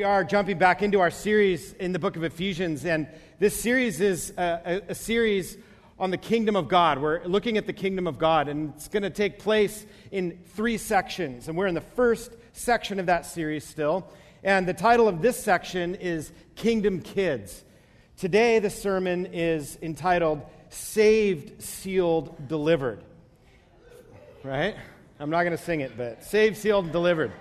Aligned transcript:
We 0.00 0.04
are 0.04 0.24
jumping 0.24 0.56
back 0.56 0.80
into 0.80 0.98
our 1.00 1.10
series 1.10 1.74
in 1.74 1.92
the 1.92 1.98
book 1.98 2.16
of 2.16 2.24
Ephesians, 2.24 2.86
and 2.86 3.06
this 3.38 3.60
series 3.60 4.00
is 4.00 4.32
a, 4.38 4.80
a, 4.88 4.92
a, 4.92 4.94
series 4.94 5.58
on 5.98 6.10
the 6.10 6.16
kingdom 6.16 6.56
of 6.56 6.68
God. 6.68 7.02
We're 7.02 7.22
looking 7.26 7.58
at 7.58 7.66
the 7.66 7.74
kingdom 7.74 8.06
of 8.06 8.18
God, 8.18 8.48
and 8.48 8.72
it's 8.74 8.88
going 8.88 9.02
to 9.02 9.10
take 9.10 9.38
place 9.38 9.84
in 10.10 10.38
three 10.54 10.78
sections, 10.78 11.48
and 11.48 11.58
we're 11.58 11.66
in 11.66 11.74
the 11.74 11.82
first 11.82 12.34
section 12.54 12.98
of 12.98 13.04
that 13.06 13.26
series 13.26 13.62
still. 13.62 14.10
And 14.42 14.66
the 14.66 14.72
title 14.72 15.06
of 15.06 15.20
this 15.20 15.38
section 15.38 15.96
is 15.96 16.32
Kingdom 16.56 17.02
Kids. 17.02 17.62
Today, 18.16 18.58
the 18.58 18.70
sermon 18.70 19.26
is 19.26 19.76
entitled 19.82 20.40
Saved, 20.70 21.60
Sealed, 21.60 22.48
Delivered. 22.48 23.04
Right? 24.44 24.76
I'm 25.18 25.28
not 25.28 25.42
going 25.42 25.54
to 25.54 25.62
sing 25.62 25.80
it, 25.80 25.98
but 25.98 26.24
saved, 26.24 26.56
sealed, 26.56 26.90
delivered. 26.90 27.32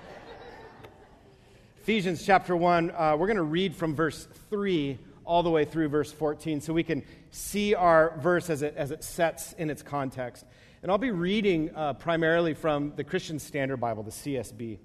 Ephesians 1.82 2.26
chapter 2.26 2.58
1, 2.58 2.92
uh, 2.92 3.16
we're 3.18 3.26
going 3.26 3.38
to 3.38 3.42
read 3.44 3.74
from 3.74 3.96
verse 3.96 4.28
3 4.50 4.98
all 5.24 5.44
the 5.44 5.50
way 5.50 5.64
through 5.64 5.88
verse 5.88 6.12
14 6.12 6.60
so 6.60 6.74
we 6.74 6.84
can 6.84 7.02
see 7.32 7.74
our 7.74 8.14
verse 8.20 8.50
as 8.50 8.62
it, 8.62 8.74
as 8.76 8.92
it 8.92 9.02
sets 9.02 9.54
in 9.54 9.70
its 9.70 9.82
context. 9.82 10.46
And 10.84 10.92
I'll 10.92 10.98
be 10.98 11.12
reading 11.12 11.72
uh, 11.74 11.94
primarily 11.94 12.54
from 12.54 12.94
the 12.98 13.06
Christian 13.06 13.40
Standard 13.40 13.78
Bible, 13.78 14.04
the 14.04 14.12
CSB. 14.12 14.78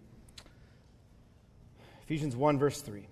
Ephesians 2.04 2.36
1, 2.36 2.58
verse 2.60 2.80
3. 2.80 3.08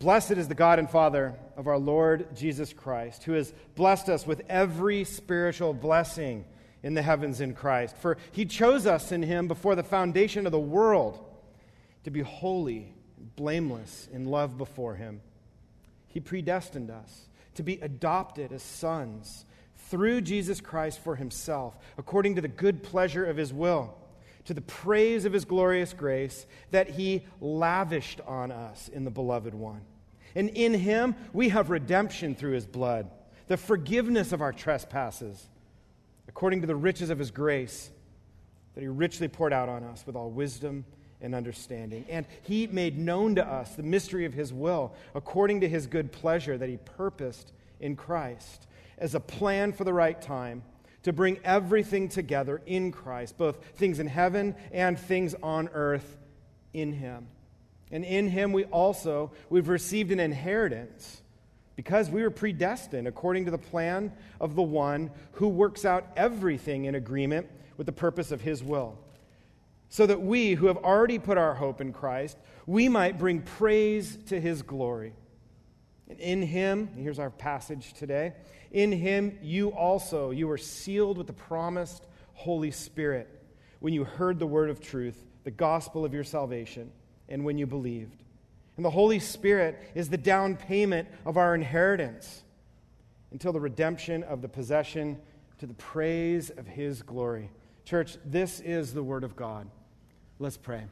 Blessed 0.00 0.32
is 0.32 0.46
the 0.46 0.54
God 0.54 0.78
and 0.78 0.88
Father 0.88 1.34
of 1.56 1.66
our 1.66 1.78
Lord 1.78 2.36
Jesus 2.36 2.74
Christ, 2.74 3.24
who 3.24 3.32
has 3.32 3.54
blessed 3.74 4.10
us 4.10 4.26
with 4.26 4.42
every 4.50 5.04
spiritual 5.04 5.72
blessing 5.72 6.44
in 6.82 6.92
the 6.92 7.02
heavens 7.02 7.40
in 7.40 7.54
Christ. 7.54 7.96
For 7.96 8.18
he 8.32 8.44
chose 8.44 8.86
us 8.86 9.12
in 9.12 9.22
him 9.22 9.48
before 9.48 9.76
the 9.76 9.82
foundation 9.82 10.44
of 10.44 10.52
the 10.52 10.60
world 10.60 11.24
to 12.04 12.10
be 12.10 12.20
holy 12.20 12.92
blameless 13.36 14.08
in 14.12 14.26
love 14.26 14.56
before 14.58 14.94
Him. 14.94 15.20
He 16.08 16.20
predestined 16.20 16.90
us 16.90 17.28
to 17.54 17.62
be 17.62 17.74
adopted 17.80 18.52
as 18.52 18.62
sons 18.62 19.44
through 19.88 20.20
Jesus 20.20 20.60
Christ 20.60 21.00
for 21.00 21.16
Himself, 21.16 21.76
according 21.96 22.34
to 22.36 22.40
the 22.40 22.48
good 22.48 22.82
pleasure 22.82 23.24
of 23.24 23.36
His 23.36 23.52
will, 23.52 23.96
to 24.44 24.54
the 24.54 24.60
praise 24.60 25.24
of 25.24 25.32
His 25.32 25.44
glorious 25.44 25.92
grace 25.92 26.46
that 26.70 26.90
He 26.90 27.24
lavished 27.40 28.20
on 28.26 28.50
us 28.50 28.88
in 28.88 29.04
the 29.04 29.10
Beloved 29.10 29.54
One. 29.54 29.82
And 30.34 30.50
in 30.50 30.74
Him 30.74 31.14
we 31.32 31.48
have 31.50 31.70
redemption 31.70 32.34
through 32.34 32.52
His 32.52 32.66
blood, 32.66 33.10
the 33.46 33.56
forgiveness 33.56 34.32
of 34.32 34.42
our 34.42 34.52
trespasses, 34.52 35.48
according 36.28 36.60
to 36.60 36.66
the 36.66 36.76
riches 36.76 37.10
of 37.10 37.18
His 37.18 37.30
grace 37.30 37.90
that 38.74 38.82
He 38.82 38.88
richly 38.88 39.28
poured 39.28 39.52
out 39.52 39.68
on 39.68 39.82
us 39.82 40.04
with 40.06 40.16
all 40.16 40.30
wisdom 40.30 40.84
and 41.20 41.34
understanding. 41.34 42.04
And 42.08 42.26
he 42.42 42.66
made 42.66 42.98
known 42.98 43.36
to 43.36 43.46
us 43.46 43.74
the 43.74 43.82
mystery 43.82 44.24
of 44.24 44.34
his 44.34 44.52
will, 44.52 44.92
according 45.14 45.60
to 45.60 45.68
his 45.68 45.86
good 45.86 46.12
pleasure 46.12 46.56
that 46.56 46.68
he 46.68 46.76
purposed 46.76 47.52
in 47.80 47.96
Christ, 47.96 48.66
as 48.98 49.14
a 49.14 49.20
plan 49.20 49.72
for 49.72 49.84
the 49.84 49.92
right 49.92 50.20
time 50.20 50.62
to 51.04 51.12
bring 51.12 51.38
everything 51.44 52.08
together 52.08 52.60
in 52.66 52.92
Christ, 52.92 53.38
both 53.38 53.64
things 53.76 54.00
in 54.00 54.06
heaven 54.06 54.54
and 54.72 54.98
things 54.98 55.34
on 55.42 55.68
earth 55.72 56.16
in 56.72 56.92
him. 56.92 57.28
And 57.90 58.04
in 58.04 58.28
him 58.28 58.52
we 58.52 58.64
also 58.64 59.32
we've 59.48 59.68
received 59.68 60.12
an 60.12 60.20
inheritance 60.20 61.22
because 61.76 62.10
we 62.10 62.22
were 62.22 62.30
predestined 62.30 63.06
according 63.06 63.44
to 63.46 63.50
the 63.50 63.58
plan 63.58 64.12
of 64.40 64.54
the 64.56 64.62
one 64.62 65.10
who 65.32 65.48
works 65.48 65.84
out 65.84 66.06
everything 66.16 66.84
in 66.84 66.94
agreement 66.94 67.48
with 67.76 67.86
the 67.86 67.92
purpose 67.92 68.32
of 68.32 68.40
his 68.40 68.62
will 68.62 68.98
so 69.88 70.06
that 70.06 70.20
we 70.20 70.54
who 70.54 70.66
have 70.66 70.76
already 70.78 71.18
put 71.18 71.38
our 71.38 71.54
hope 71.54 71.80
in 71.80 71.92
Christ, 71.92 72.36
we 72.66 72.88
might 72.88 73.18
bring 73.18 73.40
praise 73.40 74.18
to 74.26 74.40
his 74.40 74.62
glory. 74.62 75.14
And 76.08 76.20
in 76.20 76.42
him, 76.42 76.88
here's 76.96 77.18
our 77.18 77.30
passage 77.30 77.94
today. 77.94 78.34
In 78.70 78.92
him 78.92 79.38
you 79.42 79.70
also 79.70 80.30
you 80.30 80.48
were 80.48 80.58
sealed 80.58 81.18
with 81.18 81.26
the 81.26 81.32
promised 81.32 82.06
Holy 82.34 82.70
Spirit 82.70 83.28
when 83.80 83.92
you 83.92 84.04
heard 84.04 84.38
the 84.38 84.46
word 84.46 84.70
of 84.70 84.80
truth, 84.80 85.24
the 85.44 85.50
gospel 85.50 86.04
of 86.04 86.12
your 86.12 86.24
salvation, 86.24 86.90
and 87.28 87.44
when 87.44 87.58
you 87.58 87.66
believed. 87.66 88.22
And 88.76 88.84
the 88.84 88.90
Holy 88.90 89.18
Spirit 89.18 89.78
is 89.94 90.08
the 90.08 90.16
down 90.16 90.56
payment 90.56 91.08
of 91.24 91.36
our 91.36 91.54
inheritance 91.54 92.42
until 93.32 93.52
the 93.52 93.60
redemption 93.60 94.22
of 94.24 94.40
the 94.40 94.48
possession 94.48 95.18
to 95.58 95.66
the 95.66 95.74
praise 95.74 96.50
of 96.50 96.66
his 96.66 97.02
glory. 97.02 97.50
Church, 97.84 98.16
this 98.24 98.60
is 98.60 98.94
the 98.94 99.02
word 99.02 99.24
of 99.24 99.34
God. 99.34 99.68
Let's 100.40 100.56
pray. 100.56 100.84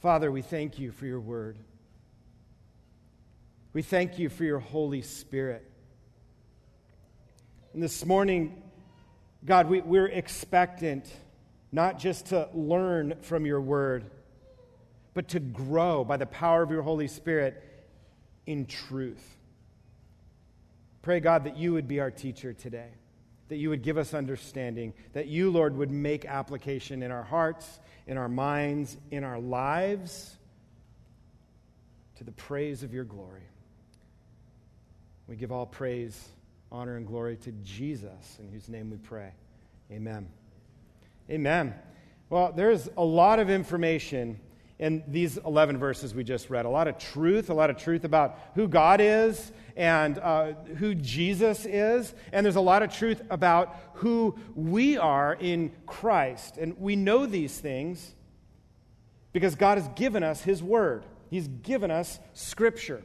Father, 0.00 0.32
we 0.32 0.40
thank 0.40 0.78
you 0.78 0.90
for 0.90 1.04
your 1.04 1.20
word. 1.20 1.58
We 3.74 3.82
thank 3.82 4.18
you 4.18 4.30
for 4.30 4.44
your 4.44 4.58
Holy 4.58 5.02
Spirit. 5.02 5.70
And 7.74 7.82
this 7.82 8.06
morning, 8.06 8.62
God, 9.44 9.68
we, 9.68 9.82
we're 9.82 10.06
expectant 10.06 11.12
not 11.72 11.98
just 11.98 12.26
to 12.26 12.48
learn 12.54 13.16
from 13.20 13.44
your 13.44 13.60
word, 13.60 14.10
but 15.12 15.28
to 15.28 15.40
grow 15.40 16.04
by 16.04 16.16
the 16.16 16.26
power 16.26 16.62
of 16.62 16.70
your 16.70 16.82
Holy 16.82 17.06
Spirit 17.06 17.62
in 18.46 18.64
truth. 18.64 19.36
Pray, 21.02 21.20
God, 21.20 21.44
that 21.44 21.58
you 21.58 21.74
would 21.74 21.86
be 21.86 22.00
our 22.00 22.10
teacher 22.10 22.54
today 22.54 22.88
that 23.48 23.56
you 23.56 23.70
would 23.70 23.82
give 23.82 23.98
us 23.98 24.14
understanding, 24.14 24.92
that 25.12 25.26
you, 25.26 25.50
Lord, 25.50 25.76
would 25.76 25.90
make 25.90 26.24
application 26.24 27.02
in 27.02 27.10
our 27.10 27.22
hearts, 27.22 27.80
in 28.06 28.16
our 28.16 28.28
minds, 28.28 28.96
in 29.10 29.24
our 29.24 29.38
lives 29.38 30.36
to 32.16 32.24
the 32.24 32.32
praise 32.32 32.82
of 32.82 32.92
your 32.92 33.04
glory. 33.04 33.42
We 35.26 35.36
give 35.36 35.52
all 35.52 35.66
praise, 35.66 36.28
honor, 36.72 36.96
and 36.96 37.06
glory 37.06 37.36
to 37.36 37.52
Jesus, 37.62 38.38
in 38.38 38.48
whose 38.48 38.68
name 38.68 38.90
we 38.90 38.96
pray. 38.96 39.32
Amen. 39.90 40.28
Amen. 41.30 41.74
Well, 42.30 42.52
there's 42.52 42.88
a 42.96 43.04
lot 43.04 43.38
of 43.38 43.50
information 43.50 44.40
in 44.78 45.02
these 45.08 45.38
11 45.38 45.78
verses 45.78 46.14
we 46.14 46.22
just 46.22 46.50
read. 46.50 46.64
A 46.64 46.70
lot 46.70 46.86
of 46.86 46.98
truth, 46.98 47.50
a 47.50 47.54
lot 47.54 47.70
of 47.70 47.76
truth 47.76 48.04
about 48.04 48.38
who 48.54 48.68
God 48.68 49.00
is 49.00 49.50
and 49.76 50.18
uh, 50.18 50.52
who 50.76 50.94
Jesus 50.94 51.66
is. 51.66 52.14
And 52.32 52.44
there's 52.44 52.56
a 52.56 52.60
lot 52.60 52.82
of 52.82 52.92
truth 52.92 53.22
about 53.30 53.76
who 53.94 54.38
we 54.54 54.96
are 54.96 55.34
in 55.34 55.72
Christ. 55.86 56.58
And 56.58 56.78
we 56.78 56.94
know 56.94 57.26
these 57.26 57.58
things 57.58 58.14
because 59.32 59.56
God 59.56 59.78
has 59.78 59.88
given 59.88 60.22
us 60.22 60.42
His 60.42 60.62
Word, 60.62 61.04
He's 61.28 61.48
given 61.48 61.90
us 61.90 62.18
Scripture. 62.34 63.02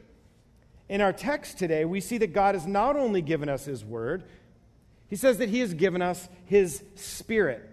In 0.88 1.00
our 1.00 1.14
text 1.14 1.58
today, 1.58 1.86
we 1.86 2.00
see 2.00 2.18
that 2.18 2.34
God 2.34 2.54
has 2.54 2.66
not 2.66 2.94
only 2.94 3.22
given 3.22 3.48
us 3.48 3.64
His 3.64 3.84
Word, 3.84 4.24
He 5.08 5.16
says 5.16 5.38
that 5.38 5.48
He 5.48 5.60
has 5.60 5.74
given 5.74 6.02
us 6.02 6.28
His 6.44 6.84
Spirit. 6.94 7.68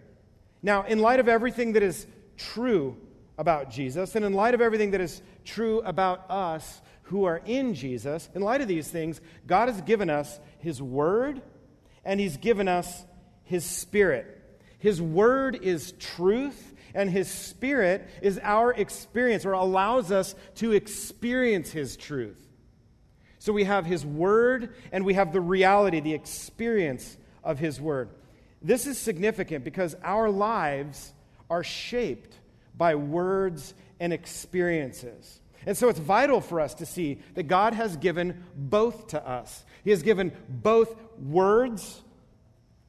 Now, 0.63 0.83
in 0.83 0.99
light 0.99 1.19
of 1.19 1.27
everything 1.27 1.73
that 1.73 1.83
is 1.83 2.07
true 2.37 2.97
about 3.37 3.71
Jesus. 3.71 4.15
And 4.15 4.25
in 4.25 4.33
light 4.33 4.53
of 4.53 4.61
everything 4.61 4.91
that 4.91 5.01
is 5.01 5.21
true 5.45 5.81
about 5.81 6.29
us 6.29 6.81
who 7.03 7.25
are 7.25 7.41
in 7.45 7.73
Jesus, 7.73 8.29
in 8.33 8.41
light 8.41 8.61
of 8.61 8.67
these 8.67 8.87
things, 8.87 9.19
God 9.45 9.67
has 9.67 9.81
given 9.81 10.09
us 10.09 10.39
His 10.59 10.81
Word 10.81 11.41
and 12.05 12.19
He's 12.19 12.37
given 12.37 12.67
us 12.67 13.03
His 13.43 13.65
Spirit. 13.65 14.37
His 14.79 15.01
Word 15.01 15.59
is 15.61 15.93
truth, 15.99 16.73
and 16.95 17.09
His 17.09 17.29
Spirit 17.29 18.09
is 18.21 18.39
our 18.41 18.73
experience 18.73 19.45
or 19.45 19.53
allows 19.53 20.11
us 20.11 20.33
to 20.55 20.71
experience 20.71 21.69
His 21.71 21.95
truth. 21.95 22.47
So 23.39 23.53
we 23.53 23.63
have 23.63 23.85
His 23.85 24.05
Word 24.05 24.73
and 24.91 25.05
we 25.05 25.15
have 25.15 25.33
the 25.33 25.41
reality, 25.41 25.99
the 25.99 26.13
experience 26.13 27.17
of 27.43 27.59
His 27.59 27.81
Word. 27.81 28.09
This 28.61 28.85
is 28.85 28.97
significant 28.97 29.63
because 29.63 29.95
our 30.03 30.29
lives 30.29 31.13
are 31.49 31.63
shaped 31.63 32.37
by 32.77 32.95
words 32.95 33.73
and 33.99 34.13
experiences. 34.13 35.39
And 35.65 35.77
so 35.77 35.89
it's 35.89 35.99
vital 35.99 36.41
for 36.41 36.59
us 36.59 36.73
to 36.75 36.85
see 36.85 37.19
that 37.35 37.43
God 37.43 37.73
has 37.73 37.97
given 37.97 38.43
both 38.55 39.07
to 39.09 39.27
us. 39.27 39.63
He 39.83 39.91
has 39.91 40.01
given 40.01 40.31
both 40.49 40.95
words 41.19 42.01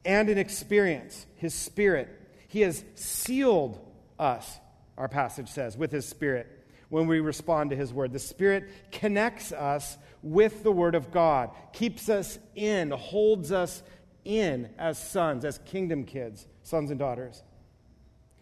and 0.04 0.28
an 0.28 0.38
experience, 0.38 1.26
His 1.36 1.54
Spirit. 1.54 2.08
He 2.48 2.62
has 2.62 2.84
sealed 2.94 3.78
us, 4.18 4.58
our 4.96 5.08
passage 5.08 5.48
says, 5.48 5.76
with 5.76 5.92
His 5.92 6.06
Spirit 6.06 6.48
when 6.88 7.06
we 7.06 7.20
respond 7.20 7.70
to 7.70 7.76
His 7.76 7.92
Word. 7.92 8.12
The 8.12 8.18
Spirit 8.18 8.68
connects 8.90 9.52
us 9.52 9.96
with 10.22 10.62
the 10.62 10.72
Word 10.72 10.94
of 10.94 11.10
God, 11.10 11.50
keeps 11.72 12.08
us 12.08 12.38
in, 12.54 12.90
holds 12.90 13.52
us 13.52 13.82
in 14.24 14.68
as 14.78 14.98
sons, 14.98 15.44
as 15.44 15.58
kingdom 15.58 16.04
kids, 16.04 16.46
sons 16.62 16.90
and 16.90 16.98
daughters. 16.98 17.42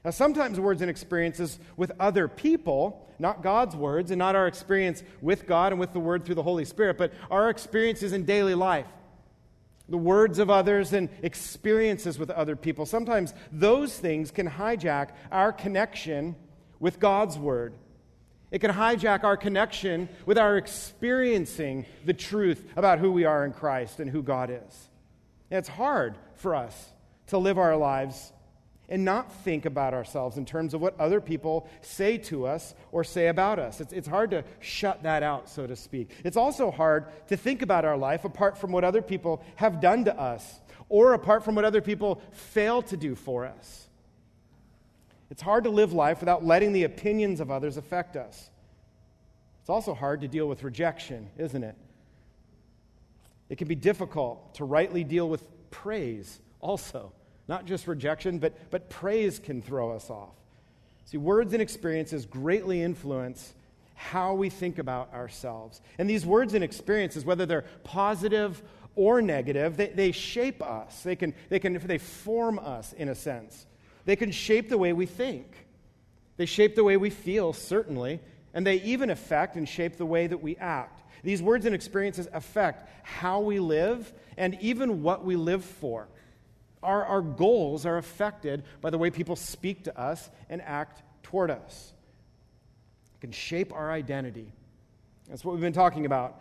Now, 0.05 0.11
sometimes 0.11 0.59
words 0.59 0.81
and 0.81 0.91
experiences 0.91 1.59
with 1.77 1.93
other 2.01 2.27
people, 2.27 3.07
not 3.19 3.43
God's 3.43 3.77
words, 3.77 4.11
and 4.11 4.19
not 4.19 4.35
our 4.35 4.47
experience 4.47 5.03
with 5.21 5.47
God 5.47 5.73
and 5.73 5.81
with 5.81 5.93
the 5.93 6.01
Word 6.01 6.25
through 6.25 6.37
the 6.37 6.43
Holy 6.43 6.65
Spirit, 6.65 6.97
but 6.97 7.13
our 7.31 7.51
experiences 7.51 8.15
in 8.15 8.25
daily 8.25 8.55
life, 8.55 8.87
the 9.91 9.99
words 9.99 10.39
of 10.39 10.49
others 10.49 10.95
and 10.95 11.11
experiences 11.23 12.19
with 12.19 12.31
other 12.31 12.57
people. 12.57 12.87
Sometimes 12.87 13.35
those 13.53 13.99
things 13.99 14.31
can 14.31 14.49
hijack 14.49 15.11
our 15.31 15.53
connection 15.53 16.35
with 16.79 16.99
God's 16.99 17.37
word. 17.37 17.75
It 18.51 18.61
can 18.61 18.71
hijack 18.71 19.23
our 19.23 19.37
connection 19.37 20.09
with 20.25 20.39
our 20.39 20.57
experiencing 20.57 21.85
the 22.07 22.15
truth 22.15 22.65
about 22.75 23.01
who 23.01 23.13
we 23.13 23.25
are 23.25 23.45
in 23.45 23.53
Christ 23.53 24.01
and 24.01 24.11
who 24.11 24.23
God 24.23 24.51
is. 24.51 24.89
And 25.51 25.59
it's 25.59 25.69
hard 25.69 26.17
for 26.37 26.55
us 26.55 26.93
to 27.29 27.39
live 27.39 27.59
our 27.59 27.77
lives 27.77 28.33
and 28.91 29.05
not 29.05 29.33
think 29.45 29.65
about 29.65 29.95
ourselves 29.95 30.37
in 30.37 30.45
terms 30.45 30.75
of 30.75 30.81
what 30.81 30.99
other 30.99 31.21
people 31.21 31.69
say 31.81 32.19
to 32.19 32.47
us 32.47 32.75
or 32.91 33.05
say 33.05 33.29
about 33.29 33.61
us. 33.61 33.81
It's, 33.81 33.93
it's 33.93 34.09
hard 34.09 34.33
to 34.33 34.45
shut 34.59 35.05
that 35.05 35.23
out, 35.23 35.49
so 35.49 35.67
to 35.67 35.77
speak. 35.77 36.11
It's 36.25 36.37
also 36.37 36.73
hard 36.73 37.07
to 37.29 37.37
think 37.37 37.63
about 37.63 37.85
our 37.85 37.97
life 37.97 38.25
apart 38.25 38.59
from 38.59 38.73
what 38.73 38.83
other 38.83 39.01
people 39.01 39.43
have 39.55 39.81
done 39.81 40.05
to 40.07 40.21
us 40.21 40.61
or 40.89 41.15
apart 41.15 41.45
from 41.45 41.55
what 41.55 41.65
other 41.65 41.81
people 41.81 42.21
fail 42.33 42.83
to 42.83 42.97
do 42.97 43.15
for 43.15 43.47
us. 43.47 43.87
It's 45.31 45.41
hard 45.41 45.65
to 45.65 45.71
live 45.71 45.93
life 45.93 46.19
without 46.19 46.45
letting 46.45 46.73
the 46.73 46.83
opinions 46.83 47.41
of 47.41 47.53
others 47.53 47.77
affect 47.77 48.17
us. 48.17 48.51
It's 49.61 49.71
also 49.71 49.95
hard 49.95 50.23
to 50.23 50.29
deal 50.29 50.49
with 50.49 50.65
rejection, 50.65 51.29
isn't 51.39 51.63
it? 51.63 51.77
It 53.49 53.57
can 53.57 53.69
be 53.69 53.77
difficult 53.77 54.55
to 54.57 54.65
rightly 54.65 55.05
deal 55.05 55.29
with 55.29 55.45
praise 55.71 56.41
also. 56.61 57.13
Not 57.51 57.67
just 57.67 57.89
rejection, 57.89 58.39
but, 58.39 58.55
but 58.71 58.89
praise 58.89 59.41
can 59.41 59.61
throw 59.61 59.91
us 59.91 60.09
off. 60.09 60.37
See, 61.07 61.17
words 61.17 61.53
and 61.53 61.61
experiences 61.61 62.25
greatly 62.25 62.81
influence 62.81 63.55
how 63.97 64.35
we 64.35 64.49
think 64.51 64.79
about 64.79 65.13
ourselves. 65.13 65.81
And 65.99 66.09
these 66.09 66.25
words 66.25 66.55
and 66.55 66.63
experiences, 66.63 67.25
whether 67.25 67.47
they're 67.47 67.65
positive 67.83 68.63
or 68.95 69.21
negative, 69.21 69.77
they, 69.77 69.89
they 69.89 70.13
shape 70.13 70.63
us. 70.63 71.03
They 71.03 71.17
can, 71.17 71.35
they 71.49 71.59
can 71.59 71.85
they 71.89 71.99
form 71.99 72.61
us 72.61 72.93
in 72.93 73.09
a 73.09 73.17
sense. 73.17 73.67
They 74.05 74.15
can 74.15 74.31
shape 74.31 74.69
the 74.69 74.79
way 74.79 74.93
we 74.93 75.07
think. 75.07 75.53
They 76.37 76.47
shape 76.47 76.77
the 76.77 76.85
way 76.85 76.97
we 76.97 77.11
feel, 77.11 77.53
certainly, 77.53 78.21
and 78.55 78.65
they 78.65 78.77
even 78.83 79.11
affect 79.11 79.57
and 79.57 79.69
shape 79.69 79.97
the 79.97 80.07
way 80.07 80.29
that 80.29 80.41
we 80.41 80.57
act. 80.59 81.03
These 81.25 81.43
words 81.43 81.67
and 81.67 81.75
experiences 81.75 82.29
affect 82.33 82.89
how 83.03 83.41
we 83.41 83.59
live 83.59 84.13
and 84.37 84.57
even 84.61 85.03
what 85.03 85.25
we 85.25 85.35
live 85.35 85.65
for. 85.65 86.07
Our, 86.83 87.05
our 87.05 87.21
goals 87.21 87.85
are 87.87 87.99
affected 87.99 88.65
by 88.81 88.91
the 88.91 88.99
way 88.99 89.11
people 89.11 89.37
speak 89.37 89.85
to 89.85 89.99
us 89.99 90.31
and 90.49 90.63
act 90.63 91.03
toward 91.23 91.51
us. 91.51 91.93
It 93.17 93.21
can 93.21 93.33
shape 93.33 93.73
our 93.73 93.91
identity. 93.91 94.53
That's 95.29 95.45
what 95.45 95.53
we've 95.53 95.61
been 95.61 95.73
talking 95.73 96.07
about 96.07 96.41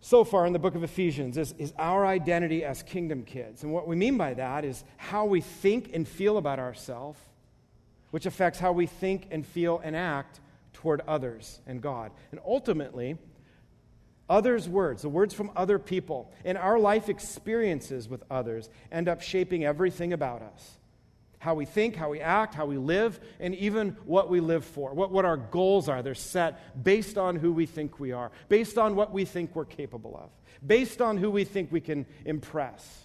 so 0.00 0.24
far 0.24 0.46
in 0.46 0.52
the 0.52 0.58
book 0.58 0.74
of 0.74 0.84
Ephesians 0.84 1.36
is, 1.36 1.54
is 1.58 1.72
our 1.78 2.06
identity 2.06 2.64
as 2.64 2.82
kingdom 2.82 3.24
kids. 3.24 3.62
And 3.62 3.72
what 3.72 3.88
we 3.88 3.96
mean 3.96 4.16
by 4.16 4.34
that 4.34 4.64
is 4.64 4.84
how 4.96 5.24
we 5.24 5.40
think 5.40 5.90
and 5.92 6.06
feel 6.06 6.38
about 6.38 6.58
ourselves, 6.58 7.18
which 8.10 8.26
affects 8.26 8.58
how 8.58 8.72
we 8.72 8.86
think 8.86 9.26
and 9.30 9.44
feel 9.44 9.80
and 9.82 9.96
act 9.96 10.40
toward 10.72 11.00
others 11.08 11.60
and 11.66 11.80
God. 11.80 12.12
And 12.30 12.40
ultimately, 12.46 13.18
Others' 14.28 14.68
words, 14.68 15.02
the 15.02 15.08
words 15.08 15.32
from 15.32 15.50
other 15.56 15.78
people, 15.78 16.30
and 16.44 16.58
our 16.58 16.78
life 16.78 17.08
experiences 17.08 18.08
with 18.08 18.22
others 18.30 18.68
end 18.92 19.08
up 19.08 19.22
shaping 19.22 19.64
everything 19.64 20.12
about 20.12 20.42
us 20.42 20.78
how 21.38 21.54
we 21.54 21.64
think, 21.64 21.94
how 21.94 22.10
we 22.10 22.20
act, 22.20 22.54
how 22.54 22.66
we 22.66 22.78
live, 22.78 23.20
and 23.38 23.54
even 23.54 23.96
what 24.04 24.28
we 24.28 24.40
live 24.40 24.64
for, 24.64 24.92
what, 24.92 25.10
what 25.10 25.24
our 25.24 25.36
goals 25.36 25.88
are. 25.88 26.02
They're 26.02 26.14
set 26.14 26.82
based 26.84 27.16
on 27.16 27.36
who 27.36 27.52
we 27.52 27.66
think 27.66 28.00
we 28.00 28.12
are, 28.12 28.30
based 28.48 28.76
on 28.76 28.96
what 28.96 29.12
we 29.12 29.24
think 29.24 29.54
we're 29.54 29.64
capable 29.64 30.16
of, 30.16 30.30
based 30.66 31.00
on 31.00 31.16
who 31.16 31.30
we 31.30 31.44
think 31.44 31.70
we 31.70 31.80
can 31.80 32.06
impress. 32.24 33.04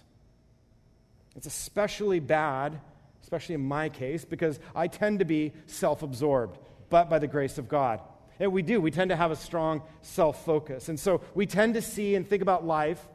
It's 1.36 1.46
especially 1.46 2.20
bad, 2.20 2.80
especially 3.22 3.54
in 3.54 3.66
my 3.66 3.88
case, 3.88 4.24
because 4.24 4.58
I 4.74 4.88
tend 4.88 5.20
to 5.20 5.24
be 5.24 5.52
self 5.66 6.02
absorbed, 6.02 6.58
but 6.90 7.08
by 7.08 7.18
the 7.18 7.28
grace 7.28 7.58
of 7.58 7.68
God. 7.68 8.00
And 8.40 8.52
we 8.52 8.62
do. 8.62 8.80
We 8.80 8.90
tend 8.90 9.10
to 9.10 9.16
have 9.16 9.30
a 9.30 9.36
strong 9.36 9.82
self 10.02 10.44
focus. 10.44 10.88
And 10.88 10.98
so 10.98 11.20
we 11.34 11.46
tend 11.46 11.74
to 11.74 11.82
see 11.82 12.14
and 12.14 12.28
think 12.28 12.42
about 12.42 12.66
life, 12.66 13.06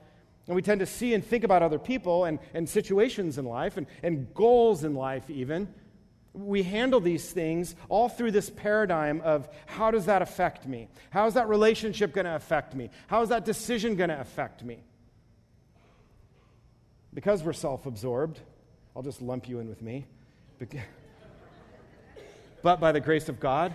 and 0.48 0.56
we 0.56 0.62
tend 0.62 0.80
to 0.80 0.86
see 0.86 1.13
and 1.13 1.24
think 1.24 1.44
about 1.44 1.62
other 1.62 1.80
people 1.80 2.25
and, 2.25 2.39
and 2.54 2.68
situations 2.68 3.38
in 3.38 3.45
life 3.45 3.77
and, 3.77 3.88
and 4.01 4.33
goals 4.33 4.83
in 4.83 4.95
life, 4.95 5.30
even. 5.30 5.74
We 6.33 6.63
handle 6.63 7.00
these 7.00 7.30
things 7.30 7.75
all 7.89 8.07
through 8.07 8.31
this 8.31 8.50
paradigm 8.50 9.19
of 9.21 9.50
how 9.66 9.92
does 9.92 10.06
that 10.06 10.21
affect 10.21 10.68
me? 10.68 10.88
How 11.10 11.27
is 11.27 11.33
that 11.33 11.50
relationship 11.50 12.13
going 12.13 12.25
to 12.25 12.36
affect 12.36 12.75
me? 12.75 12.89
How 13.07 13.21
is 13.21 13.30
that 13.30 13.45
decision 13.45 13.95
going 13.95 14.10
to 14.10 14.19
affect 14.19 14.63
me? 14.63 14.80
Because 17.13 17.44
we're 17.44 17.54
self 17.54 17.86
absorbed, 17.86 18.39
I'll 18.95 19.01
just 19.01 19.21
lump 19.21 19.50
you 19.50 19.60
in 19.60 19.68
with 19.68 19.81
me. 19.81 20.06
But 22.62 22.81
by 22.81 22.92
the 22.92 23.00
grace 23.00 23.30
of 23.30 23.39
God, 23.39 23.74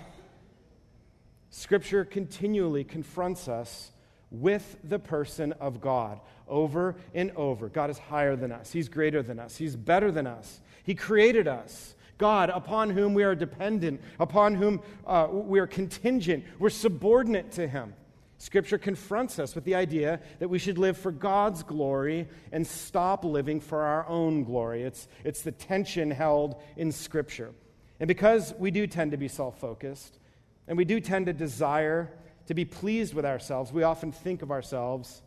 Scripture 1.56 2.05
continually 2.05 2.83
confronts 2.83 3.47
us 3.47 3.93
with 4.33 4.77
the 4.83 4.99
person 4.99 5.53
of 5.61 5.81
God 5.81 6.19
over 6.49 6.97
and 7.15 7.31
over. 7.37 7.69
God 7.69 7.91
is 7.91 7.97
higher 7.97 8.35
than 8.35 8.51
us, 8.51 8.73
He's 8.73 8.89
greater 8.89 9.23
than 9.23 9.39
us, 9.39 9.56
He's 9.56 9.77
better 9.77 10.11
than 10.11 10.27
us. 10.27 10.61
He 10.83 10.97
created 10.97 11.47
us. 11.47 11.95
God, 12.19 12.51
upon 12.51 12.91
whom 12.91 13.15
we 13.15 13.23
are 13.23 13.37
dependent, 13.37 14.01
upon 14.19 14.56
whom 14.56 14.83
uh, 15.06 15.29
we 15.31 15.61
are 15.61 15.69
contingent, 15.69 16.45
we're 16.59 16.71
subordinate 16.71 17.53
to 17.53 17.69
Him. 17.69 17.95
Scripture 18.39 18.77
confronts 18.77 19.39
us 19.39 19.55
with 19.55 19.62
the 19.62 19.77
idea 19.77 20.19
that 20.41 20.49
we 20.49 20.59
should 20.59 20.77
live 20.77 20.99
for 20.99 21.12
God's 21.12 21.62
glory 21.62 22.27
and 22.51 22.67
stop 22.67 23.25
living 23.25 23.61
for 23.61 23.83
our 23.83 24.09
own 24.09 24.43
glory. 24.43 24.83
It's, 24.83 25.06
it's 25.23 25.43
the 25.43 25.53
tension 25.53 26.11
held 26.11 26.61
in 26.77 26.91
Scripture. 26.91 27.53
And 28.01 28.09
because 28.09 28.53
we 28.59 28.73
do 28.73 28.89
tend 28.89 29.12
to 29.12 29.17
be 29.17 29.29
self 29.29 29.61
focused, 29.61 30.19
and 30.67 30.77
we 30.77 30.85
do 30.85 31.01
tend 31.01 31.27
to 31.27 31.33
desire 31.33 32.11
to 32.47 32.55
be 32.55 32.65
pleased 32.65 33.15
with 33.15 33.25
ourselves. 33.25 33.73
We 33.73 33.83
often 33.83 34.13
think 34.13 34.43
of 34.43 34.51
ourselves 34.51 35.23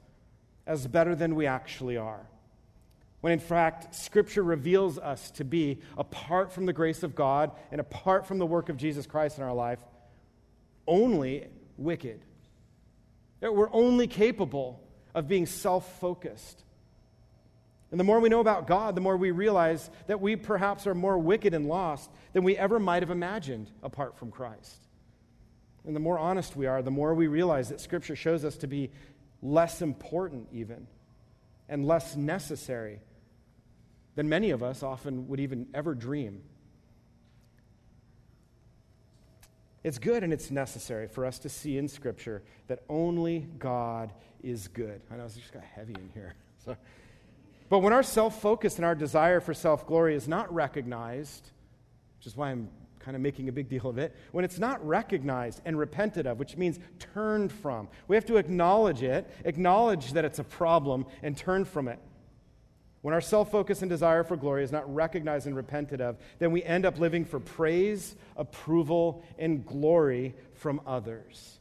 as 0.66 0.86
better 0.88 1.16
than 1.16 1.36
we 1.36 1.45
actually 1.48 1.98
are. 1.98 2.28
When 3.22 3.34
in 3.34 3.39
fact, 3.39 3.95
Scripture 3.95 4.44
reveals 4.44 5.00
us 5.00 5.31
to 5.31 5.44
be, 5.44 5.80
apart 5.98 6.51
from 6.51 6.66
the 6.66 6.74
grace 6.74 7.04
of 7.04 7.16
God 7.16 7.51
and 7.72 7.81
apart 7.81 8.28
from 8.28 8.38
the 8.38 8.45
work 8.45 8.69
of 8.69 8.78
Jesus 8.78 9.07
Christ 9.07 9.38
in 9.38 9.44
our 9.44 9.54
life, 9.54 9.80
only 10.86 11.48
wicked. 11.78 12.22
That 13.39 13.56
we're 13.56 13.72
only 13.72 14.07
capable 14.07 14.81
of 15.16 15.28
being 15.28 15.45
self 15.45 16.00
focused. 16.00 16.63
And 17.89 18.00
the 18.00 18.04
more 18.04 18.19
we 18.19 18.30
know 18.30 18.42
about 18.42 18.68
God, 18.68 18.95
the 18.95 19.01
more 19.01 19.16
we 19.16 19.31
realize 19.31 19.89
that 20.07 20.19
we 20.19 20.36
perhaps 20.36 20.86
are 20.88 20.95
more 20.95 21.18
wicked 21.18 21.54
and 21.54 21.68
lost 21.68 22.12
than 22.34 22.44
we 22.44 22.57
ever 22.57 22.80
might 22.80 23.01
have 23.01 23.12
imagined 23.12 23.72
apart 23.81 24.18
from 24.18 24.30
Christ. 24.30 24.87
And 25.88 25.95
the 25.95 26.01
more 26.01 26.19
honest 26.19 26.58
we 26.58 26.67
are, 26.67 26.82
the 26.82 26.91
more 26.91 27.15
we 27.15 27.27
realize 27.27 27.70
that 27.70 27.79
Scripture 27.79 28.15
shows 28.15 28.44
us 28.44 28.58
to 28.58 28.67
be 28.67 28.91
less 29.41 29.82
important, 29.82 30.50
even, 30.51 30.86
and 31.70 31.86
less 31.86 32.17
necessary 32.17 33.00
than 34.15 34.27
many 34.27 34.50
of 34.50 34.62
us 34.62 34.84
often 34.84 35.29
would 35.29 35.39
even 35.39 35.67
ever 35.74 35.96
dream. 35.96 36.44
It's 39.82 39.98
good 39.98 40.24
and 40.24 40.34
it's 40.34 40.51
necessary 40.51 41.08
for 41.08 41.25
us 41.25 41.39
to 41.39 41.50
see 41.50 41.77
in 41.77 41.88
Scripture 41.88 42.44
that 42.67 42.84
only 42.89 43.48
God 43.58 44.12
is 44.44 44.67
good. 44.67 45.01
I 45.10 45.15
know 45.15 45.24
it's 45.24 45.36
just 45.36 45.53
got 45.53 45.63
heavy 45.63 45.96
in 45.96 46.10
here. 46.13 46.36
So. 46.65 46.75
But 47.70 47.79
when 47.79 47.94
our 47.94 48.03
self 48.03 48.41
focus 48.41 48.75
and 48.75 48.84
our 48.84 48.96
desire 48.96 49.39
for 49.39 49.53
self 49.53 49.88
glory 49.88 50.15
is 50.15 50.27
not 50.27 50.53
recognized, 50.53 51.50
which 52.17 52.27
is 52.27 52.36
why 52.36 52.50
I'm 52.51 52.67
kind 53.07 53.15
of 53.15 53.21
making 53.21 53.47
a 53.47 53.53
big 53.53 53.69
deal 53.69 53.87
of 53.87 53.97
it, 53.97 54.13
when 54.33 54.43
it's 54.43 54.59
not 54.59 54.85
recognized 54.85 55.61
and 55.63 55.79
repented 55.79 56.27
of, 56.27 56.39
which 56.39 56.57
means 56.57 56.77
turned 56.99 57.53
from. 57.53 57.87
We 58.09 58.17
have 58.17 58.25
to 58.25 58.35
acknowledge 58.35 59.01
it, 59.01 59.31
acknowledge 59.45 60.11
that 60.11 60.25
it's 60.25 60.39
a 60.39 60.43
problem, 60.43 61.05
and 61.23 61.37
turn 61.37 61.63
from 61.63 61.87
it. 61.87 61.99
When 63.03 63.13
our 63.13 63.21
self 63.21 63.49
focus 63.49 63.81
and 63.81 63.89
desire 63.89 64.25
for 64.25 64.35
glory 64.35 64.65
is 64.65 64.73
not 64.73 64.93
recognized 64.93 65.47
and 65.47 65.55
repented 65.55 66.01
of, 66.01 66.17
then 66.39 66.51
we 66.51 66.61
end 66.63 66.85
up 66.85 66.99
living 66.99 67.23
for 67.23 67.39
praise, 67.39 68.17
approval, 68.35 69.23
and 69.39 69.65
glory 69.65 70.35
from 70.55 70.81
others. 70.85 71.59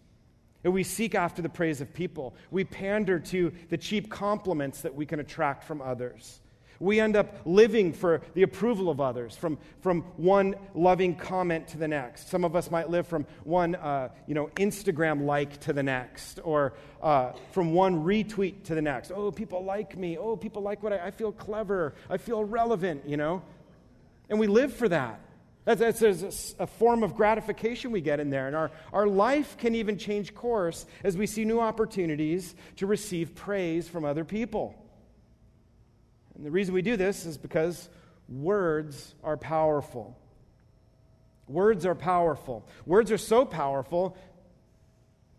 And 0.64 0.72
we 0.72 0.82
seek 0.82 1.14
after 1.14 1.42
the 1.42 1.48
praise 1.48 1.80
of 1.80 1.94
people. 1.94 2.34
We 2.50 2.64
pander 2.64 3.20
to 3.20 3.52
the 3.68 3.78
cheap 3.78 4.10
compliments 4.10 4.80
that 4.80 4.96
we 4.96 5.06
can 5.06 5.20
attract 5.20 5.62
from 5.62 5.80
others. 5.80 6.40
We 6.80 7.00
end 7.00 7.16
up 7.16 7.40
living 7.44 7.92
for 7.92 8.20
the 8.34 8.42
approval 8.42 8.90
of 8.90 9.00
others, 9.00 9.36
from, 9.36 9.58
from 9.80 10.02
one 10.16 10.56
loving 10.74 11.14
comment 11.14 11.68
to 11.68 11.78
the 11.78 11.88
next. 11.88 12.28
Some 12.28 12.44
of 12.44 12.54
us 12.54 12.70
might 12.70 12.90
live 12.90 13.06
from 13.06 13.26
one 13.44 13.74
uh, 13.74 14.10
you 14.26 14.34
know, 14.34 14.48
Instagram 14.56 15.24
like 15.24 15.60
to 15.60 15.72
the 15.72 15.82
next, 15.82 16.40
or 16.44 16.74
uh, 17.02 17.32
from 17.52 17.72
one 17.72 18.04
retweet 18.04 18.64
to 18.64 18.74
the 18.74 18.82
next. 18.82 19.12
Oh, 19.14 19.30
people 19.30 19.64
like 19.64 19.96
me. 19.96 20.18
Oh, 20.18 20.36
people 20.36 20.62
like 20.62 20.82
what 20.82 20.92
I, 20.92 21.06
I 21.06 21.10
feel 21.10 21.32
clever. 21.32 21.94
I 22.10 22.16
feel 22.16 22.44
relevant, 22.44 23.08
you 23.08 23.16
know? 23.16 23.42
And 24.28 24.40
we 24.40 24.46
live 24.46 24.74
for 24.74 24.88
that. 24.88 25.20
That's, 25.64 25.80
that's 25.80 26.58
a, 26.58 26.62
a 26.62 26.66
form 26.66 27.02
of 27.02 27.16
gratification 27.16 27.90
we 27.90 28.00
get 28.00 28.20
in 28.20 28.30
there. 28.30 28.46
And 28.46 28.54
our, 28.54 28.70
our 28.92 29.06
life 29.06 29.58
can 29.58 29.74
even 29.74 29.98
change 29.98 30.32
course 30.34 30.86
as 31.02 31.16
we 31.16 31.26
see 31.26 31.44
new 31.44 31.60
opportunities 31.60 32.54
to 32.76 32.86
receive 32.86 33.34
praise 33.34 33.88
from 33.88 34.04
other 34.04 34.24
people. 34.24 34.76
And 36.36 36.44
the 36.44 36.50
reason 36.50 36.74
we 36.74 36.82
do 36.82 36.96
this 36.96 37.24
is 37.24 37.38
because 37.38 37.88
words 38.28 39.14
are 39.24 39.36
powerful. 39.36 40.16
Words 41.48 41.86
are 41.86 41.94
powerful. 41.94 42.66
Words 42.84 43.10
are 43.10 43.18
so 43.18 43.44
powerful 43.44 44.16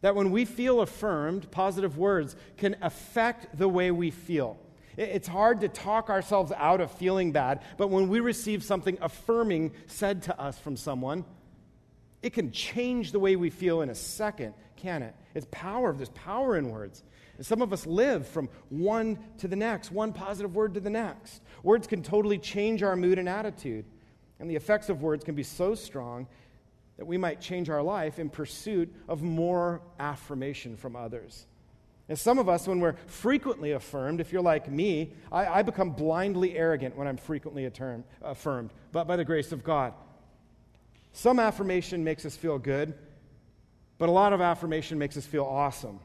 that 0.01 0.15
when 0.15 0.31
we 0.31 0.45
feel 0.45 0.81
affirmed, 0.81 1.49
positive 1.51 1.97
words 1.97 2.35
can 2.57 2.75
affect 2.81 3.57
the 3.57 3.67
way 3.67 3.91
we 3.91 4.11
feel. 4.11 4.57
It's 4.95 5.27
hard 5.27 5.61
to 5.61 5.67
talk 5.67 6.09
ourselves 6.09 6.51
out 6.55 6.81
of 6.81 6.91
feeling 6.91 7.31
bad, 7.31 7.61
but 7.77 7.89
when 7.89 8.07
we 8.07 8.19
receive 8.19 8.63
something 8.63 8.97
affirming 9.01 9.71
said 9.85 10.23
to 10.23 10.39
us 10.39 10.57
from 10.57 10.75
someone, 10.75 11.23
it 12.23 12.33
can 12.33 12.51
change 12.51 13.11
the 13.11 13.19
way 13.19 13.35
we 13.35 13.51
feel 13.51 13.81
in 13.81 13.89
a 13.89 13.95
second, 13.95 14.55
can 14.75 15.03
it? 15.03 15.13
It's 15.35 15.45
power. 15.51 15.93
There's 15.93 16.09
power 16.09 16.57
in 16.57 16.69
words. 16.71 17.03
And 17.37 17.45
some 17.45 17.61
of 17.61 17.71
us 17.71 17.85
live 17.85 18.27
from 18.27 18.49
one 18.69 19.19
to 19.37 19.47
the 19.47 19.55
next, 19.55 19.91
one 19.91 20.11
positive 20.11 20.55
word 20.55 20.73
to 20.73 20.79
the 20.79 20.89
next. 20.89 21.41
Words 21.63 21.87
can 21.87 22.01
totally 22.01 22.39
change 22.39 22.83
our 22.83 22.95
mood 22.95 23.19
and 23.19 23.29
attitude. 23.29 23.85
And 24.39 24.49
the 24.49 24.55
effects 24.55 24.89
of 24.89 25.01
words 25.01 25.23
can 25.23 25.35
be 25.35 25.43
so 25.43 25.75
strong 25.75 26.27
that 26.97 27.05
we 27.05 27.17
might 27.17 27.39
change 27.39 27.69
our 27.69 27.81
life 27.81 28.17
in 28.17 28.29
pursuit 28.29 28.93
of 29.07 29.21
more 29.21 29.81
affirmation 29.99 30.75
from 30.75 30.95
others. 30.95 31.45
And 32.09 32.17
some 32.17 32.39
of 32.39 32.47
us, 32.47 32.67
when 32.67 32.79
we're 32.79 32.95
frequently 33.05 33.73
affirmed, 33.73 34.21
if 34.21 34.31
you're 34.31 34.41
like 34.41 34.71
me, 34.71 35.13
I, 35.31 35.59
I 35.59 35.61
become 35.61 35.91
blindly 35.91 36.57
arrogant 36.57 36.95
when 36.95 37.07
I'm 37.07 37.17
frequently 37.17 37.69
affirmed, 38.21 38.73
but 38.91 39.07
by 39.07 39.15
the 39.15 39.25
grace 39.25 39.51
of 39.51 39.63
God. 39.63 39.93
Some 41.11 41.39
affirmation 41.39 42.03
makes 42.03 42.25
us 42.25 42.35
feel 42.35 42.57
good, 42.57 42.93
but 43.97 44.09
a 44.09 44.11
lot 44.11 44.33
of 44.33 44.39
affirmation 44.39 44.97
makes 44.97 45.17
us 45.17 45.25
feel 45.25 45.43
awesome. 45.43 45.99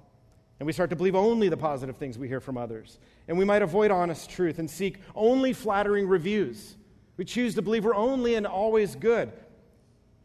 And 0.60 0.66
we 0.66 0.72
start 0.72 0.90
to 0.90 0.96
believe 0.96 1.16
only 1.16 1.48
the 1.48 1.56
positive 1.56 1.96
things 1.96 2.18
we 2.18 2.28
hear 2.28 2.40
from 2.40 2.56
others. 2.56 2.98
And 3.26 3.36
we 3.36 3.44
might 3.44 3.62
avoid 3.62 3.90
honest 3.90 4.30
truth 4.30 4.58
and 4.58 4.70
seek 4.70 4.98
only 5.14 5.52
flattering 5.52 6.06
reviews. 6.06 6.76
We 7.16 7.24
choose 7.24 7.54
to 7.56 7.62
believe 7.62 7.84
we're 7.84 7.94
only 7.94 8.36
and 8.36 8.46
always 8.46 8.94
good. 8.94 9.32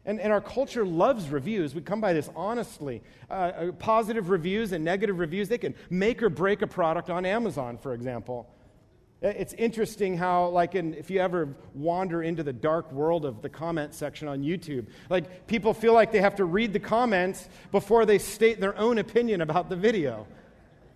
And, 0.04 0.20
and 0.20 0.32
our 0.32 0.40
culture 0.40 0.86
loves 0.86 1.28
reviews. 1.28 1.74
We 1.74 1.82
come 1.82 2.00
by 2.00 2.12
this 2.12 2.30
honestly. 2.34 3.02
Uh, 3.28 3.32
uh, 3.32 3.72
positive 3.72 4.30
reviews 4.30 4.72
and 4.72 4.84
negative 4.84 5.18
reviews, 5.18 5.48
they 5.48 5.58
can 5.58 5.74
make 5.90 6.22
or 6.22 6.30
break 6.30 6.62
a 6.62 6.66
product 6.66 7.10
on 7.10 7.26
Amazon, 7.26 7.76
for 7.76 7.92
example. 7.92 8.48
It's 9.20 9.52
interesting 9.54 10.16
how, 10.16 10.48
like, 10.48 10.76
in, 10.76 10.94
if 10.94 11.10
you 11.10 11.18
ever 11.20 11.48
wander 11.74 12.22
into 12.22 12.44
the 12.44 12.52
dark 12.52 12.92
world 12.92 13.24
of 13.24 13.42
the 13.42 13.48
comment 13.48 13.92
section 13.92 14.28
on 14.28 14.42
YouTube, 14.42 14.86
like, 15.10 15.48
people 15.48 15.74
feel 15.74 15.92
like 15.92 16.12
they 16.12 16.20
have 16.20 16.36
to 16.36 16.44
read 16.44 16.72
the 16.72 16.78
comments 16.78 17.48
before 17.72 18.06
they 18.06 18.18
state 18.18 18.60
their 18.60 18.78
own 18.78 18.98
opinion 18.98 19.40
about 19.40 19.68
the 19.68 19.76
video. 19.76 20.26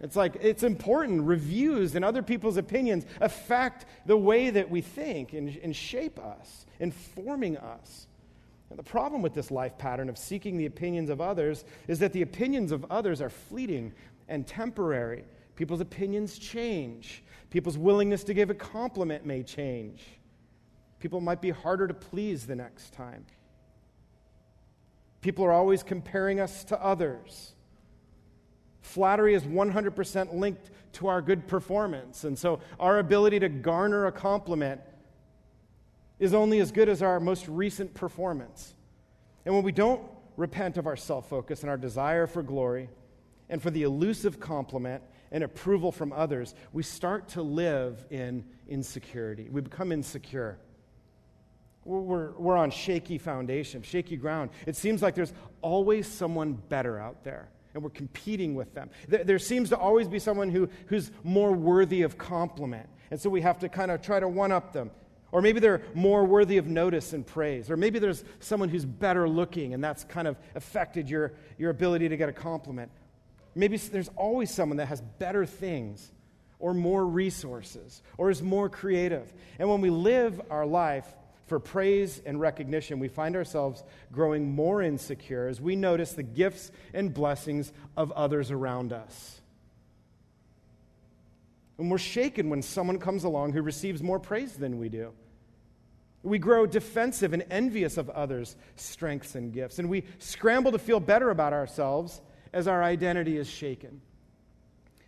It's 0.00 0.14
like, 0.14 0.37
it's 0.41 0.62
important. 0.62 1.23
Reviews 1.23 1.97
and 1.97 2.05
other 2.05 2.23
people's 2.23 2.57
opinions 2.57 3.07
affect 3.21 3.87
the 4.07 4.17
way 4.17 4.50
that 4.50 4.71
we 4.71 4.83
think 4.83 5.33
and, 5.33 5.57
and 5.62 5.75
shape 5.75 6.21
us, 6.21 6.67
informing 6.79 7.57
us. 7.57 8.07
And 8.71 8.79
the 8.79 8.85
problem 8.85 9.21
with 9.21 9.35
this 9.35 9.50
life 9.50 9.76
pattern 9.79 10.09
of 10.09 10.17
seeking 10.17 10.57
the 10.59 10.67
opinions 10.67 11.11
of 11.11 11.21
others 11.21 11.64
is 11.88 11.99
that 11.99 12.12
the 12.12 12.23
opinions 12.23 12.73
of 12.73 12.87
others 12.91 13.21
are 13.21 13.31
fleeting 13.31 13.93
and 14.29 14.47
temporary. 14.47 15.25
People's 15.62 15.81
opinions 15.81 16.40
change. 16.40 17.23
People's 17.50 17.78
willingness 17.78 18.25
to 18.25 18.35
give 18.35 18.50
a 18.50 18.54
compliment 18.54 19.25
may 19.25 19.45
change. 19.45 20.02
People 20.99 21.21
might 21.21 21.40
be 21.40 21.50
harder 21.50 21.87
to 21.87 21.95
please 21.95 22.49
the 22.49 22.57
next 22.57 22.92
time. 22.92 23.25
People 25.21 25.45
are 25.45 25.52
always 25.52 25.85
comparing 25.85 26.40
us 26.40 26.64
to 26.64 26.85
others. 26.85 27.52
Flattery 28.81 29.35
is 29.35 29.45
100% 29.45 30.35
linked 30.35 30.73
to 30.95 31.07
our 31.07 31.23
good 31.23 31.47
performance. 31.47 32.25
And 32.25 32.37
so 32.37 32.59
our 32.81 32.99
ability 32.99 33.38
to 33.38 33.49
garner 33.49 34.07
a 34.07 34.12
compliment 34.12 34.81
is 36.19 36.35
only 36.35 36.59
as 36.59 36.73
good 36.73 36.88
as 36.88 37.02
our 37.02 37.21
most 37.21 37.47
recent 37.47 37.95
performance. 37.95 38.75
And 39.47 39.54
when 39.54 39.62
we 39.62 39.71
don't 39.71 40.02
repent 40.37 40.76
of 40.76 40.88
our 40.88 40.97
self 40.97 41.28
focus 41.28 41.61
and 41.61 41.71
our 41.71 41.78
desire 41.78 42.26
for 42.26 42.42
glory 42.42 42.88
and 43.49 43.62
for 43.62 43.71
the 43.71 43.85
elusive 43.85 44.40
compliment 44.40 45.04
and 45.32 45.42
approval 45.42 45.90
from 45.90 46.12
others, 46.12 46.54
we 46.72 46.84
start 46.84 47.28
to 47.30 47.42
live 47.42 48.04
in 48.10 48.44
insecurity. 48.68 49.48
We 49.50 49.62
become 49.62 49.90
insecure. 49.90 50.58
We're, 51.84 52.30
we're 52.32 52.56
on 52.56 52.70
shaky 52.70 53.18
foundation, 53.18 53.82
shaky 53.82 54.16
ground. 54.16 54.50
It 54.66 54.76
seems 54.76 55.02
like 55.02 55.16
there's 55.16 55.32
always 55.62 56.06
someone 56.06 56.52
better 56.52 57.00
out 57.00 57.24
there, 57.24 57.48
and 57.74 57.82
we're 57.82 57.90
competing 57.90 58.54
with 58.54 58.72
them. 58.74 58.90
There, 59.08 59.24
there 59.24 59.38
seems 59.40 59.70
to 59.70 59.76
always 59.76 60.06
be 60.06 60.20
someone 60.20 60.50
who, 60.50 60.68
who's 60.86 61.10
more 61.24 61.50
worthy 61.50 62.02
of 62.02 62.18
compliment. 62.18 62.88
And 63.10 63.20
so 63.20 63.28
we 63.28 63.40
have 63.40 63.58
to 63.60 63.68
kind 63.68 63.90
of 63.90 64.00
try 64.00 64.20
to 64.20 64.28
one 64.28 64.52
up 64.52 64.72
them. 64.72 64.90
Or 65.32 65.40
maybe 65.40 65.60
they're 65.60 65.80
more 65.94 66.26
worthy 66.26 66.58
of 66.58 66.66
notice 66.66 67.14
and 67.14 67.26
praise. 67.26 67.70
Or 67.70 67.76
maybe 67.76 67.98
there's 67.98 68.22
someone 68.40 68.68
who's 68.68 68.84
better 68.84 69.26
looking 69.26 69.72
and 69.72 69.82
that's 69.82 70.04
kind 70.04 70.28
of 70.28 70.36
affected 70.54 71.08
your, 71.08 71.32
your 71.56 71.70
ability 71.70 72.10
to 72.10 72.18
get 72.18 72.28
a 72.28 72.34
compliment. 72.34 72.90
Maybe 73.54 73.76
there's 73.76 74.11
always 74.16 74.50
someone 74.50 74.78
that 74.78 74.87
has 74.87 75.00
better 75.00 75.44
things 75.44 76.11
or 76.59 76.73
more 76.73 77.04
resources 77.04 78.02
or 78.16 78.30
is 78.30 78.42
more 78.42 78.68
creative. 78.68 79.32
And 79.59 79.68
when 79.68 79.80
we 79.80 79.90
live 79.90 80.40
our 80.50 80.64
life 80.64 81.06
for 81.47 81.59
praise 81.59 82.23
and 82.25 82.40
recognition, 82.40 82.99
we 82.99 83.09
find 83.09 83.37
ourselves 83.37 83.85
growing 84.11 84.54
more 84.54 84.80
insecure 84.80 85.49
as 85.49 85.61
we 85.61 85.76
notice 85.76 86.12
the 86.12 86.23
gifts 86.23 86.71
and 86.94 87.12
blessings 87.12 87.73
of 87.97 88.11
others 88.12 88.50
around 88.50 88.92
us. 88.92 89.40
And 91.78 91.90
we're 91.90 91.99
shaken 91.99 92.49
when 92.49 92.62
someone 92.62 92.99
comes 92.99 93.25
along 93.25 93.52
who 93.52 93.62
receives 93.62 94.02
more 94.02 94.21
praise 94.21 94.54
than 94.54 94.78
we 94.78 94.88
do. 94.88 95.12
We 96.23 96.38
grow 96.38 96.64
defensive 96.64 97.32
and 97.32 97.44
envious 97.50 97.97
of 97.97 98.09
others' 98.11 98.54
strengths 98.76 99.35
and 99.35 99.52
gifts. 99.52 99.80
And 99.80 99.90
we 99.90 100.04
scramble 100.21 100.71
to 100.71 100.78
feel 100.78 101.00
better 101.00 101.30
about 101.30 101.52
ourselves 101.52 102.21
as 102.52 102.68
our 102.68 102.82
identity 102.82 103.37
is 103.37 103.49
shaken. 103.49 104.00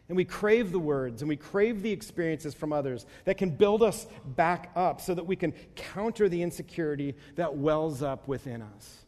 And 0.08 0.16
we 0.16 0.24
crave 0.24 0.70
the 0.70 0.78
words 0.78 1.22
and 1.22 1.28
we 1.28 1.36
crave 1.36 1.82
the 1.82 1.90
experiences 1.90 2.52
from 2.54 2.72
others 2.72 3.06
that 3.24 3.38
can 3.38 3.50
build 3.50 3.82
us 3.82 4.06
back 4.24 4.70
up 4.76 5.00
so 5.00 5.14
that 5.14 5.26
we 5.26 5.36
can 5.36 5.52
counter 5.76 6.28
the 6.28 6.42
insecurity 6.42 7.14
that 7.36 7.56
wells 7.56 8.02
up 8.02 8.28
within 8.28 8.62
us. 8.62 9.00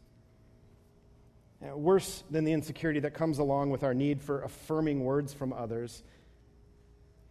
worse 1.61 2.23
than 2.29 2.43
the 2.43 2.53
insecurity 2.53 2.99
that 2.99 3.13
comes 3.13 3.39
along 3.39 3.71
with 3.71 3.83
our 3.83 3.93
need 3.93 4.21
for 4.21 4.43
affirming 4.43 5.03
words 5.03 5.33
from 5.33 5.53
others 5.53 6.03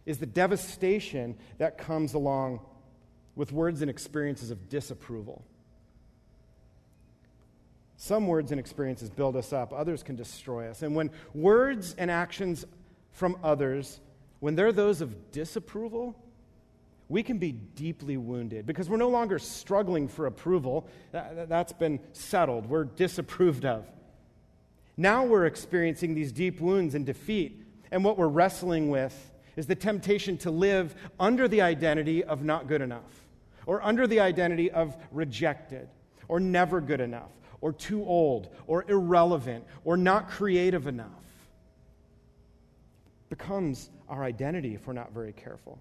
is 0.05 0.17
the 0.17 0.25
devastation 0.25 1.35
that 1.57 1.77
comes 1.77 2.13
along 2.13 2.59
with 3.35 3.51
words 3.51 3.81
and 3.81 3.89
experiences 3.89 4.51
of 4.51 4.69
disapproval. 4.69 5.43
Some 8.07 8.25
words 8.25 8.51
and 8.51 8.59
experiences 8.59 9.09
build 9.09 9.35
us 9.35 9.51
up, 9.51 9.73
others 9.73 10.01
can 10.01 10.15
destroy 10.15 10.69
us. 10.69 10.81
And 10.81 10.95
when 10.95 11.11
words 11.33 11.93
and 11.97 12.09
actions 12.09 12.65
from 13.11 13.37
others, 13.43 13.99
when 14.39 14.55
they're 14.55 14.71
those 14.71 15.01
of 15.01 15.33
disapproval, 15.33 16.15
we 17.09 17.21
can 17.21 17.37
be 17.37 17.51
deeply 17.51 18.15
wounded 18.15 18.65
because 18.65 18.89
we're 18.89 18.95
no 18.95 19.09
longer 19.09 19.37
struggling 19.39 20.07
for 20.07 20.25
approval. 20.25 20.87
That's 21.11 21.73
been 21.73 21.99
settled. 22.13 22.69
We're 22.69 22.85
disapproved 22.85 23.65
of. 23.65 23.85
Now 24.95 25.25
we're 25.25 25.45
experiencing 25.45 26.15
these 26.15 26.31
deep 26.31 26.61
wounds 26.61 26.95
and 26.95 27.05
defeat. 27.05 27.61
And 27.91 28.05
what 28.05 28.17
we're 28.17 28.27
wrestling 28.29 28.89
with 28.89 29.31
is 29.57 29.67
the 29.67 29.75
temptation 29.75 30.37
to 30.37 30.49
live 30.49 30.95
under 31.19 31.49
the 31.49 31.61
identity 31.61 32.23
of 32.23 32.41
not 32.41 32.67
good 32.67 32.81
enough 32.81 33.27
or 33.65 33.83
under 33.83 34.07
the 34.07 34.21
identity 34.21 34.71
of 34.71 34.95
rejected, 35.11 35.89
or 36.29 36.39
never 36.39 36.81
good 36.81 37.01
enough, 37.01 37.31
or 37.61 37.73
too 37.73 38.03
old, 38.05 38.49
or 38.67 38.85
irrelevant, 38.87 39.65
or 39.83 39.97
not 39.97 40.29
creative 40.29 40.87
enough. 40.87 41.09
Becomes 43.29 43.89
our 44.07 44.23
identity 44.23 44.75
if 44.75 44.87
we're 44.87 44.93
not 44.93 45.11
very 45.11 45.33
careful. 45.33 45.79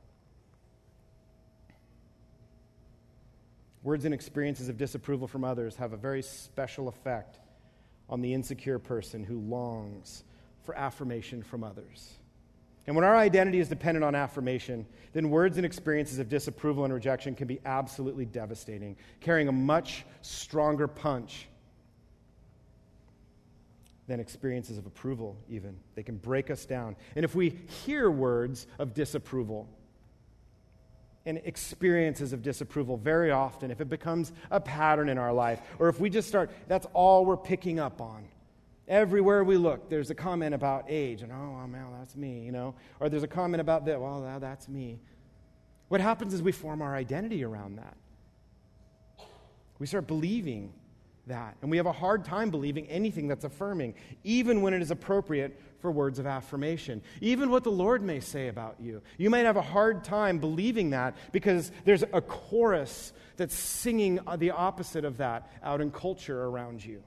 Words 3.83 4.05
and 4.05 4.13
experiences 4.13 4.69
of 4.69 4.79
disapproval 4.79 5.29
from 5.29 5.45
others 5.45 5.77
have 5.77 5.93
a 5.93 5.97
very 5.97 6.23
special 6.23 6.89
effect 6.89 7.39
on 8.09 8.21
the 8.21 8.35
insecure 8.35 8.79
person 8.79 9.23
who 9.23 9.39
longs 9.39 10.25
for 10.65 10.77
affirmation 10.77 11.43
from 11.43 11.63
others. 11.63 12.15
And 12.87 12.95
when 12.95 13.05
our 13.05 13.17
identity 13.17 13.59
is 13.59 13.69
dependent 13.69 14.05
on 14.05 14.15
affirmation, 14.15 14.87
then 15.13 15.31
words 15.31 15.57
and 15.57 15.67
experiences 15.67 16.19
of 16.19 16.29
disapproval 16.29 16.85
and 16.85 16.95
rejection 16.95 17.35
can 17.35 17.47
be 17.47 17.61
absolutely 17.65 18.25
devastating, 18.25 18.97
carrying 19.21 19.49
a 19.49 19.53
much 19.53 20.05
stronger 20.23 20.87
punch 20.87 21.49
than 24.07 24.21
experiences 24.21 24.79
of 24.79 24.87
approval, 24.87 25.37
even. 25.49 25.77
They 25.95 26.03
can 26.03 26.17
break 26.17 26.51
us 26.51 26.65
down. 26.65 26.97
And 27.17 27.25
if 27.25 27.35
we 27.35 27.51
hear 27.85 28.11
words 28.11 28.67
of 28.79 28.95
disapproval 28.95 29.69
and 31.25 31.41
experiences 31.45 32.33
of 32.33 32.43
disapproval 32.43 32.97
very 32.97 33.33
often, 33.33 33.71
if 33.71 33.81
it 33.81 33.89
becomes 33.89 34.33
a 34.51 34.61
pattern 34.61 35.09
in 35.09 35.19
our 35.19 35.33
life, 35.33 35.61
or 35.79 35.89
if 35.89 35.99
we 35.99 36.09
just 36.09 36.29
start, 36.29 36.51
that's 36.69 36.87
all 36.93 37.25
we're 37.25 37.37
picking 37.37 37.81
up 37.81 38.01
on 38.01 38.29
Everywhere 38.89 39.43
we 39.43 39.57
look, 39.57 39.89
there's 39.89 40.11
a 40.11 40.15
comment 40.15 40.55
about 40.55 40.85
age, 40.89 41.23
and 41.23 41.33
oh, 41.33 41.67
man, 41.67 41.87
that's 41.99 42.15
me, 42.15 42.45
you 42.45 42.53
know. 42.53 42.75
Or 43.01 43.09
there's 43.09 43.25
a 43.25 43.29
comment 43.29 43.61
about 43.61 43.85
that, 43.87 44.01
well, 44.01 44.39
that's 44.41 44.69
me. 44.69 45.01
What 45.89 46.01
happens 46.01 46.33
is 46.33 46.41
we 46.41 46.53
form 46.53 46.83
our 46.83 46.95
identity 46.95 47.45
around 47.45 47.77
that. 47.77 47.97
We 49.81 49.87
start 49.87 50.07
believing 50.07 50.73
that. 51.27 51.57
And 51.63 51.71
we 51.71 51.77
have 51.77 51.87
a 51.87 51.93
hard 51.93 52.25
time 52.25 52.51
believing 52.51 52.87
anything 52.87 53.29
that's 53.29 53.45
affirming, 53.45 53.95
even 54.25 54.63
when 54.63 54.75
it 54.75 54.83
is 54.83 54.91
appropriate 54.91 55.61
for 55.81 55.91
words 55.91 56.19
of 56.19 56.27
affirmation. 56.27 57.03
Even 57.21 57.51
what 57.51 57.65
the 57.65 57.71
Lord 57.71 58.03
may 58.03 58.21
say 58.21 58.49
about 58.49 58.77
you. 58.81 59.03
You 59.19 59.31
might 59.31 59.45
have 59.45 59.57
a 59.57 59.63
hard 59.63 60.05
time 60.05 60.39
believing 60.39 60.91
that 60.91 61.17
because 61.33 61.71
there's 61.85 62.03
a 62.03 62.21
chorus 62.21 63.13
that's 63.37 63.55
singing 63.55 64.19
the 64.39 64.53
opposite 64.53 65.05
of 65.05 65.19
that 65.19 65.51
out 65.63 65.81
in 65.81 65.91
culture 65.91 66.45
around 66.45 66.85
you. 66.85 67.03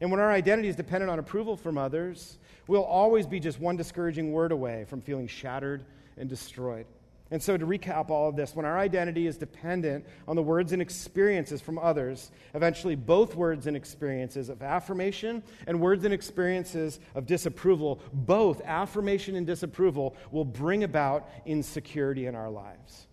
And 0.00 0.10
when 0.10 0.20
our 0.20 0.30
identity 0.30 0.68
is 0.68 0.76
dependent 0.76 1.10
on 1.10 1.18
approval 1.18 1.56
from 1.56 1.76
others, 1.76 2.38
we'll 2.68 2.84
always 2.84 3.26
be 3.26 3.40
just 3.40 3.58
one 3.58 3.76
discouraging 3.76 4.32
word 4.32 4.52
away 4.52 4.84
from 4.84 5.00
feeling 5.00 5.26
shattered 5.26 5.84
and 6.16 6.28
destroyed. 6.28 6.86
And 7.30 7.42
so, 7.42 7.58
to 7.58 7.66
recap 7.66 8.08
all 8.08 8.30
of 8.30 8.36
this, 8.36 8.56
when 8.56 8.64
our 8.64 8.78
identity 8.78 9.26
is 9.26 9.36
dependent 9.36 10.06
on 10.26 10.34
the 10.34 10.42
words 10.42 10.72
and 10.72 10.80
experiences 10.80 11.60
from 11.60 11.78
others, 11.78 12.30
eventually 12.54 12.94
both 12.94 13.34
words 13.34 13.66
and 13.66 13.76
experiences 13.76 14.48
of 14.48 14.62
affirmation 14.62 15.42
and 15.66 15.78
words 15.78 16.04
and 16.04 16.14
experiences 16.14 17.00
of 17.14 17.26
disapproval, 17.26 18.00
both 18.14 18.62
affirmation 18.64 19.36
and 19.36 19.46
disapproval, 19.46 20.16
will 20.30 20.44
bring 20.44 20.84
about 20.84 21.28
insecurity 21.44 22.24
in 22.26 22.34
our 22.34 22.50
lives. 22.50 23.06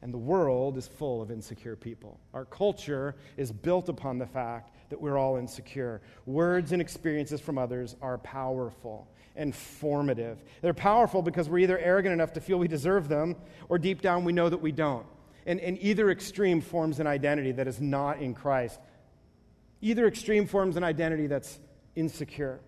And 0.00 0.14
the 0.14 0.18
world 0.18 0.78
is 0.78 0.86
full 0.86 1.20
of 1.20 1.30
insecure 1.30 1.76
people. 1.76 2.20
Our 2.32 2.46
culture 2.46 3.16
is 3.36 3.52
built 3.52 3.90
upon 3.90 4.18
the 4.18 4.26
fact 4.26 4.70
that 4.88 5.00
we're 5.00 5.18
all 5.18 5.36
insecure. 5.36 6.00
Words 6.24 6.72
and 6.72 6.80
experiences 6.80 7.40
from 7.40 7.58
others 7.58 7.96
are 8.00 8.16
powerful 8.18 9.08
and 9.36 9.54
formative. 9.54 10.42
They're 10.62 10.74
powerful 10.74 11.22
because 11.22 11.48
we're 11.48 11.58
either 11.58 11.78
arrogant 11.78 12.12
enough 12.12 12.32
to 12.34 12.40
feel 12.40 12.58
we 12.58 12.68
deserve 12.68 13.08
them, 13.08 13.36
or 13.68 13.78
deep 13.78 14.02
down 14.02 14.24
we 14.24 14.32
know 14.32 14.48
that 14.48 14.60
we 14.60 14.72
don't. 14.72 15.06
And, 15.46 15.60
and 15.60 15.78
either 15.80 16.10
extreme 16.10 16.60
forms 16.60 16.98
an 16.98 17.06
identity 17.06 17.52
that 17.52 17.68
is 17.68 17.80
not 17.80 18.20
in 18.20 18.34
Christ. 18.34 18.80
Either 19.80 20.06
extreme 20.06 20.46
forms 20.46 20.76
an 20.76 20.84
identity 20.84 21.26
that's 21.26 21.60
insecure. 21.94 22.60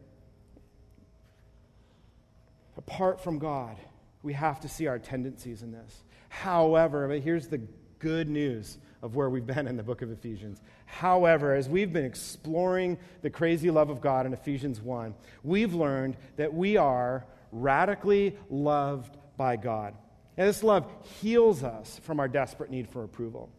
Apart 2.76 3.20
from 3.20 3.38
God, 3.38 3.76
we 4.22 4.32
have 4.34 4.60
to 4.60 4.68
see 4.68 4.86
our 4.86 4.98
tendencies 4.98 5.62
in 5.62 5.72
this. 5.72 6.04
However, 6.28 7.08
but 7.08 7.20
here's 7.20 7.48
the 7.48 7.60
good 7.98 8.28
news 8.28 8.78
of 9.02 9.14
where 9.14 9.30
we've 9.30 9.46
been 9.46 9.66
in 9.66 9.76
the 9.76 9.82
book 9.82 10.02
of 10.02 10.10
Ephesians. 10.10 10.60
However, 10.86 11.54
as 11.54 11.68
we've 11.68 11.92
been 11.92 12.04
exploring 12.04 12.98
the 13.22 13.30
crazy 13.30 13.70
love 13.70 13.90
of 13.90 14.00
God 14.00 14.26
in 14.26 14.32
Ephesians 14.32 14.80
1, 14.80 15.14
we've 15.42 15.74
learned 15.74 16.16
that 16.36 16.52
we 16.52 16.76
are 16.76 17.24
radically 17.52 18.36
loved 18.50 19.16
by 19.36 19.56
God. 19.56 19.94
And 20.36 20.48
this 20.48 20.62
love 20.62 20.90
heals 21.20 21.62
us 21.62 22.00
from 22.04 22.20
our 22.20 22.28
desperate 22.28 22.70
need 22.70 22.88
for 22.88 23.04
approval. 23.04 23.50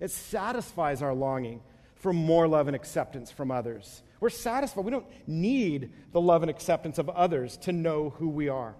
It 0.00 0.10
satisfies 0.10 1.02
our 1.02 1.14
longing 1.14 1.60
for 1.94 2.12
more 2.12 2.48
love 2.48 2.66
and 2.66 2.74
acceptance 2.74 3.30
from 3.30 3.50
others. 3.50 4.02
We're 4.20 4.30
satisfied. 4.30 4.84
We 4.84 4.90
don't 4.90 5.06
need 5.26 5.92
the 6.12 6.20
love 6.20 6.42
and 6.42 6.50
acceptance 6.50 6.98
of 6.98 7.08
others 7.10 7.56
to 7.58 7.72
know 7.72 8.10
who 8.10 8.28
we 8.28 8.48
are. 8.48 8.74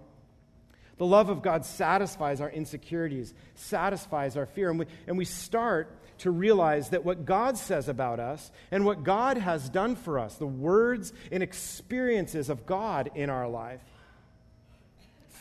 The 1.01 1.07
love 1.07 1.29
of 1.29 1.41
God 1.41 1.65
satisfies 1.65 2.41
our 2.41 2.49
insecurities, 2.51 3.33
satisfies 3.55 4.37
our 4.37 4.45
fear. 4.45 4.69
And 4.69 4.77
we, 4.77 4.85
and 5.07 5.17
we 5.17 5.25
start 5.25 5.97
to 6.19 6.29
realize 6.29 6.89
that 6.89 7.03
what 7.03 7.25
God 7.25 7.57
says 7.57 7.89
about 7.89 8.19
us 8.19 8.51
and 8.69 8.85
what 8.85 9.03
God 9.03 9.37
has 9.37 9.67
done 9.67 9.95
for 9.95 10.19
us, 10.19 10.35
the 10.35 10.45
words 10.45 11.11
and 11.31 11.41
experiences 11.41 12.51
of 12.51 12.67
God 12.67 13.09
in 13.15 13.31
our 13.31 13.49
life, 13.49 13.81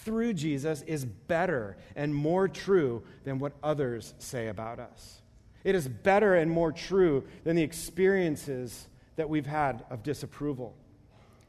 through 0.03 0.33
Jesus 0.33 0.81
is 0.87 1.05
better 1.05 1.77
and 1.95 2.15
more 2.15 2.49
true 2.49 3.03
than 3.25 3.39
what 3.39 3.53
others 3.63 4.15
say 4.19 4.47
about 4.47 4.79
us. 4.79 5.21
It 5.63 5.75
is 5.75 5.87
better 5.87 6.37
and 6.37 6.51
more 6.51 6.73
true 6.73 7.25
than 7.45 7.57
the 7.57 7.63
experiences 7.63 8.89
that 9.17 9.29
we've 9.29 9.45
had 9.45 9.85
of 9.91 10.03
disapproval. 10.03 10.75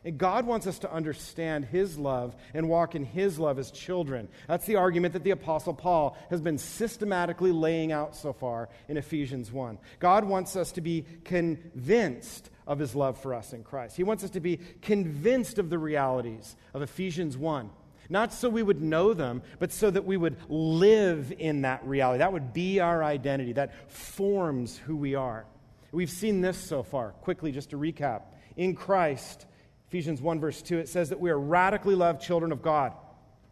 And 0.04 0.18
God 0.18 0.48
wants 0.48 0.66
us 0.66 0.80
to 0.80 0.92
understand 0.92 1.66
His 1.66 1.98
love 1.98 2.36
and 2.54 2.68
walk 2.68 2.96
in 2.96 3.04
His 3.04 3.38
love 3.38 3.60
as 3.60 3.70
children. 3.70 4.28
That's 4.48 4.66
the 4.66 4.78
argument 4.78 5.14
that 5.14 5.24
the 5.24 5.32
Apostle 5.32 5.76
Paul 5.76 6.18
has 6.32 6.42
been 6.42 6.58
systematically 6.58 7.52
laying 7.52 7.92
out 7.92 8.16
so 8.16 8.34
far 8.34 8.70
in 8.88 8.98
Ephesians 8.98 9.52
1. 9.52 9.78
God 10.00 10.26
wants 10.26 10.56
us 10.56 10.72
to 10.74 10.82
be 10.82 11.06
convinced 11.24 12.50
of 12.66 12.80
His 12.80 12.96
love 12.96 13.20
for 13.20 13.36
us 13.36 13.54
in 13.54 13.64
Christ. 13.64 13.96
He 13.96 14.04
wants 14.04 14.24
us 14.24 14.32
to 14.32 14.40
be 14.40 14.60
convinced 14.82 15.60
of 15.60 15.70
the 15.70 15.78
realities 15.78 16.56
of 16.74 16.82
Ephesians 16.82 17.38
1. 17.38 17.70
Not 18.10 18.34
so 18.34 18.50
we 18.50 18.64
would 18.64 18.82
know 18.82 19.14
them, 19.14 19.42
but 19.60 19.72
so 19.72 19.90
that 19.90 20.04
we 20.06 20.18
would 20.18 20.36
live 20.50 21.32
in 21.38 21.62
that 21.62 21.86
reality. 21.86 22.20
That 22.20 22.34
would 22.34 22.54
be 22.54 22.80
our 22.80 23.04
identity. 23.04 23.54
That 23.54 23.90
forms 23.90 24.78
who 24.78 24.98
we 24.98 25.16
are. 25.16 25.46
We've 25.92 26.10
seen 26.10 26.42
this 26.42 26.58
so 26.58 26.84
far. 26.84 27.12
Quickly, 27.12 27.52
just 27.52 27.70
to 27.70 27.78
recap. 27.78 28.24
In 28.58 28.76
Christ, 28.76 29.46
Ephesians 29.92 30.22
1, 30.22 30.40
verse 30.40 30.62
2, 30.62 30.78
it 30.78 30.88
says 30.88 31.10
that 31.10 31.20
we 31.20 31.30
are 31.32 31.38
radically 31.38 31.96
loved 31.96 32.22
children 32.22 32.54
of 32.54 32.62
God. 32.62 32.94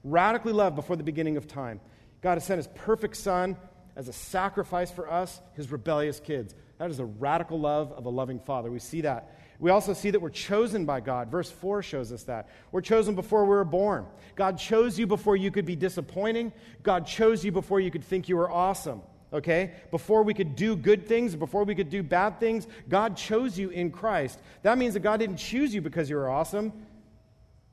Radically 0.06 0.54
loved 0.54 0.78
before 0.78 0.95
the 0.95 1.04
beginning 1.04 1.36
of 1.36 1.49
time. 1.49 1.82
God 2.21 2.36
has 2.36 2.45
sent 2.45 2.60
his 2.60 2.67
perfect 2.75 3.17
Son 3.17 3.58
as 3.97 4.08
a 4.08 4.13
sacrifice 4.13 4.89
for 4.89 5.12
us, 5.12 5.41
his 5.56 5.69
rebellious 5.69 6.21
kids. 6.21 6.56
That 6.78 6.89
is 6.89 6.95
the 6.95 7.04
radical 7.04 7.60
love 7.60 7.91
of 7.91 8.06
a 8.06 8.10
loving 8.10 8.39
Father. 8.39 8.71
We 8.71 8.80
see 8.80 9.02
that. 9.02 9.38
We 9.60 9.69
also 9.69 9.91
see 9.91 10.12
that 10.12 10.21
we're 10.21 10.30
chosen 10.30 10.86
by 10.86 11.02
God. 11.02 11.30
Verse 11.30 11.52
4 11.52 11.84
shows 11.84 12.13
us 12.13 12.23
that. 12.23 12.47
We're 12.71 12.80
chosen 12.80 13.15
before 13.15 13.43
we 13.43 13.49
were 13.49 13.65
born. 13.65 14.06
God 14.38 14.58
chose 14.58 14.97
you 14.97 15.08
before 15.08 15.36
you 15.36 15.52
could 15.52 15.65
be 15.65 15.75
disappointing. 15.75 16.54
God 16.84 17.06
chose 17.06 17.43
you 17.43 17.52
before 17.52 17.82
you 17.82 17.91
could 17.91 18.06
think 18.06 18.30
you 18.30 18.38
were 18.38 18.49
awesome 18.49 19.02
okay? 19.34 19.74
Before 19.92 20.24
we 20.24 20.34
could 20.34 20.56
do 20.56 20.76
good 20.76 21.08
things, 21.08 21.36
before 21.36 21.63
we 21.63 21.76
could 21.76 21.89
do 21.89 22.04
bad 22.04 22.39
things, 22.39 22.68
God 22.88 23.15
chose 23.15 23.58
you 23.58 23.70
in 23.70 23.92
Christ. 23.92 24.39
That 24.63 24.78
means 24.78 24.94
that 24.94 25.02
God 25.02 25.18
didn't 25.18 25.38
choose 25.38 25.74
you 25.74 25.82
because 25.82 26.10
you 26.10 26.15
were 26.15 26.30
awesome. 26.30 26.74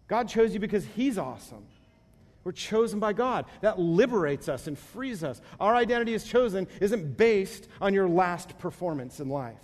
God 0.09 0.29
chose 0.29 0.55
you 0.55 0.61
because 0.61 0.85
He's 0.85 1.19
awesome. 1.19 1.65
We're 2.45 2.53
chosen 2.53 3.01
by 3.01 3.13
God. 3.13 3.47
That 3.61 3.81
liberates 3.81 4.49
us 4.49 4.69
and 4.69 4.79
frees 4.79 5.25
us. 5.25 5.41
Our 5.59 5.75
identity 5.75 6.15
as 6.15 6.23
chosen 6.23 6.69
isn't 6.81 7.17
based 7.17 7.67
on 7.81 7.93
your 7.93 8.09
last 8.09 8.57
performance 8.59 9.19
in 9.19 9.29
life. 9.29 9.57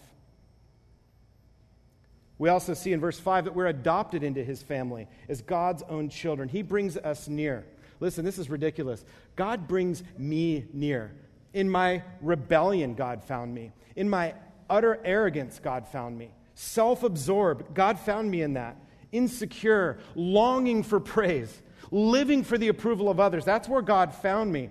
We 2.39 2.49
also 2.49 2.75
see 2.75 2.93
in 2.93 2.99
verse 2.99 3.21
5 3.21 3.45
that 3.45 3.55
we're 3.55 3.69
adopted 3.69 4.25
into 4.25 4.43
his 4.43 4.65
family 4.65 5.07
as 5.29 5.43
God's 5.43 5.85
own 5.85 6.09
children. 6.09 6.49
He 6.49 6.63
brings 6.63 6.97
us 6.97 7.29
near. 7.29 7.65
Listen, 8.01 8.25
this 8.25 8.37
is 8.37 8.51
ridiculous. 8.51 9.05
God 9.37 9.69
brings 9.69 10.03
me 10.19 10.65
near. 10.73 11.13
In 11.53 11.69
my 11.69 12.03
rebellion, 12.21 12.95
God 12.95 13.23
found 13.23 13.55
me. 13.55 13.73
In 13.97 14.09
my 14.09 14.35
utter 14.71 14.99
arrogance, 15.05 15.59
God 15.59 15.87
found 15.87 16.17
me. 16.19 16.31
Self 16.55 17.03
absorbed, 17.03 17.75
God 17.75 17.99
found 17.99 18.31
me 18.31 18.43
in 18.43 18.55
that. 18.55 18.77
Insecure, 19.11 19.99
longing 20.15 20.83
for 20.83 21.01
praise, 21.01 21.63
living 21.91 22.45
for 22.45 22.57
the 22.57 22.69
approval 22.69 23.11
of 23.11 23.21
others. 23.21 23.45
That's 23.45 23.69
where 23.69 23.83
God 23.83 24.15
found 24.15 24.53
me. 24.53 24.71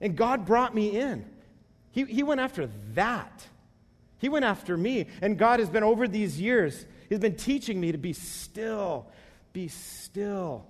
And 0.00 0.16
God 0.16 0.44
brought 0.44 0.74
me 0.74 0.98
in. 0.98 1.24
He, 1.90 2.04
he 2.04 2.22
went 2.22 2.40
after 2.40 2.68
that. 2.94 3.46
He 4.18 4.28
went 4.28 4.44
after 4.44 4.76
me. 4.76 5.06
And 5.20 5.38
God 5.38 5.60
has 5.60 5.70
been, 5.70 5.82
over 5.82 6.06
these 6.06 6.40
years, 6.40 6.86
He's 7.08 7.18
been 7.18 7.36
teaching 7.36 7.80
me 7.80 7.92
to 7.92 7.98
be 7.98 8.12
still, 8.12 9.06
be 9.52 9.68
still, 9.68 10.66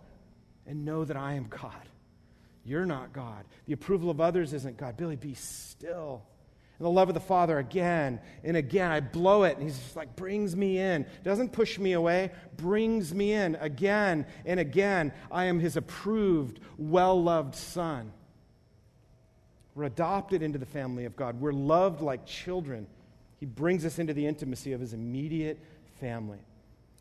and 0.67 0.85
know 0.85 1.05
that 1.05 1.17
I 1.17 1.35
am 1.35 1.47
God. 1.49 1.73
You're 2.67 2.87
not 2.87 3.13
God. 3.13 3.45
The 3.67 3.73
approval 3.73 4.11
of 4.11 4.21
others 4.21 4.53
isn't 4.53 4.77
God. 4.77 4.97
Billy, 4.97 5.15
be 5.15 5.35
still. 5.35 6.23
And 6.79 6.85
the 6.85 6.91
love 6.91 7.09
of 7.09 7.15
the 7.15 7.21
Father 7.21 7.59
again 7.59 8.21
and 8.43 8.57
again. 8.57 8.91
I 8.91 9.01
blow 9.01 9.45
it, 9.45 9.57
and 9.57 9.63
He's 9.63 9.79
just 9.79 9.97
like, 9.97 10.17
brings 10.17 10.57
me 10.57 10.79
in. 10.79 11.07
Doesn't 11.23 11.53
push 11.53 11.79
me 11.79 11.93
away, 11.93 12.33
brings 12.57 13.15
me 13.15 13.33
in 13.33 13.55
again 13.57 14.27
and 14.45 14.59
again. 14.59 15.13
I 15.31 15.45
am 15.45 15.61
His 15.61 15.77
approved, 15.77 16.61
well 16.77 17.23
loved 17.23 17.55
Son. 17.55 18.13
We're 19.77 19.85
adopted 19.85 20.43
into 20.43 20.59
the 20.59 20.67
family 20.67 21.05
of 21.05 21.17
God. 21.17 21.41
We're 21.41 21.53
loved 21.53 22.01
like 22.03 22.27
children. 22.27 22.89
He 23.39 23.47
brings 23.47 23.85
us 23.85 23.99
into 23.99 24.13
the 24.13 24.27
intimacy 24.27 24.73
of 24.73 24.81
His 24.81 24.93
immediate 24.93 25.59
family. 26.01 26.39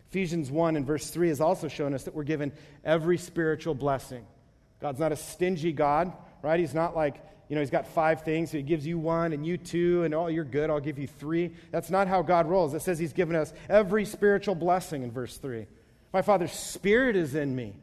Ephesians 0.10 0.52
1 0.52 0.76
and 0.76 0.86
verse 0.86 1.10
3 1.10 1.30
has 1.30 1.42
also 1.42 1.68
shown 1.68 1.94
us 1.94 2.04
that 2.04 2.14
we're 2.14 2.24
given 2.24 2.52
every 2.84 3.18
spiritual 3.18 3.74
blessing. 3.74 4.26
God's 4.86 5.00
not 5.00 5.12
a 5.12 5.16
stingy 5.16 5.74
God, 5.74 6.14
right? 6.44 6.60
He's 6.60 6.76
not 6.76 6.96
like, 6.96 7.16
you 7.50 7.56
know, 7.56 7.60
he's 7.60 7.72
got 7.72 7.88
five 7.88 8.22
things, 8.22 8.52
so 8.52 8.58
he 8.58 8.62
gives 8.62 8.86
you 8.86 9.00
one 9.00 9.34
and 9.34 9.44
you 9.44 9.58
two, 9.58 10.04
and 10.04 10.14
oh, 10.14 10.28
you're 10.28 10.44
good, 10.44 10.70
I'll 10.70 10.80
give 10.80 11.00
you 11.00 11.08
three. 11.08 11.56
That's 11.72 11.90
not 11.90 12.08
how 12.08 12.22
God 12.22 12.46
rolls. 12.48 12.76
It 12.76 12.84
says 12.84 13.00
he's 13.00 13.12
given 13.12 13.36
us 13.36 13.52
every 13.68 14.06
spiritual 14.06 14.54
blessing 14.54 15.02
in 15.02 15.12
verse 15.12 15.38
3. 15.38 15.66
My 16.14 16.22
Father's 16.22 16.52
Spirit 16.52 17.16
is 17.16 17.34
in 17.34 17.56
me. 17.56 17.74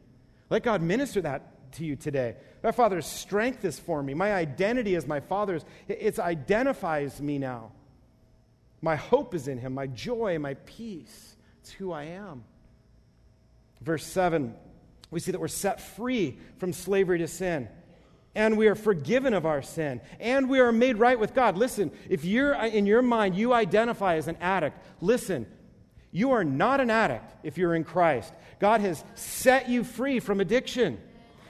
Let 0.49 0.63
God 0.63 0.81
minister 0.81 1.19
that 1.23 1.73
to 1.73 1.83
you 1.83 1.97
today. 1.97 2.37
My 2.63 2.71
Father's 2.71 3.05
strength 3.05 3.65
is 3.65 3.77
for 3.77 4.01
me. 4.01 4.13
My 4.13 4.31
identity 4.31 4.95
is 4.95 5.05
my 5.05 5.19
Father's. 5.19 5.65
It 5.89 6.17
identifies 6.19 7.21
me 7.21 7.37
now. 7.37 7.73
My 8.81 8.95
hope 8.95 9.35
is 9.35 9.49
in 9.49 9.57
him, 9.57 9.73
my 9.73 9.87
joy, 9.87 10.39
my 10.39 10.53
peace. 10.53 11.35
It's 11.59 11.71
who 11.71 11.91
I 11.91 12.03
am. 12.03 12.45
Verse 13.81 14.05
7 14.05 14.55
we 15.13 15.19
see 15.19 15.31
that 15.31 15.39
we're 15.39 15.47
set 15.47 15.79
free 15.79 16.37
from 16.57 16.73
slavery 16.73 17.19
to 17.19 17.27
sin. 17.27 17.69
and 18.35 18.57
we 18.57 18.67
are 18.67 18.75
forgiven 18.75 19.33
of 19.33 19.45
our 19.45 19.61
sin, 19.61 20.01
and 20.19 20.49
we 20.49 20.59
are 20.59 20.71
made 20.71 20.97
right 20.97 21.19
with 21.19 21.33
God. 21.33 21.55
Listen, 21.57 21.91
if 22.09 22.25
you're 22.25 22.55
uh, 22.55 22.67
in 22.67 22.85
your 22.85 23.01
mind, 23.01 23.35
you 23.35 23.53
identify 23.53 24.15
as 24.15 24.27
an 24.27 24.37
addict, 24.41 24.77
listen, 25.01 25.45
you 26.11 26.31
are 26.31 26.43
not 26.43 26.79
an 26.79 26.89
addict 26.89 27.31
if 27.43 27.57
you're 27.57 27.75
in 27.75 27.83
Christ. 27.83 28.33
God 28.59 28.81
has 28.81 29.03
set 29.15 29.69
you 29.69 29.83
free 29.83 30.19
from 30.19 30.39
addiction. 30.39 30.99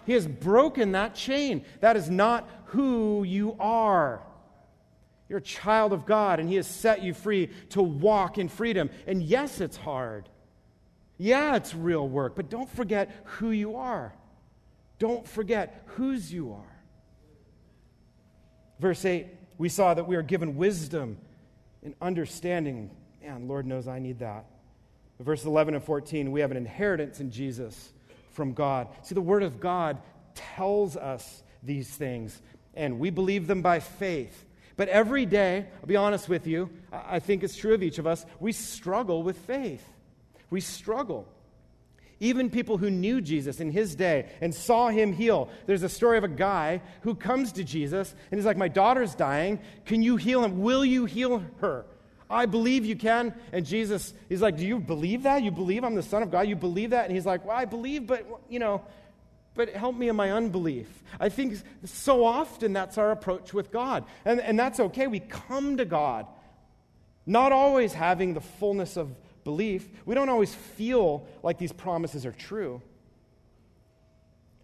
He 0.06 0.14
has 0.14 0.28
broken 0.28 0.94
that 0.94 1.16
chain. 1.16 1.64
That 1.80 1.96
is 1.96 2.10
not 2.10 2.50
who 2.68 3.24
you 3.24 3.56
are. 3.60 4.22
You're 5.30 5.40
a 5.40 5.42
child 5.42 5.94
of 5.94 6.06
God, 6.06 6.40
and 6.40 6.50
He 6.50 6.56
has 6.56 6.68
set 6.68 7.02
you 7.02 7.14
free 7.14 7.50
to 7.70 7.82
walk 7.82 8.38
in 8.38 8.50
freedom. 8.50 8.90
And 9.08 9.24
yes, 9.24 9.62
it's 9.62 9.78
hard. 9.78 10.28
Yeah, 11.18 11.56
it's 11.56 11.76
real 11.76 12.08
work, 12.08 12.36
but 12.36 12.50
don't 12.50 12.70
forget 12.70 13.12
who 13.24 13.52
you 13.52 13.76
are. 13.76 14.14
Don't 15.00 15.28
forget 15.28 15.84
whose 15.96 16.32
you 16.34 16.54
are. 16.54 16.80
Verse 18.80 19.06
8, 19.06 19.28
we 19.58 19.70
saw 19.70 19.94
that 19.94 20.08
we 20.08 20.16
are 20.16 20.22
given 20.22 20.56
wisdom 20.56 21.18
and 21.84 21.94
understanding. 22.02 22.90
Man, 23.22 23.48
Lord 23.48 23.66
knows 23.66 23.88
I 23.88 24.00
need 24.00 24.20
that. 24.20 24.46
Verse 25.20 25.46
11 25.46 25.76
and 25.76 25.84
14, 25.84 26.32
we 26.32 26.42
have 26.42 26.52
an 26.52 26.58
inheritance 26.58 27.20
in 27.20 27.32
Jesus 27.32 27.94
from 28.32 28.54
God. 28.54 28.88
See, 29.04 29.16
the 29.16 29.22
Word 29.22 29.44
of 29.44 29.60
God 29.60 30.00
tells 30.36 30.98
us 30.98 31.44
these 31.62 31.88
things, 31.88 32.42
and 32.74 33.00
we 33.00 33.10
believe 33.10 33.48
them 33.48 33.62
by 33.62 33.80
faith. 33.80 34.46
But 34.76 34.90
every 34.90 35.26
day, 35.26 35.68
I'll 35.80 35.88
be 35.88 35.96
honest 35.96 36.28
with 36.28 36.48
you, 36.48 36.70
I 36.92 37.20
think 37.20 37.44
it's 37.44 37.56
true 37.56 37.76
of 37.76 37.84
each 37.84 38.00
of 38.00 38.08
us, 38.08 38.26
we 38.40 38.52
struggle 38.52 39.22
with 39.22 39.38
faith. 39.38 39.88
We 40.54 40.62
struggle. 40.62 41.28
Even 42.20 42.52
people 42.52 42.78
who 42.78 42.92
knew 42.92 43.22
Jesus 43.22 43.60
in 43.60 43.72
his 43.72 43.96
day 43.96 44.30
and 44.40 44.54
saw 44.54 44.90
him 44.90 45.12
heal. 45.12 45.50
There's 45.66 45.82
a 45.82 45.90
story 45.90 46.20
of 46.20 46.24
a 46.24 46.28
guy 46.28 46.84
who 47.02 47.16
comes 47.16 47.54
to 47.54 47.64
Jesus 47.64 48.14
and 48.30 48.40
he's 48.40 48.46
like, 48.46 48.56
My 48.56 48.68
daughter's 48.68 49.16
dying. 49.16 49.60
Can 49.88 50.04
you 50.04 50.16
heal 50.16 50.44
him? 50.44 50.62
Will 50.62 50.86
you 50.86 51.06
heal 51.06 51.44
her? 51.60 51.88
I 52.30 52.46
believe 52.46 52.86
you 52.86 52.96
can. 52.96 53.34
And 53.52 53.66
Jesus, 53.66 54.14
he's 54.30 54.44
like, 54.44 54.58
Do 54.58 54.68
you 54.68 54.80
believe 54.80 55.24
that? 55.24 55.42
You 55.42 55.50
believe 55.50 55.84
I'm 55.84 55.96
the 55.96 56.04
Son 56.04 56.22
of 56.22 56.30
God? 56.30 56.48
You 56.48 56.56
believe 56.56 56.92
that? 56.92 57.06
And 57.06 57.16
he's 57.16 57.26
like, 57.26 57.44
Well, 57.46 57.58
I 57.58 57.66
believe, 57.66 58.06
but, 58.06 58.24
you 58.48 58.60
know, 58.60 58.84
but 59.56 59.70
help 59.70 59.96
me 59.96 60.08
in 60.08 60.16
my 60.16 60.34
unbelief. 60.34 60.88
I 61.20 61.30
think 61.30 61.58
so 61.84 62.24
often 62.24 62.74
that's 62.74 63.00
our 63.00 63.10
approach 63.10 63.56
with 63.56 63.72
God. 63.72 64.06
And, 64.24 64.40
and 64.40 64.60
that's 64.60 64.80
okay. 64.80 65.08
We 65.08 65.20
come 65.20 65.78
to 65.78 65.86
God, 65.86 66.28
not 67.26 67.52
always 67.52 67.92
having 67.92 68.36
the 68.36 68.42
fullness 68.42 68.98
of 68.98 69.16
belief, 69.44 69.88
we 70.06 70.16
don't 70.16 70.30
always 70.30 70.54
feel 70.54 71.26
like 71.42 71.58
these 71.58 71.72
promises 71.72 72.26
are 72.26 72.32
true. 72.32 72.82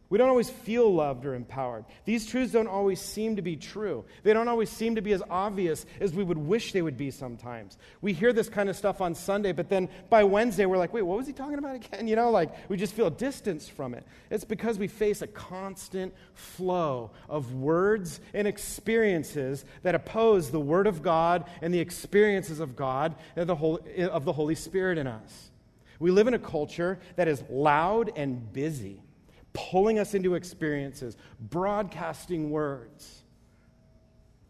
We 0.10 0.18
don't 0.18 0.30
always 0.30 0.50
feel 0.50 0.92
loved 0.92 1.24
or 1.28 1.36
empowered. 1.36 1.86
These 2.04 2.26
truths 2.26 2.52
don't 2.52 2.68
always 2.68 3.00
seem 3.00 3.36
to 3.36 3.44
be 3.44 3.56
true. 3.56 4.06
They 4.24 4.34
don't 4.34 4.48
always 4.48 4.72
seem 4.72 4.96
to 4.96 5.02
be 5.02 5.14
as 5.14 5.22
obvious 5.30 5.86
as 6.00 6.14
we 6.14 6.24
would 6.24 6.38
wish 6.40 6.72
they 6.72 6.82
would 6.82 6.98
be 6.98 7.12
sometimes. 7.12 7.78
We 8.02 8.14
hear 8.14 8.34
this 8.34 8.50
kind 8.50 8.70
of 8.70 8.76
stuff 8.76 9.02
on 9.02 9.14
Sunday, 9.14 9.52
but 9.52 9.70
then 9.70 9.88
by 10.10 10.24
Wednesday, 10.24 10.66
we're 10.66 10.80
like, 10.80 10.94
wait, 10.94 11.04
what 11.04 11.18
was 11.18 11.28
he 11.28 11.34
talking 11.34 11.60
about 11.60 11.76
again? 11.76 12.08
You 12.10 12.16
know, 12.16 12.32
like 12.32 12.70
we 12.70 12.78
just 12.78 12.96
feel 12.96 13.12
distance 13.12 13.68
from 13.68 13.94
it. 13.94 14.04
It's 14.32 14.44
because 14.44 14.80
we 14.80 14.88
face 14.88 15.22
a 15.22 15.28
constant 15.28 16.12
flow 16.34 17.12
of 17.28 17.54
words 17.54 18.20
and 18.34 18.48
experiences 18.48 19.64
that 19.84 19.94
oppose 19.94 20.50
the 20.50 20.60
Word 20.60 20.88
of 20.88 21.04
God 21.04 21.46
and 21.62 21.72
the 21.72 21.80
experiences 21.80 22.60
of 22.60 22.76
God 22.76 23.14
and 23.36 23.48
the 23.48 23.56
Holy, 23.56 24.06
of 24.06 24.26
the 24.26 24.34
Holy 24.34 24.56
Spirit 24.56 24.98
in 24.98 25.06
us. 25.06 25.52
We 26.00 26.10
live 26.10 26.28
in 26.28 26.34
a 26.34 26.40
culture 26.40 27.00
that 27.16 27.28
is 27.28 27.44
loud 27.48 28.12
and 28.16 28.52
busy 28.52 29.04
pulling 29.54 30.00
us 30.00 30.14
into 30.14 30.36
experiences, 30.36 31.18
broadcasting 31.40 32.50
words. 32.50 33.24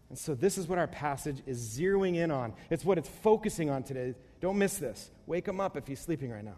And 0.09 0.17
so, 0.17 0.33
this 0.33 0.57
is 0.57 0.67
what 0.67 0.79
our 0.79 0.87
passage 0.87 1.41
is 1.45 1.77
zeroing 1.77 2.15
in 2.15 2.31
on. 2.31 2.53
It's 2.69 2.83
what 2.83 2.97
it's 2.97 3.09
focusing 3.09 3.69
on 3.69 3.83
today. 3.83 4.15
Don't 4.41 4.57
miss 4.57 4.77
this. 4.77 5.11
Wake 5.27 5.47
him 5.47 5.59
up 5.59 5.77
if 5.77 5.87
he's 5.87 5.99
sleeping 5.99 6.31
right 6.31 6.43
now. 6.43 6.57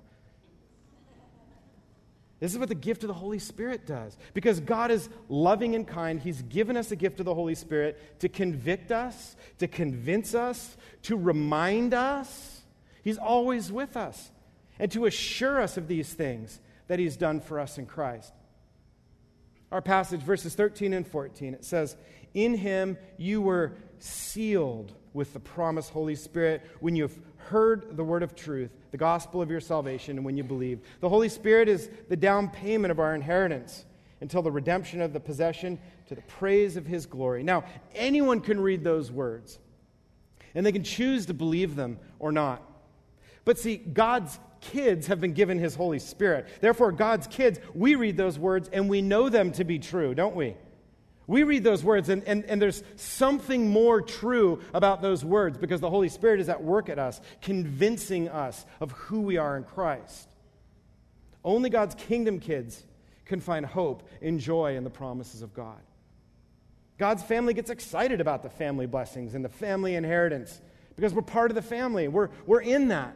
This 2.42 2.54
is 2.54 2.58
what 2.58 2.70
the 2.70 2.76
gift 2.76 3.04
of 3.04 3.08
the 3.08 3.14
Holy 3.14 3.38
Spirit 3.38 3.86
does. 3.86 4.18
Because 4.34 4.60
God 4.60 4.90
is 4.90 5.10
loving 5.30 5.76
and 5.76 5.88
kind, 5.88 6.20
He's 6.20 6.42
given 6.42 6.76
us 6.76 6.92
a 6.92 6.96
gift 6.96 7.20
of 7.20 7.26
the 7.28 7.36
Holy 7.36 7.54
Spirit 7.54 8.20
to 8.20 8.30
convict 8.30 8.92
us, 8.92 9.36
to 9.60 9.68
convince 9.68 10.34
us, 10.34 10.76
to 11.04 11.16
remind 11.16 11.94
us. 11.94 12.62
He's 13.04 13.20
always 13.20 13.72
with 13.72 13.96
us, 13.96 14.32
and 14.80 14.92
to 14.92 15.06
assure 15.06 15.62
us 15.62 15.78
of 15.78 15.88
these 15.88 16.12
things 16.12 16.60
that 16.92 17.00
He's 17.00 17.16
done 17.16 17.40
for 17.40 17.58
us 17.58 17.78
in 17.78 17.86
Christ 17.86 18.34
our 19.72 19.82
passage, 19.82 20.22
verses 20.22 20.54
13 20.54 20.94
and 20.94 21.08
14. 21.08 21.54
It 21.54 21.64
says, 21.64 21.96
In 22.34 22.56
him 22.56 22.98
you 23.18 23.42
were 23.42 23.74
sealed 24.00 24.94
with 25.14 25.34
the 25.34 25.40
promised 25.40 25.92
Holy 25.92 26.16
Spirit 26.16 26.62
when 26.80 26.96
you've 26.96 27.18
heard 27.38 27.96
the 27.96 28.04
word 28.04 28.24
of 28.24 28.36
truth, 28.36 28.72
the 28.92 28.98
gospel 28.98 29.42
of 29.42 29.50
your 29.50 29.60
salvation, 29.60 30.18
and 30.18 30.26
when 30.26 30.38
you 30.38 30.44
believe. 30.44 30.82
The 31.00 31.10
Holy 31.10 31.30
Spirit 31.30 31.70
is 31.70 31.90
the 32.10 32.16
down 32.16 32.50
payment 32.50 32.92
of 32.92 33.00
our 33.00 33.16
inheritance 33.16 33.86
until 34.20 34.42
the 34.42 34.52
redemption 34.52 35.02
of 35.02 35.14
the 35.14 35.20
possession 35.20 35.80
to 36.08 36.16
the 36.16 36.22
praise 36.24 36.78
of 36.78 36.86
his 36.86 37.06
glory. 37.06 37.42
Now, 37.42 37.64
anyone 37.96 38.42
can 38.42 38.60
read 38.60 38.84
those 38.84 39.12
words, 39.12 39.58
and 40.54 40.66
they 40.66 40.72
can 40.72 40.84
choose 40.84 41.26
to 41.28 41.34
believe 41.34 41.76
them 41.76 41.98
or 42.20 42.32
not. 42.32 42.62
But 43.46 43.58
see, 43.58 43.78
God's 43.78 44.38
kids 44.62 45.08
have 45.08 45.20
been 45.20 45.34
given 45.34 45.60
his 45.60 45.76
Holy 45.76 46.00
Spirit. 46.00 46.48
Therefore, 46.62 46.92
God's 46.92 47.28
kids, 47.28 47.60
we 47.74 47.96
read 47.96 48.16
those 48.16 48.40
words 48.40 48.70
and 48.72 48.90
we 48.90 49.02
know 49.02 49.28
them 49.28 49.52
to 49.54 49.64
be 49.64 49.80
true, 49.80 50.16
don't 50.16 50.36
we? 50.36 50.56
We 51.28 51.44
read 51.44 51.64
those 51.64 51.84
words, 51.84 52.10
and, 52.10 52.24
and, 52.26 52.44
and 52.46 52.62
there's 52.62 52.84
something 52.96 53.70
more 53.70 54.02
true 54.02 54.60
about 54.74 55.02
those 55.02 55.24
words 55.24 55.58
because 55.58 55.80
the 55.80 55.90
Holy 55.90 56.10
Spirit 56.10 56.40
is 56.42 56.50
at 56.50 56.62
work 56.62 56.90
at 56.90 57.00
us, 57.00 57.22
convincing 57.42 58.28
us 58.28 58.66
of 58.80 58.92
who 58.92 59.22
we 59.22 59.38
are 59.38 59.56
in 59.56 59.64
Christ. 59.64 60.30
Only 61.44 61.70
God's 61.70 61.96
kingdom 61.96 62.40
kids 62.40 62.84
can 63.26 63.40
find 63.40 63.66
hope 63.66 64.10
and 64.22 64.40
joy 64.40 64.76
in 64.76 64.84
the 64.84 64.90
promises 64.90 65.42
of 65.42 65.54
God. 65.54 65.80
God's 66.98 67.24
family 67.24 67.54
gets 67.54 67.70
excited 67.70 68.20
about 68.20 68.44
the 68.44 68.50
family 68.50 68.86
blessings 68.86 69.34
and 69.34 69.44
the 69.44 69.50
family 69.50 69.96
inheritance 69.96 70.62
because 70.96 71.14
we're 71.14 71.22
part 71.22 71.50
of 71.50 71.56
the 71.56 71.62
family. 71.62 72.08
We're, 72.08 72.30
we're 72.46 72.62
in 72.62 72.90
that. 72.90 73.16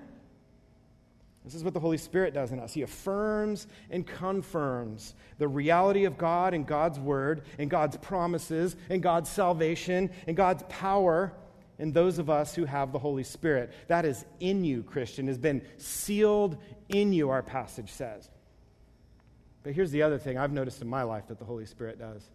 This 1.46 1.54
is 1.54 1.64
what 1.64 1.76
the 1.76 1.80
Holy 1.80 1.98
Spirit 1.98 2.34
does 2.34 2.52
in 2.52 2.60
us. 2.60 2.74
He 2.74 2.82
affirms 2.82 3.68
and 3.92 4.06
confirms 4.06 5.14
the 5.38 5.48
reality 5.48 6.06
of 6.06 6.18
God 6.18 6.56
and 6.56 6.66
God's 6.66 7.00
word 7.00 7.44
and 7.60 7.70
God's 7.70 7.98
promises 7.98 8.76
and 8.90 9.02
God's 9.02 9.30
salvation 9.30 10.10
and 10.26 10.36
God's 10.36 10.64
power 10.70 11.32
in 11.78 11.92
those 11.92 12.18
of 12.18 12.32
us 12.32 12.56
who 12.56 12.66
have 12.66 12.92
the 12.92 13.00
Holy 13.00 13.24
Spirit. 13.24 13.72
That 13.88 14.06
is 14.06 14.26
in 14.40 14.64
you, 14.64 14.82
Christian, 14.82 15.28
has 15.28 15.38
been 15.38 15.62
sealed 15.78 16.58
in 16.90 17.14
you, 17.14 17.30
our 17.30 17.44
passage 17.44 17.92
says. 17.92 18.28
But 19.62 19.74
here's 19.74 19.92
the 19.92 20.02
other 20.02 20.18
thing 20.18 20.40
I've 20.40 20.52
noticed 20.52 20.82
in 20.82 20.88
my 20.88 21.04
life 21.04 21.28
that 21.28 21.38
the 21.38 21.46
Holy 21.46 21.66
Spirit 21.66 22.00
does 22.00 22.28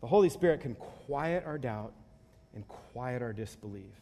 the 0.00 0.06
Holy 0.06 0.28
Spirit 0.28 0.60
can 0.60 0.76
quiet 0.76 1.44
our 1.44 1.58
doubt 1.58 1.92
and 2.54 2.66
quiet 2.68 3.20
our 3.20 3.32
disbelief 3.32 3.94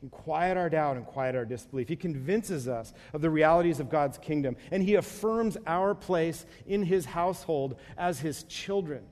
can 0.00 0.08
quiet 0.08 0.56
our 0.56 0.70
doubt 0.70 0.96
and 0.96 1.04
quiet 1.04 1.36
our 1.36 1.44
disbelief. 1.44 1.88
He 1.88 1.96
convinces 1.96 2.66
us 2.66 2.92
of 3.12 3.20
the 3.20 3.30
realities 3.30 3.80
of 3.80 3.90
God's 3.90 4.16
kingdom, 4.16 4.56
and 4.70 4.82
He 4.82 4.94
affirms 4.94 5.58
our 5.66 5.94
place 5.94 6.46
in 6.66 6.82
His 6.82 7.04
household 7.04 7.76
as 7.98 8.18
His 8.18 8.42
children. 8.44 9.02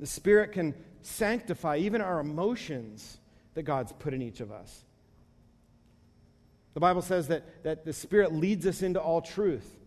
The 0.00 0.06
Spirit 0.06 0.52
can 0.52 0.74
sanctify 1.02 1.78
even 1.78 2.00
our 2.00 2.18
emotions 2.18 3.18
that 3.54 3.62
God's 3.62 3.92
put 3.92 4.12
in 4.12 4.22
each 4.22 4.40
of 4.40 4.50
us. 4.50 4.84
The 6.74 6.80
Bible 6.80 7.02
says 7.02 7.28
that, 7.28 7.62
that 7.62 7.84
the 7.84 7.92
Spirit 7.92 8.32
leads 8.32 8.66
us 8.66 8.82
into 8.82 9.00
all 9.00 9.20
truth. 9.20 9.78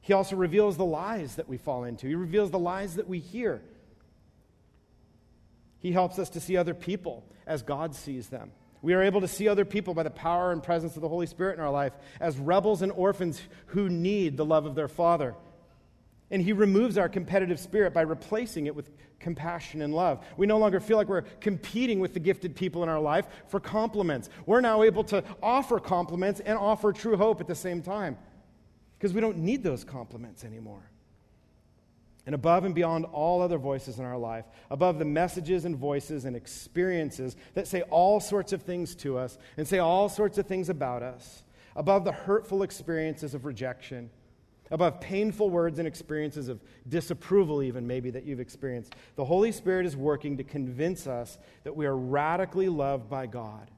He 0.00 0.12
also 0.12 0.36
reveals 0.36 0.76
the 0.76 0.84
lies 0.84 1.36
that 1.36 1.48
we 1.48 1.58
fall 1.58 1.82
into, 1.84 2.06
He 2.06 2.14
reveals 2.14 2.52
the 2.52 2.58
lies 2.58 2.94
that 2.94 3.08
we 3.08 3.18
hear. 3.18 3.62
He 5.80 5.92
helps 5.92 6.18
us 6.18 6.30
to 6.30 6.40
see 6.40 6.56
other 6.56 6.74
people 6.74 7.24
as 7.46 7.62
God 7.62 7.94
sees 7.94 8.28
them. 8.28 8.52
We 8.80 8.94
are 8.94 9.02
able 9.02 9.20
to 9.20 9.28
see 9.28 9.48
other 9.48 9.64
people 9.64 9.94
by 9.94 10.04
the 10.04 10.10
power 10.10 10.52
and 10.52 10.62
presence 10.62 10.96
of 10.96 11.02
the 11.02 11.08
Holy 11.08 11.26
Spirit 11.26 11.58
in 11.58 11.64
our 11.64 11.70
life 11.70 11.92
as 12.20 12.38
rebels 12.38 12.82
and 12.82 12.92
orphans 12.92 13.40
who 13.66 13.88
need 13.88 14.36
the 14.36 14.44
love 14.44 14.66
of 14.66 14.74
their 14.74 14.88
Father. 14.88 15.34
And 16.30 16.42
He 16.42 16.52
removes 16.52 16.98
our 16.98 17.08
competitive 17.08 17.58
spirit 17.58 17.92
by 17.92 18.02
replacing 18.02 18.66
it 18.66 18.76
with 18.76 18.90
compassion 19.18 19.82
and 19.82 19.94
love. 19.94 20.24
We 20.36 20.46
no 20.46 20.58
longer 20.58 20.78
feel 20.78 20.96
like 20.96 21.08
we're 21.08 21.22
competing 21.40 21.98
with 21.98 22.14
the 22.14 22.20
gifted 22.20 22.54
people 22.54 22.82
in 22.84 22.88
our 22.88 23.00
life 23.00 23.26
for 23.48 23.58
compliments. 23.58 24.28
We're 24.46 24.60
now 24.60 24.82
able 24.84 25.04
to 25.04 25.24
offer 25.42 25.80
compliments 25.80 26.40
and 26.40 26.56
offer 26.56 26.92
true 26.92 27.16
hope 27.16 27.40
at 27.40 27.48
the 27.48 27.54
same 27.54 27.82
time 27.82 28.16
because 28.96 29.12
we 29.12 29.20
don't 29.20 29.38
need 29.38 29.64
those 29.64 29.82
compliments 29.82 30.44
anymore 30.44 30.88
and 32.28 32.34
above 32.34 32.66
and 32.66 32.74
beyond 32.74 33.06
all 33.06 33.40
other 33.40 33.56
voices 33.56 33.98
in 33.98 34.04
our 34.04 34.18
life, 34.18 34.44
above 34.70 34.98
the 34.98 35.04
messages 35.06 35.64
and 35.64 35.74
voices 35.74 36.26
and 36.26 36.36
experiences 36.36 37.36
that 37.54 37.66
say 37.66 37.80
all 37.88 38.20
sorts 38.20 38.52
of 38.52 38.60
things 38.60 38.94
to 38.94 39.16
us 39.16 39.38
and 39.56 39.66
say 39.66 39.78
all 39.78 40.10
sorts 40.10 40.36
of 40.36 40.46
things 40.46 40.68
about 40.68 41.02
us, 41.02 41.42
above 41.74 42.04
the 42.04 42.12
hurtful 42.12 42.62
experiences 42.62 43.32
of 43.32 43.46
rejection, 43.46 44.10
above 44.70 45.00
painful 45.00 45.48
words 45.48 45.78
and 45.78 45.88
experiences 45.88 46.48
of 46.48 46.60
disapproval, 46.86 47.62
even 47.62 47.86
maybe 47.86 48.10
that 48.10 48.24
you've 48.24 48.40
experienced. 48.40 48.94
The 49.16 49.24
Holy 49.24 49.50
Spirit 49.50 49.86
is 49.86 49.96
working 49.96 50.36
to 50.36 50.44
convince 50.44 51.06
us 51.06 51.38
that 51.64 51.74
we 51.74 51.86
are 51.86 51.96
radically 51.96 52.68
loved 52.68 53.08
by 53.08 53.24
God, 53.24 53.70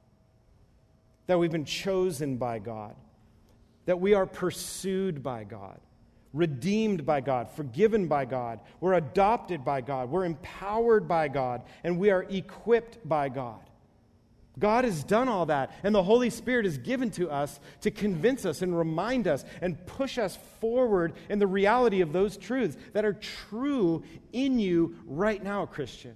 that 1.29 1.39
we've 1.39 1.53
been 1.53 1.65
chosen 1.65 2.37
by 2.37 2.59
God, 2.59 2.97
that 3.87 4.01
we 4.01 4.13
are 4.13 4.27
pursued 4.27 5.23
by 5.23 5.45
God, 5.45 5.79
redeemed 6.33 7.05
by 7.05 7.21
God, 7.21 7.51
forgiven 7.51 8.07
by 8.07 8.25
God, 8.25 8.61
we're 8.81 8.95
adopted 8.95 9.65
by 9.65 9.81
God, 9.81 10.11
we're 10.11 10.25
empowered 10.25 11.09
by 11.09 11.29
God, 11.29 11.63
and 11.83 11.99
we 11.99 12.11
are 12.11 12.23
equipped 12.29 13.07
by 13.09 13.29
God. 13.29 13.61
God 14.59 14.85
has 14.85 15.03
done 15.05 15.29
all 15.29 15.47
that, 15.47 15.73
and 15.83 15.95
the 15.95 16.03
Holy 16.03 16.29
Spirit 16.29 16.67
is 16.67 16.77
given 16.77 17.11
to 17.13 17.31
us 17.31 17.59
to 17.81 17.91
convince 17.91 18.45
us 18.45 18.63
and 18.63 18.77
remind 18.77 19.27
us 19.27 19.45
and 19.61 19.85
push 19.87 20.19
us 20.19 20.39
forward 20.61 21.15
in 21.29 21.39
the 21.39 21.47
reality 21.47 22.01
of 22.01 22.13
those 22.13 22.37
truths 22.37 22.77
that 22.93 23.05
are 23.05 23.15
true 23.15 24.03
in 24.33 24.59
you 24.59 24.97
right 25.07 25.43
now, 25.43 25.67
Christian. 25.67 26.15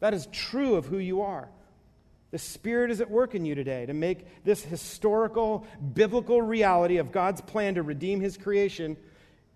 That 0.00 0.14
is 0.14 0.28
true 0.32 0.76
of 0.76 0.86
who 0.86 0.98
you 0.98 1.22
are. 1.22 1.48
The 2.30 2.38
Spirit 2.38 2.90
is 2.90 3.00
at 3.00 3.10
work 3.10 3.34
in 3.34 3.44
you 3.44 3.54
today 3.54 3.84
to 3.84 3.92
make 3.92 4.44
this 4.44 4.62
historical, 4.62 5.66
biblical 5.92 6.40
reality 6.40 6.96
of 6.96 7.12
God's 7.12 7.40
plan 7.40 7.74
to 7.74 7.82
redeem 7.82 8.20
His 8.20 8.36
creation. 8.38 8.96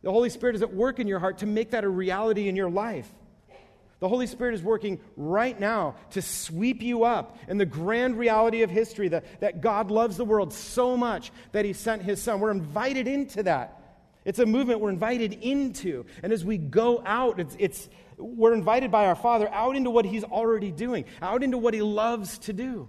The 0.07 0.13
Holy 0.13 0.31
Spirit 0.31 0.55
is 0.55 0.63
at 0.63 0.73
work 0.73 1.01
in 1.01 1.09
your 1.09 1.19
heart 1.19 1.39
to 1.39 1.47
make 1.47 1.73
that 1.73 1.83
a 1.83 1.89
reality 1.89 2.49
in 2.49 2.55
your 2.55 2.71
life. 2.71 3.13
The 3.99 4.09
Holy 4.09 4.29
Spirit 4.29 4.55
is 4.55 4.63
working 4.63 5.01
right 5.17 5.59
now 5.59 5.97
to 6.11 6.23
sweep 6.23 6.81
you 6.81 7.03
up 7.03 7.37
in 7.49 7.59
the 7.59 7.67
grand 7.67 8.17
reality 8.17 8.63
of 8.63 8.71
history 8.71 9.09
that, 9.09 9.41
that 9.41 9.63
God 9.63 9.91
loves 9.91 10.17
the 10.17 10.25
world 10.25 10.53
so 10.53 10.97
much 10.97 11.33
that 11.51 11.65
He 11.65 11.73
sent 11.73 12.03
His 12.03 12.23
Son. 12.23 12.39
We're 12.39 12.53
invited 12.53 13.09
into 13.09 13.43
that. 13.43 13.83
It's 14.25 14.39
a 14.39 14.47
movement 14.47 14.79
we're 14.79 14.91
invited 14.91 15.33
into. 15.43 16.07
And 16.23 16.33
as 16.33 16.45
we 16.45 16.57
go 16.57 17.03
out, 17.05 17.41
it's, 17.41 17.57
it's, 17.59 17.89
we're 18.17 18.55
invited 18.55 18.93
by 18.93 19.07
our 19.07 19.17
Father 19.17 19.53
out 19.53 19.75
into 19.75 19.91
what 19.91 20.05
He's 20.05 20.23
already 20.23 20.71
doing, 20.71 21.07
out 21.21 21.43
into 21.43 21.59
what 21.59 21.75
He 21.75 21.83
loves 21.83 22.39
to 22.39 22.53
do. 22.53 22.89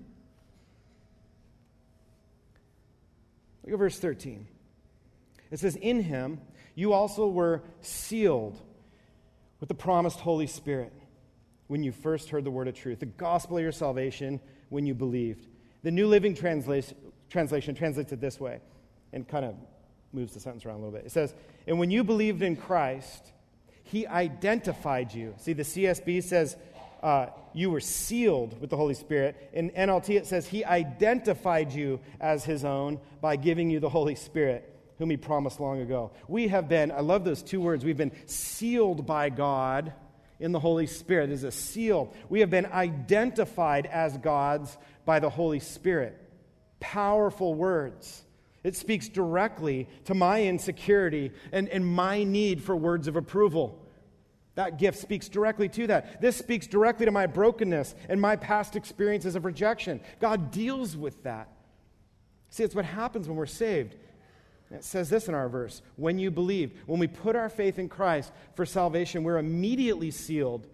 Look 3.64 3.74
at 3.74 3.80
verse 3.80 3.98
13. 3.98 4.48
It 5.50 5.60
says, 5.60 5.76
In 5.78 6.04
Him 6.04 6.42
you 6.78 6.94
also 6.94 7.28
were 7.28 7.64
sealed 7.82 8.56
with 9.60 9.68
the 9.68 9.74
promised 9.74 10.20
Holy 10.20 10.46
Spirit 10.46 10.94
when 11.66 11.82
you 11.82 11.92
first 11.92 12.30
heard 12.30 12.44
the 12.44 12.52
word 12.52 12.68
of 12.68 12.76
truth, 12.76 13.00
the 13.00 13.08
gospel 13.08 13.58
of 13.58 13.64
your 13.64 13.72
salvation 13.72 14.40
when 14.70 14.86
you 14.86 14.94
believed. 14.94 15.48
The 15.82 15.90
New 15.90 16.06
Living 16.06 16.36
Translation, 16.36 16.96
translation 17.32 17.74
translates 17.74 18.12
it 18.12 18.22
this 18.22 18.40
way 18.40 18.60
and 19.12 19.28
kind 19.28 19.44
of 19.44 19.56
moves 20.14 20.36
the 20.36 20.40
sentence 20.40 20.68
around 20.68 20.76
a 20.76 20.86
little 20.86 20.92
bit. 20.92 21.08
It 21.08 21.12
says, 21.12 21.34
And 21.66 21.80
when 21.80 21.90
you 21.90 22.04
believed 22.04 22.44
in 22.44 22.56
Christ, 22.56 23.32
he 23.84 24.06
identified 24.06 25.12
you. 25.12 25.34
See, 25.38 25.54
the 25.54 25.64
CSB 25.64 26.22
says, 26.22 26.58
uh, 27.02 27.28
you 27.54 27.72
were 27.72 27.80
sealed 27.80 28.62
with 28.62 28.70
the 28.70 28.78
Holy 28.78 28.94
Spirit. 28.94 29.50
In 29.52 29.72
NLT, 29.72 30.16
it 30.16 30.28
says, 30.28 30.48
He 30.48 30.66
identified 30.66 31.72
you 31.72 32.00
as 32.20 32.44
His 32.44 32.66
own 32.66 33.00
by 33.22 33.36
giving 33.36 33.70
you 33.70 33.80
the 33.80 33.90
Holy 33.90 34.16
Spirit 34.16 34.77
whom 34.98 35.10
he 35.10 35.18
promised 35.18 35.60
long 35.60 35.82
ago. 35.82 36.12
We 36.28 36.48
have 36.48 36.68
been, 36.68 36.92
I 36.92 37.02
love 37.02 37.24
those 37.24 37.44
two 37.44 37.62
words, 37.62 37.86
we've 37.86 37.98
been 37.98 38.12
sealed 38.26 39.06
by 39.06 39.30
God 39.30 39.94
in 40.40 40.52
the 40.52 40.60
Holy 40.60 40.88
Spirit. 40.88 41.28
There's 41.28 41.44
a 41.44 41.52
seal. 41.52 42.14
We 42.30 42.42
have 42.42 42.50
been 42.50 42.66
identified 42.68 43.86
as 43.88 44.18
God's 44.18 44.78
by 45.06 45.20
the 45.20 45.30
Holy 45.30 45.60
Spirit. 45.60 46.22
Powerful 46.80 47.54
words. 47.54 48.24
It 48.64 48.76
speaks 48.76 49.08
directly 49.08 49.88
to 50.06 50.14
my 50.14 50.44
insecurity 50.44 51.32
and, 51.52 51.70
and 51.70 51.86
my 51.86 52.24
need 52.24 52.62
for 52.62 52.76
words 52.76 53.08
of 53.08 53.16
approval. 53.16 53.84
That 54.56 54.80
gift 54.80 55.00
speaks 55.00 55.30
directly 55.30 55.70
to 55.70 55.88
that. 55.88 56.20
This 56.20 56.36
speaks 56.36 56.66
directly 56.66 57.06
to 57.06 57.12
my 57.12 57.28
brokenness 57.28 57.94
and 58.10 58.20
my 58.20 58.36
past 58.36 58.76
experiences 58.76 59.36
of 59.36 59.46
rejection. 59.46 60.02
God 60.20 60.52
deals 60.52 60.98
with 60.98 61.24
that. 61.24 61.48
See, 62.50 62.64
it's 62.64 62.74
what 62.74 62.86
happens 62.86 63.28
when 63.28 63.38
we're 63.38 63.46
saved. 63.46 63.96
It 64.70 64.84
says 64.84 65.10
this 65.10 65.28
in 65.28 65.34
our 65.34 65.48
verse 65.48 65.82
when 65.96 66.20
you 66.20 66.30
believe, 66.30 66.78
when 66.86 67.00
we 67.00 67.08
put 67.08 67.36
our 67.36 67.50
faith 67.50 67.80
in 67.80 67.88
Christ 67.88 68.32
for 68.56 68.66
salvation, 68.66 69.24
we're 69.24 69.38
immediately 69.38 70.12
sealed. 70.12 70.68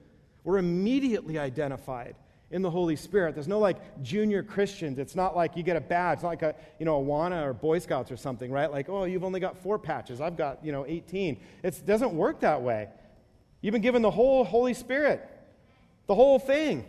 We're 0.44 0.58
immediately 0.58 1.38
identified 1.38 2.16
in 2.54 2.62
the 2.62 2.70
Holy 2.70 2.96
Spirit. 2.96 3.34
There's 3.34 3.48
no 3.48 3.60
like 3.60 4.04
junior 4.04 4.44
Christians. 4.44 5.00
It's 5.00 5.16
not 5.16 5.36
like 5.36 5.58
you 5.58 5.64
get 5.64 5.76
a 5.76 5.82
badge. 5.82 6.18
It's 6.18 6.24
not 6.24 6.30
like 6.30 6.42
a, 6.44 6.56
you 6.80 6.86
know, 6.86 7.02
a 7.02 7.04
Awana 7.04 7.46
or 7.46 7.54
Boy 7.54 7.80
Scouts 7.80 8.12
or 8.12 8.18
something, 8.18 8.52
right? 8.52 8.72
Like, 8.72 8.90
oh, 8.90 9.06
you've 9.06 9.24
only 9.24 9.40
got 9.40 9.58
four 9.58 9.80
patches. 9.80 10.22
I've 10.22 10.38
got, 10.38 10.64
you 10.64 10.72
know, 10.72 10.86
18. 10.88 11.40
It 11.64 11.86
doesn't 11.86 12.14
work 12.14 12.42
that 12.42 12.62
way. 12.62 12.90
You've 13.62 13.72
been 13.72 13.82
given 13.82 14.02
the 14.02 14.12
whole 14.12 14.44
Holy 14.44 14.74
Spirit, 14.74 15.28
the 16.08 16.16
whole 16.16 16.38
thing, 16.38 16.86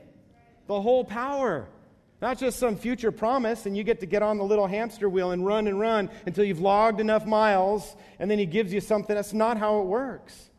the 0.66 0.80
whole 0.80 1.04
power. 1.04 1.68
Not 2.24 2.38
just 2.38 2.58
some 2.58 2.76
future 2.76 3.12
promise, 3.12 3.66
and 3.66 3.76
you 3.76 3.84
get 3.84 4.00
to 4.00 4.06
get 4.06 4.22
on 4.22 4.38
the 4.38 4.44
little 4.44 4.66
hamster 4.66 5.10
wheel 5.10 5.32
and 5.32 5.44
run 5.44 5.66
and 5.66 5.78
run 5.78 6.08
until 6.24 6.42
you've 6.42 6.58
logged 6.58 6.98
enough 6.98 7.26
miles, 7.26 7.94
and 8.18 8.30
then 8.30 8.38
he 8.38 8.46
gives 8.46 8.72
you 8.72 8.80
something. 8.80 9.14
That's 9.14 9.34
not 9.34 9.58
how 9.58 9.80
it 9.80 9.84
works. 9.84 10.50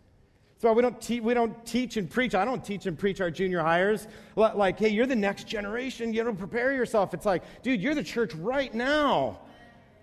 So 0.59 0.71
we 0.73 0.83
don't, 0.83 1.01
te- 1.01 1.21
we 1.21 1.33
don't 1.33 1.65
teach 1.65 1.97
and 1.97 2.07
preach. 2.07 2.35
I 2.35 2.45
don't 2.45 2.63
teach 2.63 2.85
and 2.85 2.95
preach 2.95 3.19
our 3.19 3.31
junior 3.31 3.61
hires. 3.61 4.07
Like, 4.35 4.77
hey, 4.77 4.89
you're 4.89 5.07
the 5.07 5.15
next 5.15 5.47
generation. 5.47 6.13
You 6.13 6.23
don't 6.23 6.37
prepare 6.37 6.71
yourself. 6.71 7.15
It's 7.15 7.25
like, 7.25 7.41
dude, 7.63 7.81
you're 7.81 7.95
the 7.95 8.03
church 8.03 8.35
right 8.35 8.71
now. 8.71 9.39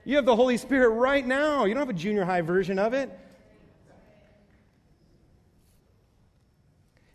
You 0.04 0.16
have 0.16 0.24
the 0.24 0.34
Holy 0.34 0.56
Spirit 0.56 0.88
right 0.88 1.24
now. 1.24 1.64
You 1.66 1.74
don't 1.74 1.82
have 1.82 1.90
a 1.90 1.92
junior 1.92 2.24
high 2.24 2.40
version 2.40 2.80
of 2.80 2.92
it. 2.92 3.08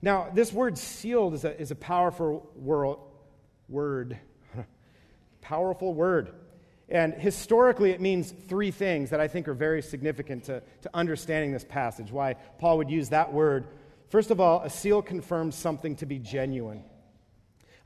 Now, 0.02 0.30
this 0.34 0.54
word 0.54 0.78
sealed 0.78 1.34
is 1.34 1.44
a, 1.44 1.60
is 1.60 1.72
a 1.72 1.76
powerful 1.76 2.50
word 2.56 3.00
word. 3.68 4.18
Powerful 5.48 5.94
word. 5.94 6.34
And 6.90 7.14
historically, 7.14 7.92
it 7.92 8.02
means 8.02 8.34
three 8.50 8.70
things 8.70 9.12
that 9.12 9.22
I 9.22 9.30
think 9.30 9.48
are 9.48 9.54
very 9.54 9.82
significant 9.82 10.44
to, 10.46 10.62
to 10.82 10.90
understanding 10.94 11.54
this 11.54 11.64
passage, 11.64 12.12
why 12.12 12.34
Paul 12.60 12.80
would 12.80 12.90
use 12.90 13.08
that 13.10 13.32
word. 13.32 13.68
First 14.10 14.30
of 14.30 14.42
all, 14.42 14.62
a 14.64 14.70
seal 14.70 15.02
confirms 15.02 15.56
something 15.56 15.96
to 15.98 16.06
be 16.06 16.20
genuine 16.20 16.84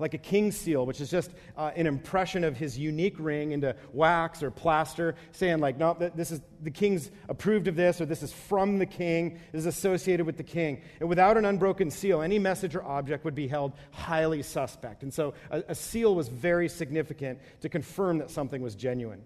like 0.02 0.14
a 0.14 0.18
king's 0.18 0.58
seal, 0.58 0.86
which 0.86 1.00
is 1.00 1.10
just 1.10 1.32
uh, 1.56 1.72
an 1.76 1.88
impression 1.88 2.44
of 2.44 2.58
his 2.58 2.78
unique 2.78 3.16
ring 3.20 3.52
into 3.52 3.76
wax 3.94 4.44
or 4.44 4.52
plaster, 4.52 5.16
saying, 5.32 5.60
like, 5.60 5.78
no, 5.78 5.96
this 6.16 6.32
is 6.32 6.42
the 6.62 6.72
king's 6.72 7.12
approved 7.30 7.68
of 7.68 7.76
this, 7.76 8.02
or 8.02 8.06
this 8.06 8.24
is 8.24 8.34
from 8.34 8.80
the 8.80 8.86
king, 8.86 9.40
this 9.52 9.62
is 9.62 9.66
associated 9.66 10.26
with 10.26 10.38
the 10.38 10.44
king. 10.44 10.82
And 11.00 11.08
without 11.08 11.38
an 11.38 11.46
unbroken 11.46 11.92
seal, 11.92 12.22
any 12.22 12.40
message 12.40 12.76
or 12.76 12.84
object 12.84 13.24
would 13.26 13.36
be 13.36 13.48
held 13.48 13.74
highly 13.92 14.44
suspect. 14.44 15.04
And 15.04 15.14
so 15.14 15.34
a, 15.50 15.64
a 15.70 15.76
seal 15.76 16.14
was 16.16 16.28
very 16.28 16.68
significant 16.68 17.40
to 17.62 17.70
confirm 17.70 18.18
that 18.18 18.30
something 18.30 18.62
was 18.62 18.76
genuine. 18.76 19.22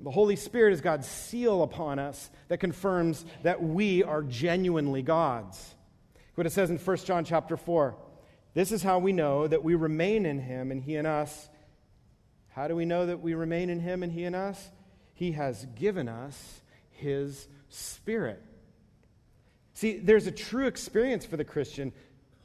The 0.00 0.10
Holy 0.10 0.36
Spirit 0.36 0.72
is 0.72 0.80
God's 0.80 1.06
seal 1.06 1.62
upon 1.62 2.00
us 2.00 2.28
that 2.48 2.58
confirms 2.58 3.24
that 3.44 3.62
we 3.62 4.02
are 4.02 4.22
genuinely 4.22 5.02
God's. 5.02 5.74
What 6.34 6.46
it 6.46 6.50
says 6.50 6.70
in 6.70 6.78
1 6.78 6.96
John 6.98 7.24
chapter 7.24 7.56
4. 7.56 7.94
This 8.54 8.72
is 8.72 8.82
how 8.82 8.98
we 8.98 9.12
know 9.12 9.46
that 9.46 9.64
we 9.64 9.74
remain 9.74 10.26
in 10.26 10.38
him 10.38 10.70
and 10.70 10.82
he 10.82 10.96
in 10.96 11.06
us. 11.06 11.48
How 12.50 12.68
do 12.68 12.76
we 12.76 12.84
know 12.84 13.06
that 13.06 13.20
we 13.20 13.34
remain 13.34 13.70
in 13.70 13.80
him 13.80 14.02
and 14.02 14.12
he 14.12 14.24
in 14.24 14.34
us? 14.34 14.70
He 15.14 15.32
has 15.32 15.64
given 15.74 16.08
us 16.08 16.60
his 16.90 17.48
spirit. 17.68 18.42
See, 19.74 19.98
there's 19.98 20.26
a 20.26 20.32
true 20.32 20.66
experience 20.66 21.24
for 21.24 21.36
the 21.36 21.44
Christian 21.44 21.92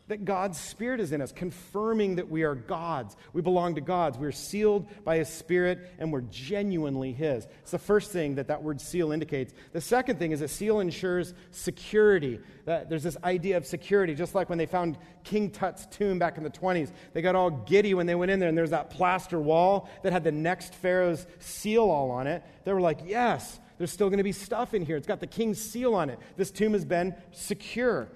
that 0.07 0.25
God's 0.25 0.59
Spirit 0.59 0.99
is 0.99 1.11
in 1.11 1.21
us, 1.21 1.31
confirming 1.31 2.15
that 2.15 2.29
we 2.29 2.43
are 2.43 2.55
God's. 2.55 3.15
We 3.33 3.41
belong 3.41 3.75
to 3.75 3.81
God's. 3.81 4.17
We're 4.17 4.31
sealed 4.31 4.87
by 5.03 5.17
His 5.17 5.29
Spirit 5.29 5.91
and 5.99 6.11
we're 6.11 6.21
genuinely 6.21 7.11
His. 7.11 7.45
It's 7.61 7.71
the 7.71 7.79
first 7.79 8.11
thing 8.11 8.35
that 8.35 8.47
that 8.47 8.63
word 8.63 8.79
seal 8.79 9.11
indicates. 9.11 9.53
The 9.73 9.81
second 9.81 10.17
thing 10.19 10.31
is 10.31 10.41
a 10.41 10.47
seal 10.47 10.79
ensures 10.79 11.33
security. 11.51 12.39
There's 12.65 13.03
this 13.03 13.17
idea 13.23 13.57
of 13.57 13.65
security, 13.65 14.15
just 14.15 14.35
like 14.35 14.49
when 14.49 14.57
they 14.57 14.65
found 14.65 14.97
King 15.23 15.51
Tut's 15.51 15.85
tomb 15.87 16.19
back 16.19 16.37
in 16.37 16.43
the 16.43 16.49
20s. 16.49 16.91
They 17.13 17.21
got 17.21 17.35
all 17.35 17.49
giddy 17.49 17.93
when 17.93 18.05
they 18.05 18.15
went 18.15 18.31
in 18.31 18.39
there 18.39 18.49
and 18.49 18.57
there's 18.57 18.71
that 18.71 18.89
plaster 18.89 19.39
wall 19.39 19.89
that 20.03 20.13
had 20.13 20.23
the 20.23 20.31
next 20.31 20.73
Pharaoh's 20.75 21.25
seal 21.39 21.89
all 21.89 22.11
on 22.11 22.27
it. 22.27 22.43
They 22.63 22.73
were 22.73 22.81
like, 22.81 22.99
yes. 23.05 23.59
There's 23.77 23.91
still 23.91 24.09
going 24.09 24.17
to 24.17 24.23
be 24.23 24.31
stuff 24.31 24.73
in 24.73 24.83
here. 24.83 24.97
It's 24.97 25.05
got 25.05 25.19
the 25.19 25.27
king's 25.27 25.61
seal 25.61 25.93
on 25.93 26.09
it. 26.09 26.17
This 26.35 26.49
tomb 26.49 26.73
has 26.73 26.83
been 26.83 27.13
secure. 27.31 28.07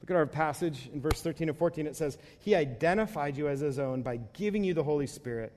Look 0.00 0.10
at 0.10 0.16
our 0.16 0.26
passage 0.26 0.88
in 0.92 1.00
verse 1.00 1.20
13 1.20 1.48
and 1.48 1.58
14. 1.58 1.86
It 1.86 1.96
says, 1.96 2.18
He 2.38 2.54
identified 2.54 3.36
you 3.36 3.48
as 3.48 3.60
His 3.60 3.78
own 3.78 4.02
by 4.02 4.18
giving 4.32 4.64
you 4.64 4.74
the 4.74 4.82
Holy 4.82 5.06
Spirit. 5.06 5.52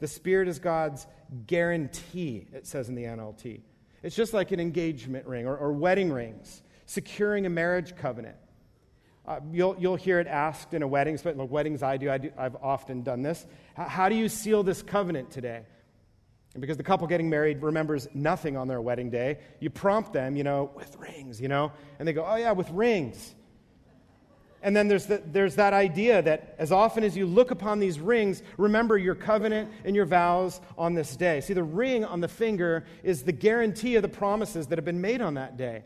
The 0.00 0.08
Spirit 0.08 0.48
is 0.48 0.58
God's 0.58 1.06
guarantee, 1.46 2.46
it 2.52 2.66
says 2.66 2.88
in 2.88 2.94
the 2.94 3.04
NLT. 3.04 3.62
It's 4.02 4.14
just 4.14 4.32
like 4.32 4.52
an 4.52 4.60
engagement 4.60 5.26
ring 5.26 5.46
or, 5.46 5.56
or 5.56 5.72
wedding 5.72 6.12
rings, 6.12 6.62
securing 6.86 7.46
a 7.46 7.50
marriage 7.50 7.96
covenant. 7.96 8.36
Uh, 9.26 9.40
you'll, 9.52 9.76
you'll 9.78 9.96
hear 9.96 10.20
it 10.20 10.26
asked 10.26 10.72
in 10.72 10.82
a 10.82 10.88
wedding, 10.88 11.18
but 11.22 11.36
like 11.36 11.50
weddings 11.50 11.82
I 11.82 11.96
do, 11.96 12.10
I 12.10 12.18
do, 12.18 12.30
I've 12.38 12.56
often 12.56 13.02
done 13.02 13.22
this. 13.22 13.44
How, 13.74 13.88
how 13.88 14.08
do 14.08 14.14
you 14.14 14.28
seal 14.28 14.62
this 14.62 14.82
covenant 14.82 15.30
today? 15.30 15.64
And 16.54 16.60
because 16.60 16.78
the 16.78 16.82
couple 16.82 17.06
getting 17.06 17.28
married 17.28 17.62
remembers 17.62 18.08
nothing 18.14 18.56
on 18.56 18.68
their 18.68 18.80
wedding 18.80 19.10
day, 19.10 19.38
you 19.60 19.68
prompt 19.68 20.12
them, 20.12 20.34
you 20.34 20.44
know, 20.44 20.70
with 20.74 20.96
rings, 20.96 21.40
you 21.40 21.48
know, 21.48 21.72
and 21.98 22.08
they 22.08 22.12
go, 22.12 22.24
oh, 22.26 22.36
yeah, 22.36 22.52
with 22.52 22.70
rings. 22.70 23.34
And 24.62 24.74
then 24.74 24.88
there's, 24.88 25.06
the, 25.06 25.22
there's 25.24 25.54
that 25.54 25.72
idea 25.72 26.20
that 26.22 26.56
as 26.58 26.72
often 26.72 27.04
as 27.04 27.16
you 27.16 27.26
look 27.26 27.50
upon 27.50 27.78
these 27.78 28.00
rings, 28.00 28.42
remember 28.56 28.98
your 28.98 29.14
covenant 29.14 29.70
and 29.84 29.94
your 29.94 30.06
vows 30.06 30.60
on 30.76 30.94
this 30.94 31.16
day. 31.16 31.40
See, 31.40 31.54
the 31.54 31.62
ring 31.62 32.04
on 32.04 32.20
the 32.20 32.28
finger 32.28 32.84
is 33.02 33.22
the 33.22 33.32
guarantee 33.32 33.96
of 33.96 34.02
the 34.02 34.08
promises 34.08 34.66
that 34.68 34.78
have 34.78 34.84
been 34.84 35.00
made 35.00 35.20
on 35.20 35.34
that 35.34 35.56
day. 35.56 35.84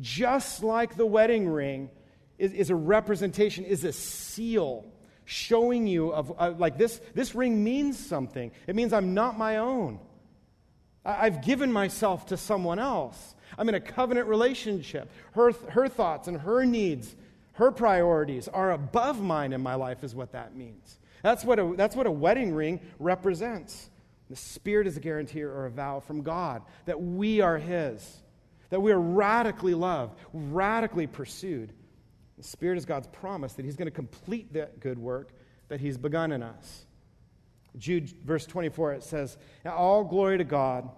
Just 0.00 0.62
like 0.62 0.96
the 0.96 1.06
wedding 1.06 1.48
ring 1.48 1.90
is, 2.38 2.52
is 2.52 2.70
a 2.70 2.74
representation, 2.74 3.64
is 3.64 3.84
a 3.84 3.92
seal 3.92 4.84
showing 5.30 5.86
you 5.86 6.12
of 6.12 6.32
uh, 6.38 6.52
like 6.58 6.76
this 6.76 7.00
this 7.14 7.36
ring 7.36 7.62
means 7.62 7.96
something 7.96 8.50
it 8.66 8.74
means 8.74 8.92
i'm 8.92 9.14
not 9.14 9.38
my 9.38 9.58
own 9.58 9.96
I, 11.04 11.26
i've 11.26 11.44
given 11.44 11.72
myself 11.72 12.26
to 12.26 12.36
someone 12.36 12.80
else 12.80 13.36
i'm 13.56 13.68
in 13.68 13.76
a 13.76 13.80
covenant 13.80 14.26
relationship 14.26 15.08
her, 15.34 15.52
her 15.70 15.86
thoughts 15.86 16.26
and 16.26 16.36
her 16.38 16.64
needs 16.64 17.14
her 17.60 17.70
priorities 17.70 18.48
are 18.48 18.72
above 18.72 19.20
mine 19.20 19.52
in 19.52 19.60
my 19.60 19.74
life 19.74 20.02
is 20.02 20.14
what 20.14 20.32
that 20.32 20.56
means 20.56 20.98
that's 21.22 21.44
what 21.44 21.58
a, 21.58 21.74
that's 21.76 21.94
what 21.94 22.06
a 22.06 22.10
wedding 22.10 22.52
ring 22.52 22.80
represents 22.98 23.90
the 24.28 24.36
spirit 24.36 24.86
is 24.86 24.96
a 24.96 25.00
guarantee 25.00 25.42
or 25.42 25.66
a 25.66 25.70
vow 25.70 26.00
from 26.00 26.22
god 26.22 26.62
that 26.86 27.00
we 27.00 27.40
are 27.40 27.58
his 27.58 28.22
that 28.70 28.80
we 28.80 28.92
are 28.92 29.00
radically 29.00 29.74
loved 29.74 30.18
radically 30.32 31.06
pursued 31.06 31.72
the 32.40 32.46
Spirit 32.46 32.78
is 32.78 32.86
God's 32.86 33.06
promise 33.08 33.52
that 33.52 33.66
He's 33.66 33.76
going 33.76 33.86
to 33.86 33.92
complete 33.92 34.54
that 34.54 34.80
good 34.80 34.98
work 34.98 35.32
that 35.68 35.78
He's 35.78 35.98
begun 35.98 36.32
in 36.32 36.42
us. 36.42 36.86
Jude, 37.76 38.10
verse 38.24 38.46
24, 38.46 38.94
it 38.94 39.02
says, 39.02 39.36
All 39.66 40.04
glory 40.04 40.38
to 40.38 40.44
God 40.44 40.88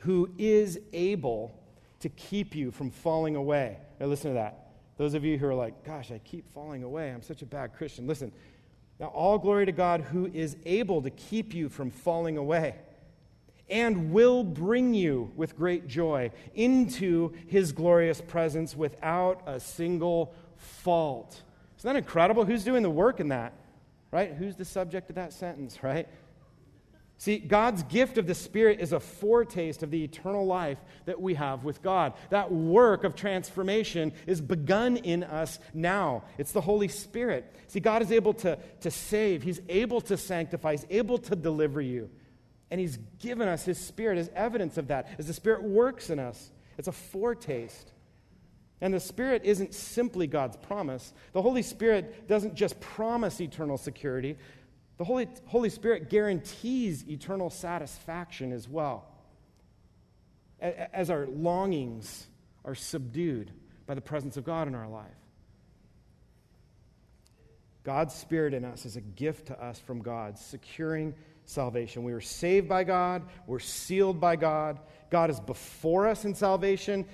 who 0.00 0.30
is 0.36 0.78
able 0.92 1.58
to 2.00 2.10
keep 2.10 2.54
you 2.54 2.70
from 2.70 2.90
falling 2.90 3.34
away. 3.34 3.78
Now, 3.98 4.06
listen 4.06 4.32
to 4.32 4.34
that. 4.34 4.67
Those 4.98 5.14
of 5.14 5.24
you 5.24 5.38
who 5.38 5.46
are 5.46 5.54
like, 5.54 5.84
Gosh, 5.84 6.12
I 6.12 6.18
keep 6.18 6.52
falling 6.52 6.82
away. 6.82 7.10
I'm 7.10 7.22
such 7.22 7.40
a 7.40 7.46
bad 7.46 7.74
Christian. 7.74 8.06
Listen. 8.06 8.30
Now, 9.00 9.06
all 9.06 9.38
glory 9.38 9.64
to 9.64 9.72
God 9.72 10.00
who 10.00 10.26
is 10.26 10.56
able 10.66 11.02
to 11.02 11.10
keep 11.10 11.54
you 11.54 11.68
from 11.68 11.90
falling 11.90 12.36
away 12.36 12.74
and 13.70 14.12
will 14.12 14.42
bring 14.42 14.94
you 14.94 15.30
with 15.36 15.56
great 15.56 15.86
joy 15.86 16.30
into 16.54 17.32
his 17.46 17.72
glorious 17.72 18.20
presence 18.20 18.74
without 18.74 19.42
a 19.46 19.60
single 19.60 20.34
fault. 20.56 21.42
Isn't 21.78 21.92
that 21.92 21.96
incredible? 21.96 22.44
Who's 22.44 22.64
doing 22.64 22.82
the 22.82 22.90
work 22.90 23.20
in 23.20 23.28
that? 23.28 23.52
Right? 24.10 24.32
Who's 24.32 24.56
the 24.56 24.64
subject 24.64 25.10
of 25.10 25.16
that 25.16 25.32
sentence, 25.32 25.82
right? 25.82 26.08
See, 27.20 27.38
God's 27.38 27.82
gift 27.82 28.16
of 28.16 28.28
the 28.28 28.34
Spirit 28.34 28.78
is 28.78 28.92
a 28.92 29.00
foretaste 29.00 29.82
of 29.82 29.90
the 29.90 30.04
eternal 30.04 30.46
life 30.46 30.78
that 31.04 31.20
we 31.20 31.34
have 31.34 31.64
with 31.64 31.82
God. 31.82 32.12
That 32.30 32.52
work 32.52 33.02
of 33.02 33.16
transformation 33.16 34.12
is 34.28 34.40
begun 34.40 34.98
in 34.98 35.24
us 35.24 35.58
now. 35.74 36.22
It's 36.38 36.52
the 36.52 36.60
Holy 36.60 36.86
Spirit. 36.86 37.52
See, 37.66 37.80
God 37.80 38.02
is 38.02 38.12
able 38.12 38.34
to, 38.34 38.56
to 38.82 38.90
save, 38.92 39.42
He's 39.42 39.60
able 39.68 40.00
to 40.02 40.16
sanctify, 40.16 40.72
He's 40.72 40.86
able 40.90 41.18
to 41.18 41.34
deliver 41.34 41.80
you. 41.80 42.08
And 42.70 42.80
He's 42.80 42.98
given 43.18 43.48
us 43.48 43.64
His 43.64 43.78
Spirit 43.78 44.18
as 44.18 44.30
evidence 44.36 44.78
of 44.78 44.86
that. 44.86 45.08
As 45.18 45.26
the 45.26 45.34
Spirit 45.34 45.64
works 45.64 46.10
in 46.10 46.20
us, 46.20 46.52
it's 46.78 46.86
a 46.86 46.92
foretaste. 46.92 47.90
And 48.80 48.94
the 48.94 49.00
Spirit 49.00 49.42
isn't 49.44 49.74
simply 49.74 50.28
God's 50.28 50.56
promise. 50.56 51.12
The 51.32 51.42
Holy 51.42 51.62
Spirit 51.62 52.28
doesn't 52.28 52.54
just 52.54 52.78
promise 52.78 53.40
eternal 53.40 53.76
security, 53.76 54.38
the 54.98 55.04
Holy, 55.04 55.28
Holy 55.46 55.70
Spirit 55.70 56.10
guarantees 56.10 57.08
eternal 57.08 57.50
satisfaction 57.50 58.52
as 58.52 58.68
well. 58.68 59.06
As 60.60 61.08
our 61.08 61.26
longings 61.28 62.26
are 62.64 62.74
subdued 62.74 63.52
by 63.86 63.94
the 63.94 64.00
presence 64.00 64.36
of 64.36 64.44
God 64.44 64.66
in 64.66 64.74
our 64.74 64.88
life. 64.88 65.06
God's 67.84 68.12
Spirit 68.12 68.52
in 68.52 68.64
us 68.64 68.84
is 68.84 68.96
a 68.96 69.00
gift 69.00 69.46
to 69.46 69.64
us 69.64 69.78
from 69.78 70.02
God, 70.02 70.36
securing 70.36 71.14
salvation. 71.46 72.02
We 72.02 72.12
were 72.12 72.20
saved 72.20 72.68
by 72.68 72.84
God, 72.84 73.22
we're 73.46 73.60
sealed 73.60 74.20
by 74.20 74.36
God. 74.36 74.80
God 75.10 75.30
is 75.30 75.40
before 75.40 76.06
us 76.06 76.26
in 76.26 76.34
salvation, 76.34 77.06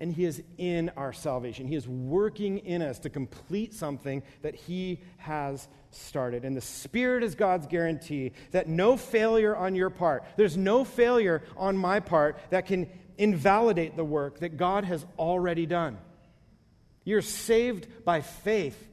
and 0.00 0.12
He 0.12 0.24
is 0.24 0.42
in 0.58 0.90
our 0.96 1.12
salvation. 1.12 1.68
He 1.68 1.76
is 1.76 1.86
working 1.86 2.58
in 2.58 2.82
us 2.82 2.98
to 3.00 3.10
complete 3.10 3.74
something 3.74 4.22
that 4.42 4.54
He 4.54 5.00
has 5.18 5.68
started. 5.90 6.44
And 6.44 6.56
the 6.56 6.62
Spirit 6.62 7.22
is 7.22 7.34
God's 7.34 7.66
guarantee 7.66 8.32
that 8.50 8.68
no 8.68 8.96
failure 8.96 9.54
on 9.54 9.74
your 9.74 9.90
part, 9.90 10.24
there's 10.36 10.56
no 10.56 10.84
failure 10.84 11.42
on 11.56 11.76
my 11.76 12.00
part 12.00 12.38
that 12.50 12.66
can 12.66 12.88
invalidate 13.18 13.96
the 13.96 14.04
work 14.04 14.40
that 14.40 14.56
God 14.56 14.84
has 14.84 15.04
already 15.18 15.66
done. 15.66 15.98
You're 17.04 17.22
saved 17.22 17.86
by 18.04 18.22
faith, 18.22 18.88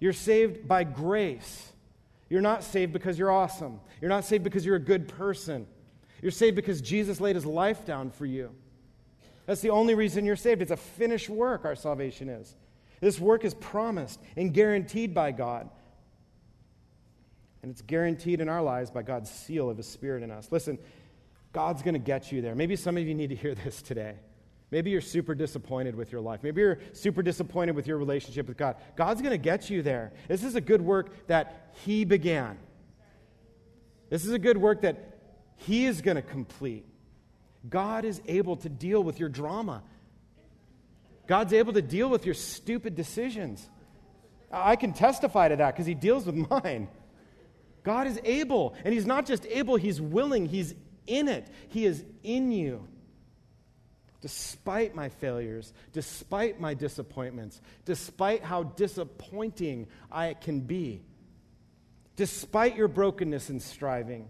you're 0.00 0.12
saved 0.12 0.68
by 0.68 0.84
grace. 0.84 1.72
You're 2.28 2.40
not 2.40 2.64
saved 2.64 2.92
because 2.92 3.16
you're 3.16 3.30
awesome. 3.30 3.80
You're 4.00 4.08
not 4.08 4.24
saved 4.24 4.42
because 4.42 4.66
you're 4.66 4.74
a 4.74 4.80
good 4.80 5.06
person. 5.06 5.64
You're 6.20 6.32
saved 6.32 6.56
because 6.56 6.80
Jesus 6.80 7.20
laid 7.20 7.36
his 7.36 7.46
life 7.46 7.84
down 7.84 8.10
for 8.10 8.26
you. 8.26 8.50
That's 9.46 9.60
the 9.60 9.70
only 9.70 9.94
reason 9.94 10.26
you're 10.26 10.36
saved. 10.36 10.60
It's 10.60 10.72
a 10.72 10.76
finished 10.76 11.28
work, 11.30 11.64
our 11.64 11.76
salvation 11.76 12.28
is. 12.28 12.54
This 13.00 13.20
work 13.20 13.44
is 13.44 13.54
promised 13.54 14.20
and 14.36 14.52
guaranteed 14.52 15.14
by 15.14 15.32
God. 15.32 15.70
And 17.62 17.70
it's 17.70 17.82
guaranteed 17.82 18.40
in 18.40 18.48
our 18.48 18.62
lives 18.62 18.90
by 18.90 19.02
God's 19.02 19.30
seal 19.30 19.70
of 19.70 19.76
His 19.76 19.86
Spirit 19.86 20.22
in 20.22 20.30
us. 20.30 20.48
Listen, 20.50 20.78
God's 21.52 21.82
going 21.82 21.94
to 21.94 22.00
get 22.00 22.32
you 22.32 22.42
there. 22.42 22.54
Maybe 22.54 22.76
some 22.76 22.96
of 22.96 23.06
you 23.06 23.14
need 23.14 23.30
to 23.30 23.36
hear 23.36 23.54
this 23.64 23.82
today. 23.82 24.16
Maybe 24.70 24.90
you're 24.90 25.00
super 25.00 25.34
disappointed 25.34 25.94
with 25.94 26.10
your 26.10 26.20
life. 26.20 26.42
Maybe 26.42 26.60
you're 26.60 26.78
super 26.92 27.22
disappointed 27.22 27.76
with 27.76 27.86
your 27.86 27.98
relationship 27.98 28.48
with 28.48 28.56
God. 28.56 28.76
God's 28.96 29.22
going 29.22 29.30
to 29.30 29.38
get 29.38 29.70
you 29.70 29.82
there. 29.82 30.12
This 30.26 30.42
is 30.42 30.56
a 30.56 30.60
good 30.60 30.82
work 30.82 31.28
that 31.28 31.70
He 31.84 32.04
began. 32.04 32.58
This 34.10 34.24
is 34.24 34.32
a 34.32 34.38
good 34.38 34.58
work 34.58 34.82
that 34.82 35.18
He 35.56 35.86
is 35.86 36.02
going 36.02 36.16
to 36.16 36.22
complete. 36.22 36.84
God 37.68 38.04
is 38.04 38.20
able 38.26 38.56
to 38.56 38.68
deal 38.68 39.02
with 39.02 39.18
your 39.18 39.28
drama. 39.28 39.82
God's 41.26 41.52
able 41.52 41.72
to 41.72 41.82
deal 41.82 42.08
with 42.08 42.24
your 42.24 42.34
stupid 42.34 42.94
decisions. 42.94 43.68
I 44.52 44.76
can 44.76 44.92
testify 44.92 45.48
to 45.48 45.56
that 45.56 45.74
because 45.74 45.86
He 45.86 45.94
deals 45.94 46.26
with 46.26 46.34
mine. 46.50 46.88
God 47.82 48.06
is 48.06 48.20
able, 48.24 48.74
and 48.84 48.92
He's 48.92 49.06
not 49.06 49.26
just 49.26 49.46
able, 49.46 49.76
He's 49.76 50.00
willing, 50.00 50.46
He's 50.46 50.74
in 51.06 51.28
it. 51.28 51.48
He 51.68 51.86
is 51.86 52.04
in 52.22 52.52
you. 52.52 52.86
Despite 54.20 54.94
my 54.94 55.08
failures, 55.08 55.72
despite 55.92 56.60
my 56.60 56.74
disappointments, 56.74 57.60
despite 57.84 58.42
how 58.42 58.64
disappointing 58.64 59.86
I 60.10 60.34
can 60.34 60.60
be, 60.60 61.02
despite 62.16 62.76
your 62.76 62.88
brokenness 62.88 63.50
and 63.50 63.62
striving, 63.62 64.28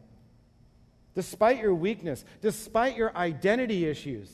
despite 1.16 1.58
your 1.58 1.74
weakness, 1.74 2.24
despite 2.42 2.96
your 2.96 3.16
identity 3.16 3.86
issues, 3.86 4.30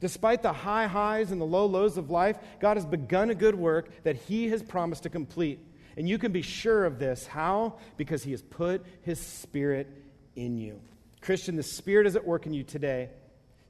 despite 0.00 0.40
the 0.40 0.52
high 0.52 0.86
highs 0.86 1.32
and 1.32 1.40
the 1.40 1.44
low 1.44 1.66
lows 1.66 1.98
of 1.98 2.10
life, 2.10 2.38
God 2.60 2.76
has 2.76 2.86
begun 2.86 3.28
a 3.28 3.34
good 3.34 3.56
work 3.56 3.90
that 4.04 4.16
He 4.16 4.48
has 4.48 4.62
promised 4.62 5.02
to 5.02 5.10
complete. 5.10 5.58
And 5.96 6.08
you 6.08 6.16
can 6.18 6.30
be 6.30 6.42
sure 6.42 6.84
of 6.84 6.98
this. 6.98 7.26
How? 7.26 7.74
Because 7.96 8.22
He 8.22 8.30
has 8.30 8.40
put 8.40 8.86
His 9.02 9.18
Spirit 9.18 9.88
in 10.36 10.56
you. 10.56 10.80
Christian, 11.20 11.56
the 11.56 11.62
Spirit 11.64 12.06
is 12.06 12.14
at 12.14 12.24
work 12.24 12.46
in 12.46 12.54
you 12.54 12.62
today 12.62 13.10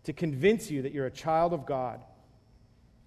to 0.04 0.12
convince 0.12 0.70
you 0.70 0.82
that 0.82 0.92
you're 0.92 1.06
a 1.06 1.10
child 1.10 1.54
of 1.54 1.64
God 1.64 2.00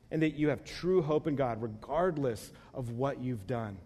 and 0.09 0.23
that 0.23 0.33
you 0.33 0.49
have 0.49 0.63
true 0.63 1.03
hope 1.03 1.27
in 1.27 1.35
God, 1.35 1.61
regardless 1.61 2.51
of 2.73 2.93
what 2.93 3.21
you've 3.21 3.45
done. 3.45 3.77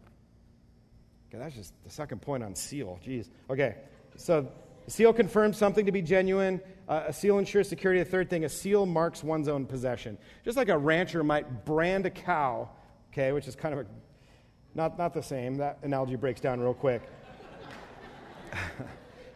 Okay, 1.27 1.38
that's 1.43 1.56
just 1.56 1.73
the 1.84 1.89
second 1.89 2.21
point 2.21 2.43
on 2.43 2.56
seal. 2.56 2.97
Jeez. 3.06 3.27
Okay, 3.49 3.75
so 4.15 4.49
a 4.85 4.89
seal 4.89 5.13
confirms 5.13 5.57
something 5.57 5.85
to 5.85 5.91
be 5.91 6.01
genuine. 6.01 6.61
Uh, 6.87 7.05
a 7.07 7.13
seal 7.13 7.37
ensures 7.37 7.69
security. 7.69 8.03
The 8.03 8.09
third 8.09 8.29
thing, 8.29 8.43
a 8.43 8.49
seal 8.49 8.85
marks 8.85 9.23
one's 9.23 9.47
own 9.47 9.65
possession. 9.65 10.17
Just 10.43 10.57
like 10.57 10.69
a 10.69 10.77
rancher 10.77 11.23
might 11.23 11.65
brand 11.65 12.05
a 12.05 12.09
cow, 12.09 12.69
okay, 13.11 13.31
which 13.31 13.47
is 13.47 13.55
kind 13.55 13.73
of 13.73 13.86
a, 13.86 13.89
not, 14.75 14.97
not 14.97 15.13
the 15.13 15.23
same. 15.23 15.57
That 15.57 15.79
analogy 15.84 16.15
breaks 16.15 16.41
down 16.41 16.59
real 16.59 16.73
quick. 16.73 17.01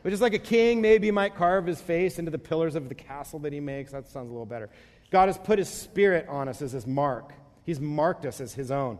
but 0.03 0.09
just 0.09 0.21
like 0.21 0.33
a 0.33 0.39
king 0.39 0.81
maybe 0.81 1.09
might 1.11 1.35
carve 1.35 1.65
his 1.65 1.79
face 1.79 2.19
into 2.19 2.31
the 2.31 2.39
pillars 2.39 2.75
of 2.75 2.89
the 2.89 2.95
castle 2.95 3.39
that 3.39 3.53
he 3.53 3.59
makes, 3.59 3.91
that 3.93 4.07
sounds 4.07 4.29
a 4.29 4.33
little 4.33 4.45
better. 4.45 4.69
God 5.09 5.27
has 5.27 5.37
put 5.37 5.57
his 5.59 5.69
spirit 5.69 6.27
on 6.27 6.49
us 6.49 6.61
as 6.61 6.73
his 6.73 6.85
mark. 6.85 7.31
He's 7.63 7.79
marked 7.79 8.25
us 8.25 8.41
as 8.41 8.53
his 8.53 8.71
own. 8.71 8.99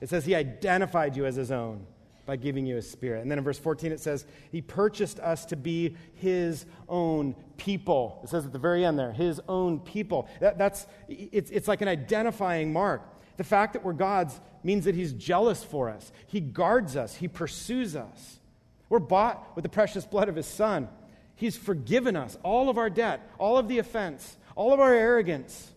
It 0.00 0.08
says 0.08 0.24
he 0.24 0.34
identified 0.34 1.16
you 1.16 1.26
as 1.26 1.36
his 1.36 1.52
own 1.52 1.86
by 2.26 2.36
giving 2.36 2.66
you 2.66 2.74
his 2.74 2.90
spirit. 2.90 3.22
And 3.22 3.30
then 3.30 3.38
in 3.38 3.44
verse 3.44 3.58
14 3.58 3.92
it 3.92 4.00
says, 4.00 4.26
He 4.50 4.60
purchased 4.60 5.20
us 5.20 5.46
to 5.46 5.56
be 5.56 5.96
his 6.14 6.66
own 6.88 7.34
people. 7.56 8.20
It 8.24 8.28
says 8.28 8.44
at 8.44 8.52
the 8.52 8.58
very 8.58 8.84
end 8.84 8.98
there, 8.98 9.12
his 9.12 9.40
own 9.48 9.80
people. 9.80 10.28
That, 10.40 10.58
that's, 10.58 10.86
it's, 11.08 11.50
it's 11.50 11.68
like 11.68 11.80
an 11.80 11.88
identifying 11.88 12.72
mark. 12.72 13.02
The 13.36 13.44
fact 13.44 13.74
that 13.74 13.84
we're 13.84 13.92
God's 13.92 14.38
means 14.62 14.86
that 14.86 14.94
he's 14.94 15.12
jealous 15.12 15.62
for 15.62 15.88
us, 15.88 16.10
he 16.26 16.40
guards 16.40 16.96
us, 16.96 17.14
he 17.14 17.28
pursues 17.28 17.94
us. 17.94 18.40
We're 18.88 18.98
bought 18.98 19.54
with 19.54 19.62
the 19.62 19.68
precious 19.68 20.04
blood 20.04 20.28
of 20.28 20.36
his 20.36 20.46
son. 20.46 20.88
He's 21.36 21.56
forgiven 21.56 22.16
us 22.16 22.38
all 22.42 22.68
of 22.68 22.78
our 22.78 22.90
debt, 22.90 23.28
all 23.38 23.58
of 23.58 23.68
the 23.68 23.78
offense, 23.78 24.36
all 24.54 24.72
of 24.72 24.80
our 24.80 24.94
arrogance, 24.94 25.70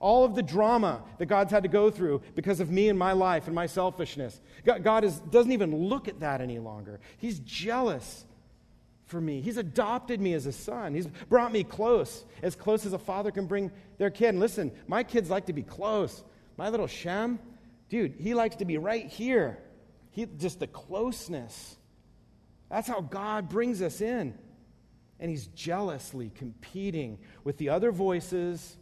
all 0.00 0.24
of 0.24 0.34
the 0.34 0.42
drama 0.42 1.02
that 1.18 1.26
God's 1.26 1.52
had 1.52 1.62
to 1.62 1.68
go 1.68 1.90
through 1.90 2.22
because 2.34 2.58
of 2.58 2.70
me 2.70 2.88
and 2.88 2.98
my 2.98 3.12
life 3.12 3.46
and 3.46 3.54
my 3.54 3.66
selfishness. 3.66 4.40
God 4.64 5.04
is, 5.04 5.20
doesn't 5.20 5.52
even 5.52 5.76
look 5.76 6.08
at 6.08 6.20
that 6.20 6.40
any 6.40 6.58
longer. 6.58 7.00
He's 7.18 7.38
jealous 7.40 8.24
for 9.04 9.20
me. 9.20 9.42
He's 9.42 9.58
adopted 9.58 10.20
me 10.20 10.32
as 10.32 10.46
a 10.46 10.52
son. 10.52 10.94
He's 10.94 11.06
brought 11.06 11.52
me 11.52 11.64
close, 11.64 12.24
as 12.42 12.56
close 12.56 12.86
as 12.86 12.94
a 12.94 12.98
father 12.98 13.30
can 13.30 13.46
bring 13.46 13.70
their 13.98 14.10
kid. 14.10 14.30
And 14.30 14.40
listen, 14.40 14.72
my 14.88 15.04
kids 15.04 15.28
like 15.28 15.46
to 15.46 15.52
be 15.52 15.62
close. 15.62 16.24
My 16.56 16.70
little 16.70 16.86
Shem, 16.86 17.38
dude, 17.90 18.14
he 18.18 18.32
likes 18.32 18.56
to 18.56 18.64
be 18.64 18.78
right 18.78 19.06
here. 19.06 19.58
He, 20.12 20.26
just 20.38 20.60
the 20.60 20.66
closeness. 20.66 21.76
That's 22.70 22.88
how 22.88 23.02
God 23.02 23.50
brings 23.50 23.82
us 23.82 24.00
in. 24.00 24.34
And 25.18 25.30
he's 25.30 25.48
jealously 25.48 26.32
competing 26.34 27.18
with 27.44 27.58
the 27.58 27.68
other 27.68 27.92
voices 27.92 28.78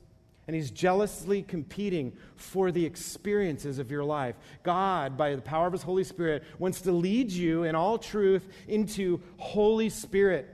and 0.49 0.57
he's 0.57 0.71
jealously 0.71 1.43
competing 1.43 2.17
for 2.35 2.73
the 2.73 2.87
experiences 2.87 3.79
of 3.79 3.91
your 3.91 4.03
life. 4.03 4.35
God, 4.63 5.17
by 5.19 5.37
the 5.37 5.43
power 5.43 5.67
of 5.67 5.75
his 5.75 5.83
Holy 5.83 6.05
Spirit, 6.05 6.43
wants 6.59 6.81
to 6.81 6.91
lead 6.91 7.31
you 7.31 7.65
in 7.65 7.75
all 7.75 7.99
truth 7.99 8.49
into 8.67 9.21
Holy 9.37 9.91
Spirit, 9.91 10.49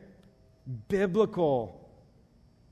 biblical, 0.89 1.89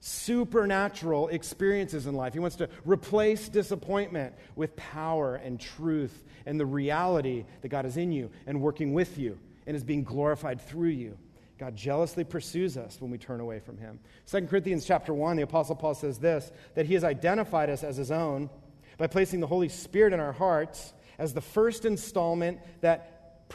supernatural 0.01 1.29
experiences 1.29 2.09
in 2.09 2.17
life. 2.17 2.33
He 2.33 2.41
wants 2.41 2.57
to 2.57 2.69
replace 2.85 3.49
disappointment 3.49 4.35
with 4.57 4.75
power 4.75 5.37
and 5.37 5.61
truth 5.61 6.25
and 6.45 6.59
the 6.59 6.67
reality 6.67 7.45
that 7.61 7.69
God 7.69 7.87
is 7.87 7.97
in 7.97 8.11
you 8.11 8.31
and 8.49 8.61
working 8.61 8.95
with 8.95 9.17
you 9.17 9.39
and 9.65 9.77
is 9.77 9.85
being 9.85 10.03
glorified 10.03 10.61
through 10.61 10.89
you. 10.89 11.17
God 11.63 11.77
jealously 11.77 12.25
pursues 12.25 12.77
us 12.77 13.01
when 13.01 13.13
we 13.13 13.19
turn 13.19 13.39
away 13.39 13.61
from 13.61 13.79
him. 13.79 14.01
2 14.27 14.49
Corinthians 14.49 14.85
chapter 14.85 15.15
1, 15.15 15.37
the 15.37 15.45
apostle 15.45 15.77
Paul 15.77 15.95
says 15.95 16.19
this 16.19 16.51
that 16.75 16.87
he 16.87 16.95
has 16.95 17.05
identified 17.05 17.71
us 17.71 17.85
as 17.85 17.97
his 17.97 18.11
own 18.11 18.51
by 18.99 19.07
placing 19.07 19.39
the 19.39 19.47
Holy 19.47 19.69
Spirit 19.69 20.13
in 20.13 20.19
our 20.19 20.33
hearts 20.33 20.93
as 21.21 21.35
the 21.35 21.41
first 21.41 21.85
installment 21.85 22.59
that 22.81 23.47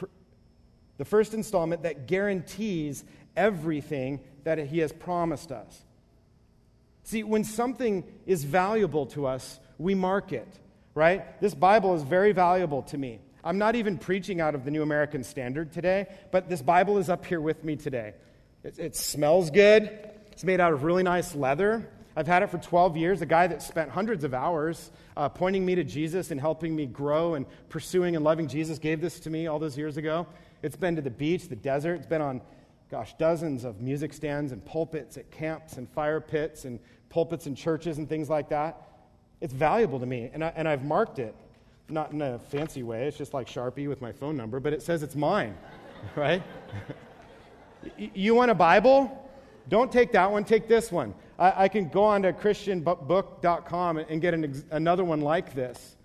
the 0.96 1.04
first 1.04 1.34
installment 1.34 1.82
that 1.82 2.06
guarantees 2.06 3.04
everything 3.36 4.20
that 4.44 4.58
he 4.58 4.78
has 4.78 4.90
promised 4.90 5.52
us. 5.52 5.84
See, 7.02 7.22
when 7.22 7.44
something 7.44 8.04
is 8.24 8.42
valuable 8.42 9.04
to 9.08 9.26
us, 9.26 9.60
we 9.76 9.94
mark 9.94 10.32
it, 10.32 10.48
right? 10.94 11.38
This 11.42 11.52
Bible 11.52 11.94
is 11.94 12.04
very 12.04 12.32
valuable 12.32 12.84
to 12.84 12.96
me. 12.96 13.20
I'm 13.44 13.58
not 13.58 13.76
even 13.76 13.98
preaching 13.98 14.40
out 14.40 14.54
of 14.54 14.64
the 14.64 14.70
New 14.70 14.82
American 14.82 15.22
Standard 15.22 15.72
today, 15.72 16.06
but 16.32 16.48
this 16.48 16.60
Bible 16.60 16.98
is 16.98 17.08
up 17.08 17.24
here 17.24 17.40
with 17.40 17.62
me 17.62 17.76
today. 17.76 18.14
It, 18.64 18.78
it, 18.78 18.96
smells 18.96 19.50
good. 19.50 19.90
It's 20.32 20.42
made 20.42 20.60
out 20.60 20.72
of 20.72 20.82
really 20.82 21.04
nice 21.04 21.34
leather. 21.34 21.88
I've 22.16 22.26
had 22.26 22.42
it 22.42 22.50
for 22.50 22.58
12 22.58 22.96
years. 22.96 23.22
A 23.22 23.26
guy 23.26 23.46
that 23.46 23.62
spent 23.62 23.90
hundreds 23.90 24.24
of 24.24 24.34
hours 24.34 24.90
uh, 25.16 25.28
pointing 25.28 25.64
me 25.64 25.76
to 25.76 25.84
Jesus 25.84 26.32
and 26.32 26.40
helping 26.40 26.74
me 26.74 26.86
grow 26.86 27.34
and 27.34 27.46
pursuing 27.68 28.16
and 28.16 28.24
loving 28.24 28.48
Jesus 28.48 28.80
gave 28.80 29.00
this 29.00 29.20
to 29.20 29.30
me 29.30 29.46
all 29.46 29.60
those 29.60 29.78
years 29.78 29.96
ago. 29.96 30.26
It's 30.62 30.76
been 30.76 30.96
to 30.96 31.02
the 31.02 31.10
beach, 31.10 31.48
the 31.48 31.56
desert. 31.56 31.94
It's 31.94 32.06
been 32.06 32.20
on, 32.20 32.40
gosh, 32.90 33.14
dozens 33.18 33.62
of 33.62 33.80
music 33.80 34.12
stands 34.12 34.50
and 34.50 34.64
pulpits 34.64 35.16
at 35.16 35.30
camps 35.30 35.76
and 35.76 35.88
fire 35.90 36.20
pits 36.20 36.64
and 36.64 36.80
pulpits 37.08 37.46
in 37.46 37.54
churches 37.54 37.98
and 37.98 38.08
things 38.08 38.28
like 38.28 38.48
that. 38.48 38.82
It's 39.40 39.52
valuable 39.52 40.00
to 40.00 40.06
me, 40.06 40.28
and, 40.32 40.42
I, 40.42 40.52
and 40.56 40.66
I've 40.66 40.84
marked 40.84 41.20
it 41.20 41.36
not 41.88 42.12
in 42.12 42.20
a 42.22 42.38
fancy 42.38 42.82
way, 42.82 43.06
it's 43.06 43.16
just 43.16 43.34
like 43.34 43.46
Sharpie 43.46 43.88
with 43.88 44.00
my 44.00 44.12
phone 44.12 44.36
number, 44.36 44.60
but 44.60 44.72
it 44.72 44.82
says 44.82 45.02
it's 45.02 45.16
mine, 45.16 45.56
right? 46.16 46.42
you 47.96 48.34
want 48.34 48.50
a 48.50 48.54
Bible? 48.54 49.30
Don't 49.68 49.90
take 49.92 50.12
that 50.12 50.30
one, 50.30 50.44
take 50.44 50.68
this 50.68 50.90
one. 50.90 51.14
I, 51.38 51.64
I 51.64 51.68
can 51.68 51.88
go 51.88 52.04
on 52.04 52.22
to 52.22 52.32
ChristianBook.com 52.32 53.98
and 53.98 54.20
get 54.20 54.34
an 54.34 54.44
ex- 54.44 54.64
another 54.70 55.04
one 55.04 55.20
like 55.20 55.54
this. 55.54 55.96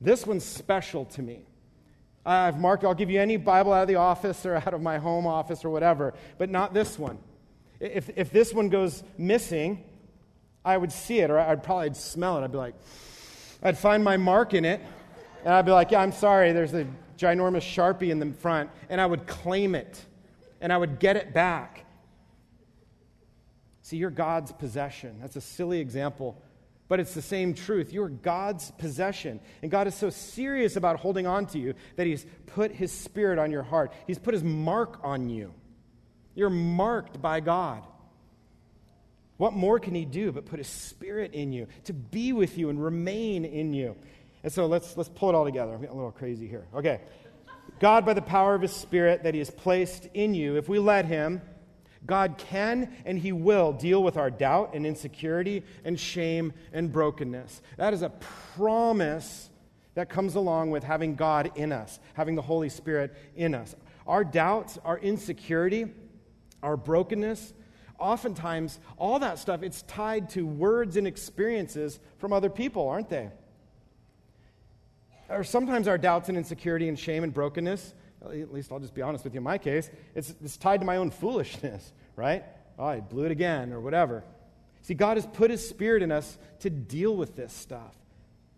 This 0.00 0.26
one's 0.26 0.44
special 0.44 1.04
to 1.06 1.22
me. 1.22 1.42
I've 2.24 2.58
marked, 2.58 2.84
I'll 2.84 2.94
give 2.94 3.10
you 3.10 3.20
any 3.20 3.36
Bible 3.36 3.72
out 3.72 3.82
of 3.82 3.88
the 3.88 3.96
office 3.96 4.44
or 4.44 4.56
out 4.56 4.74
of 4.74 4.82
my 4.82 4.98
home 4.98 5.26
office 5.26 5.64
or 5.64 5.70
whatever, 5.70 6.14
but 6.36 6.50
not 6.50 6.74
this 6.74 6.98
one. 6.98 7.18
If, 7.80 8.10
if 8.16 8.30
this 8.30 8.52
one 8.52 8.68
goes 8.68 9.02
missing, 9.16 9.84
I 10.64 10.76
would 10.76 10.92
see 10.92 11.20
it 11.20 11.30
or 11.30 11.38
I'd 11.38 11.62
probably 11.62 11.94
smell 11.94 12.38
it. 12.38 12.44
I'd 12.44 12.52
be 12.52 12.58
like, 12.58 12.74
I'd 13.62 13.78
find 13.78 14.04
my 14.04 14.16
mark 14.16 14.54
in 14.54 14.64
it, 14.64 14.80
and 15.44 15.52
I'd 15.52 15.64
be 15.64 15.72
like, 15.72 15.90
Yeah, 15.90 16.00
I'm 16.00 16.12
sorry, 16.12 16.52
there's 16.52 16.74
a 16.74 16.86
ginormous 17.18 17.62
Sharpie 17.62 18.10
in 18.10 18.18
the 18.18 18.32
front, 18.32 18.70
and 18.88 19.00
I 19.00 19.06
would 19.06 19.26
claim 19.26 19.74
it, 19.74 20.04
and 20.60 20.72
I 20.72 20.76
would 20.76 20.98
get 20.98 21.16
it 21.16 21.34
back. 21.34 21.84
See, 23.82 23.96
you're 23.96 24.10
God's 24.10 24.52
possession. 24.52 25.18
That's 25.20 25.36
a 25.36 25.40
silly 25.40 25.80
example, 25.80 26.40
but 26.88 27.00
it's 27.00 27.14
the 27.14 27.22
same 27.22 27.54
truth. 27.54 27.92
You're 27.92 28.10
God's 28.10 28.70
possession. 28.72 29.40
And 29.62 29.70
God 29.70 29.86
is 29.86 29.94
so 29.94 30.10
serious 30.10 30.76
about 30.76 31.00
holding 31.00 31.26
on 31.26 31.46
to 31.46 31.58
you 31.58 31.74
that 31.96 32.06
He's 32.06 32.26
put 32.46 32.70
His 32.70 32.92
Spirit 32.92 33.38
on 33.38 33.50
your 33.50 33.62
heart, 33.62 33.92
He's 34.06 34.18
put 34.18 34.34
His 34.34 34.44
mark 34.44 34.98
on 35.02 35.28
you. 35.28 35.52
You're 36.34 36.50
marked 36.50 37.20
by 37.20 37.40
God. 37.40 37.82
What 39.38 39.54
more 39.54 39.78
can 39.78 39.94
he 39.94 40.04
do 40.04 40.30
but 40.30 40.44
put 40.44 40.58
his 40.58 40.68
spirit 40.68 41.32
in 41.32 41.52
you 41.52 41.68
to 41.84 41.92
be 41.92 42.32
with 42.32 42.58
you 42.58 42.68
and 42.68 42.82
remain 42.82 43.44
in 43.44 43.72
you? 43.72 43.96
And 44.42 44.52
so 44.52 44.66
let's, 44.66 44.96
let's 44.96 45.08
pull 45.08 45.30
it 45.30 45.34
all 45.34 45.44
together. 45.44 45.72
I'm 45.72 45.80
getting 45.80 45.94
a 45.94 45.96
little 45.96 46.12
crazy 46.12 46.46
here. 46.46 46.66
Okay. 46.74 47.00
God, 47.80 48.04
by 48.04 48.14
the 48.14 48.22
power 48.22 48.54
of 48.54 48.62
his 48.62 48.72
spirit 48.72 49.22
that 49.22 49.34
he 49.34 49.38
has 49.38 49.50
placed 49.50 50.08
in 50.12 50.34
you, 50.34 50.56
if 50.56 50.68
we 50.68 50.78
let 50.78 51.04
him, 51.04 51.40
God 52.04 52.36
can 52.38 52.92
and 53.04 53.18
he 53.18 53.32
will 53.32 53.72
deal 53.72 54.02
with 54.02 54.16
our 54.16 54.30
doubt 54.30 54.74
and 54.74 54.86
insecurity 54.86 55.64
and 55.84 55.98
shame 55.98 56.52
and 56.72 56.92
brokenness. 56.92 57.62
That 57.76 57.94
is 57.94 58.02
a 58.02 58.10
promise 58.56 59.50
that 59.94 60.08
comes 60.08 60.34
along 60.34 60.70
with 60.70 60.84
having 60.84 61.14
God 61.14 61.52
in 61.56 61.72
us, 61.72 61.98
having 62.14 62.34
the 62.34 62.42
Holy 62.42 62.68
Spirit 62.68 63.16
in 63.36 63.54
us. 63.54 63.74
Our 64.06 64.24
doubts, 64.24 64.78
our 64.84 64.98
insecurity, 64.98 65.86
our 66.62 66.76
brokenness, 66.76 67.52
oftentimes 67.98 68.78
all 68.96 69.18
that 69.18 69.38
stuff 69.38 69.62
it's 69.62 69.82
tied 69.82 70.30
to 70.30 70.46
words 70.46 70.96
and 70.96 71.06
experiences 71.06 71.98
from 72.18 72.32
other 72.32 72.50
people 72.50 72.88
aren't 72.88 73.08
they? 73.08 73.28
Or 75.28 75.44
sometimes 75.44 75.88
our 75.88 75.98
doubts 75.98 76.28
and 76.28 76.38
insecurity 76.38 76.88
and 76.88 76.98
shame 76.98 77.24
and 77.24 77.34
brokenness 77.34 77.94
at 78.24 78.52
least 78.52 78.72
i'll 78.72 78.80
just 78.80 78.94
be 78.94 79.02
honest 79.02 79.24
with 79.24 79.34
you 79.34 79.38
in 79.38 79.44
my 79.44 79.58
case 79.58 79.90
it's, 80.14 80.34
it's 80.42 80.56
tied 80.56 80.80
to 80.80 80.86
my 80.86 80.96
own 80.96 81.10
foolishness 81.10 81.92
right? 82.16 82.44
Oh 82.78 82.86
i 82.86 83.00
blew 83.00 83.24
it 83.24 83.32
again 83.32 83.72
or 83.72 83.80
whatever. 83.80 84.24
See 84.82 84.94
god 84.94 85.16
has 85.16 85.26
put 85.26 85.50
his 85.50 85.68
spirit 85.68 86.02
in 86.02 86.12
us 86.12 86.38
to 86.60 86.70
deal 86.70 87.16
with 87.16 87.36
this 87.36 87.52
stuff. 87.52 87.94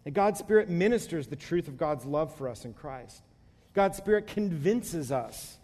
And 0.04 0.14
god's 0.14 0.38
spirit 0.38 0.68
ministers 0.68 1.26
the 1.26 1.36
truth 1.36 1.68
of 1.68 1.76
god's 1.76 2.04
love 2.04 2.34
for 2.34 2.48
us 2.48 2.64
in 2.64 2.74
christ. 2.74 3.22
God's 3.72 3.96
spirit 3.96 4.26
convinces 4.26 5.12
us 5.12 5.56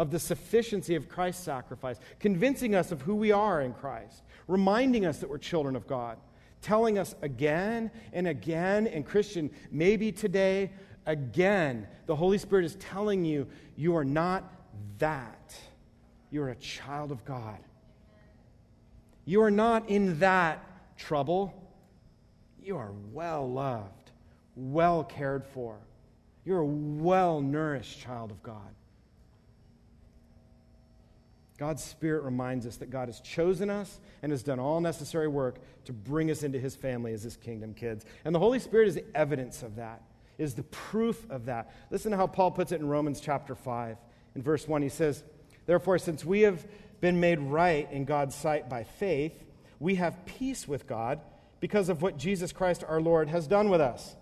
of 0.00 0.10
the 0.10 0.18
sufficiency 0.18 0.94
of 0.94 1.10
Christ's 1.10 1.44
sacrifice, 1.44 1.98
convincing 2.20 2.74
us 2.74 2.90
of 2.90 3.02
who 3.02 3.14
we 3.14 3.32
are 3.32 3.60
in 3.60 3.74
Christ, 3.74 4.22
reminding 4.48 5.04
us 5.04 5.18
that 5.18 5.28
we're 5.28 5.36
children 5.36 5.76
of 5.76 5.86
God, 5.86 6.16
telling 6.62 6.96
us 6.96 7.14
again 7.20 7.90
and 8.14 8.26
again, 8.26 8.86
and 8.86 9.04
Christian, 9.04 9.50
maybe 9.70 10.10
today, 10.10 10.72
again, 11.04 11.86
the 12.06 12.16
Holy 12.16 12.38
Spirit 12.38 12.64
is 12.64 12.76
telling 12.76 13.26
you, 13.26 13.46
you 13.76 13.94
are 13.94 14.04
not 14.04 14.50
that. 15.00 15.54
You're 16.30 16.48
a 16.48 16.56
child 16.56 17.12
of 17.12 17.22
God. 17.26 17.58
You 19.26 19.42
are 19.42 19.50
not 19.50 19.90
in 19.90 20.18
that 20.20 20.64
trouble. 20.96 21.52
You 22.62 22.78
are 22.78 22.92
well 23.12 23.52
loved, 23.52 24.12
well 24.56 25.04
cared 25.04 25.44
for. 25.44 25.76
You're 26.46 26.60
a 26.60 26.64
well 26.64 27.42
nourished 27.42 28.00
child 28.00 28.30
of 28.30 28.42
God. 28.42 28.74
God's 31.60 31.84
Spirit 31.84 32.22
reminds 32.22 32.66
us 32.66 32.78
that 32.78 32.88
God 32.88 33.08
has 33.08 33.20
chosen 33.20 33.68
us 33.68 34.00
and 34.22 34.32
has 34.32 34.42
done 34.42 34.58
all 34.58 34.80
necessary 34.80 35.28
work 35.28 35.56
to 35.84 35.92
bring 35.92 36.30
us 36.30 36.42
into 36.42 36.58
His 36.58 36.74
family 36.74 37.12
as 37.12 37.22
His 37.22 37.36
kingdom 37.36 37.74
kids. 37.74 38.06
And 38.24 38.34
the 38.34 38.38
Holy 38.38 38.58
Spirit 38.58 38.88
is 38.88 38.94
the 38.94 39.04
evidence 39.14 39.62
of 39.62 39.76
that, 39.76 40.00
is 40.38 40.54
the 40.54 40.62
proof 40.62 41.28
of 41.28 41.44
that. 41.44 41.70
Listen 41.90 42.12
to 42.12 42.16
how 42.16 42.26
Paul 42.26 42.50
puts 42.50 42.72
it 42.72 42.80
in 42.80 42.88
Romans 42.88 43.20
chapter 43.20 43.54
5. 43.54 43.98
In 44.36 44.42
verse 44.42 44.66
1, 44.66 44.80
he 44.80 44.88
says, 44.88 45.22
Therefore, 45.66 45.98
since 45.98 46.24
we 46.24 46.40
have 46.40 46.66
been 47.02 47.20
made 47.20 47.38
right 47.38 47.86
in 47.92 48.06
God's 48.06 48.34
sight 48.34 48.70
by 48.70 48.84
faith, 48.84 49.44
we 49.78 49.96
have 49.96 50.24
peace 50.24 50.66
with 50.66 50.86
God 50.86 51.20
because 51.60 51.90
of 51.90 52.00
what 52.00 52.16
Jesus 52.16 52.52
Christ 52.52 52.84
our 52.88 53.02
Lord 53.02 53.28
has 53.28 53.46
done 53.46 53.68
with 53.68 53.82
us. 53.82 54.16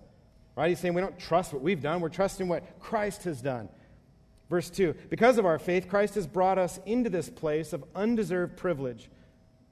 Right? 0.57 0.70
He's 0.70 0.80
saying 0.80 0.95
we 0.95 1.03
don't 1.03 1.20
trust 1.20 1.53
what 1.53 1.62
we've 1.62 1.80
done, 1.80 2.01
we're 2.01 2.09
trusting 2.09 2.49
what 2.49 2.80
Christ 2.80 3.22
has 3.24 3.41
done. 3.41 3.68
Verse 4.51 4.70
2 4.70 4.94
Because 5.11 5.38
of 5.38 5.46
our 5.46 5.59
faith, 5.59 5.88
Christ 5.88 6.14
has 6.14 6.26
brought 6.26 6.59
us 6.59 6.80
into 6.86 7.11
this 7.11 7.28
place 7.28 7.72
of 7.72 7.84
undeserved 7.94 8.57
privilege 8.57 9.11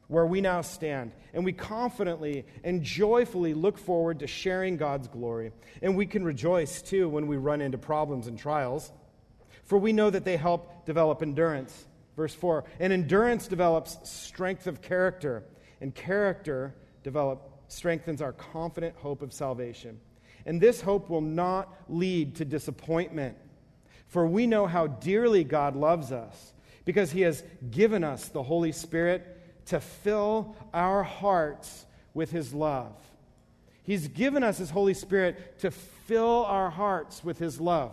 where 0.09 0.27
we 0.27 0.41
now 0.41 0.61
stand, 0.61 1.13
and 1.35 1.45
we 1.45 1.53
confidently 1.53 2.45
and 2.63 2.83
joyfully 2.83 3.55
look 3.55 3.77
forward 3.77 4.21
to 4.21 4.27
sharing 4.27 4.77
God's 4.77 5.09
glory. 5.09 5.51
And 5.83 5.97
we 5.97 6.07
can 6.07 6.25
rejoice 6.25 6.81
too 6.81 7.09
when 7.09 7.27
we 7.27 7.37
run 7.37 7.61
into 7.61 7.79
problems 7.79 8.29
and 8.29 8.39
trials, 8.39 8.93
for 9.65 9.79
we 9.79 9.93
know 9.93 10.11
that 10.11 10.25
they 10.25 10.37
help 10.37 10.87
develop 10.87 11.23
endurance. 11.23 11.87
Verse 12.17 12.35
4 12.35 12.65
And 12.79 12.93
endurance 12.93 13.49
develops 13.49 13.99
strength 14.09 14.67
of 14.67 14.81
character, 14.81 15.43
and 15.81 15.95
character 15.95 16.75
develop, 17.03 17.51
strengthens 17.69 18.23
our 18.23 18.33
confident 18.33 18.95
hope 18.97 19.23
of 19.23 19.33
salvation. 19.33 19.99
And 20.47 20.61
this 20.61 20.81
hope 20.81 21.11
will 21.11 21.21
not 21.21 21.75
lead 21.89 22.37
to 22.37 22.45
disappointment, 22.45 23.37
for 24.09 24.27
we 24.27 24.47
know 24.47 24.67
how 24.67 24.87
dearly 24.87 25.45
God 25.45 25.77
loves 25.77 26.13
us, 26.13 26.53
because 26.85 27.11
he 27.11 27.23
has 27.23 27.43
given 27.71 28.05
us 28.05 28.29
the 28.29 28.43
Holy 28.43 28.73
Spirit 28.73 29.67
to 29.67 29.81
fill 29.81 30.55
our 30.73 31.03
hearts 31.03 31.87
with 32.15 32.31
his 32.31 32.55
love. 32.55 32.93
He's 33.83 34.09
given 34.09 34.43
us 34.43 34.59
his 34.59 34.71
Holy 34.71 34.95
Spirit 34.95 35.59
to 35.61 35.71
fill 35.71 36.45
our 36.45 36.71
hearts 36.71 37.23
with 37.23 37.39
his 37.39 37.61
love. 37.61 37.93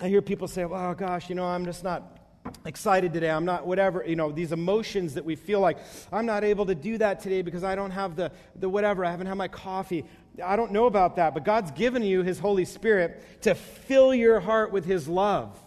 I 0.00 0.08
hear 0.08 0.22
people 0.22 0.46
say, 0.48 0.64
oh 0.64 0.94
gosh, 0.94 1.28
you 1.28 1.34
know, 1.34 1.44
I'm 1.44 1.64
just 1.64 1.82
not 1.82 2.18
excited 2.64 3.12
today. 3.12 3.30
I'm 3.30 3.44
not, 3.44 3.66
whatever, 3.66 4.04
you 4.06 4.16
know, 4.16 4.30
these 4.30 4.52
emotions 4.52 5.14
that 5.14 5.24
we 5.24 5.34
feel 5.34 5.60
like, 5.60 5.78
I'm 6.12 6.24
not 6.24 6.44
able 6.44 6.66
to 6.66 6.74
do 6.74 6.98
that 6.98 7.20
today 7.20 7.42
because 7.42 7.64
I 7.64 7.74
don't 7.74 7.90
have 7.90 8.16
the, 8.16 8.30
the 8.56 8.68
whatever, 8.68 9.04
I 9.04 9.10
haven't 9.10 9.26
had 9.26 9.36
my 9.36 9.48
coffee. 9.48 10.04
I 10.44 10.56
don't 10.56 10.72
know 10.72 10.86
about 10.86 11.16
that, 11.16 11.34
but 11.34 11.44
God's 11.44 11.70
given 11.72 12.02
you 12.02 12.22
His 12.22 12.38
Holy 12.38 12.64
Spirit 12.64 13.42
to 13.42 13.54
fill 13.54 14.14
your 14.14 14.40
heart 14.40 14.72
with 14.72 14.84
His 14.84 15.08
love. 15.08 15.58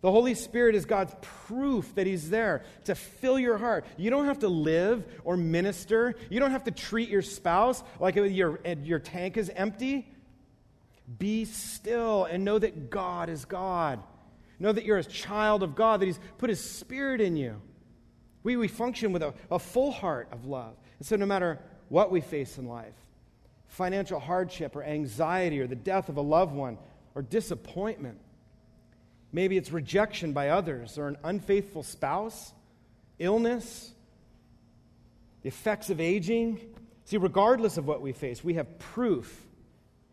The 0.00 0.10
Holy 0.12 0.34
Spirit 0.34 0.76
is 0.76 0.84
God's 0.84 1.14
proof 1.20 1.94
that 1.96 2.06
He's 2.06 2.30
there 2.30 2.64
to 2.84 2.94
fill 2.94 3.38
your 3.38 3.58
heart. 3.58 3.84
You 3.96 4.10
don't 4.10 4.26
have 4.26 4.40
to 4.40 4.48
live 4.48 5.04
or 5.24 5.36
minister. 5.36 6.14
You 6.30 6.38
don't 6.38 6.52
have 6.52 6.64
to 6.64 6.70
treat 6.70 7.08
your 7.08 7.22
spouse 7.22 7.82
like 7.98 8.14
your, 8.14 8.60
your 8.64 8.98
tank 9.00 9.36
is 9.36 9.50
empty. 9.50 10.08
Be 11.18 11.46
still 11.46 12.24
and 12.26 12.44
know 12.44 12.58
that 12.58 12.90
God 12.90 13.28
is 13.28 13.44
God. 13.44 14.00
Know 14.60 14.72
that 14.72 14.84
you're 14.84 14.98
a 14.98 15.04
child 15.04 15.62
of 15.62 15.74
God, 15.74 16.00
that 16.00 16.06
He's 16.06 16.20
put 16.38 16.50
His 16.50 16.62
Spirit 16.62 17.20
in 17.20 17.36
you. 17.36 17.60
We, 18.44 18.56
we 18.56 18.68
function 18.68 19.12
with 19.12 19.22
a, 19.22 19.34
a 19.50 19.58
full 19.58 19.90
heart 19.90 20.28
of 20.30 20.44
love. 20.44 20.76
And 20.98 21.06
so, 21.06 21.16
no 21.16 21.26
matter 21.26 21.58
what 21.88 22.10
we 22.10 22.20
face 22.20 22.58
in 22.58 22.66
life 22.66 22.94
financial 23.66 24.18
hardship 24.18 24.74
or 24.74 24.82
anxiety 24.82 25.60
or 25.60 25.66
the 25.66 25.76
death 25.76 26.08
of 26.08 26.16
a 26.16 26.22
loved 26.22 26.54
one 26.54 26.78
or 27.14 27.22
disappointment 27.22 28.18
maybe 29.32 29.56
it's 29.56 29.70
rejection 29.70 30.32
by 30.32 30.50
others 30.50 30.98
or 30.98 31.08
an 31.08 31.16
unfaithful 31.24 31.82
spouse, 31.82 32.52
illness, 33.18 33.92
the 35.42 35.48
effects 35.48 35.90
of 35.90 36.00
aging. 36.00 36.60
See, 37.04 37.16
regardless 37.16 37.76
of 37.76 37.86
what 37.86 38.00
we 38.00 38.12
face, 38.12 38.42
we 38.42 38.54
have 38.54 38.78
proof 38.78 39.44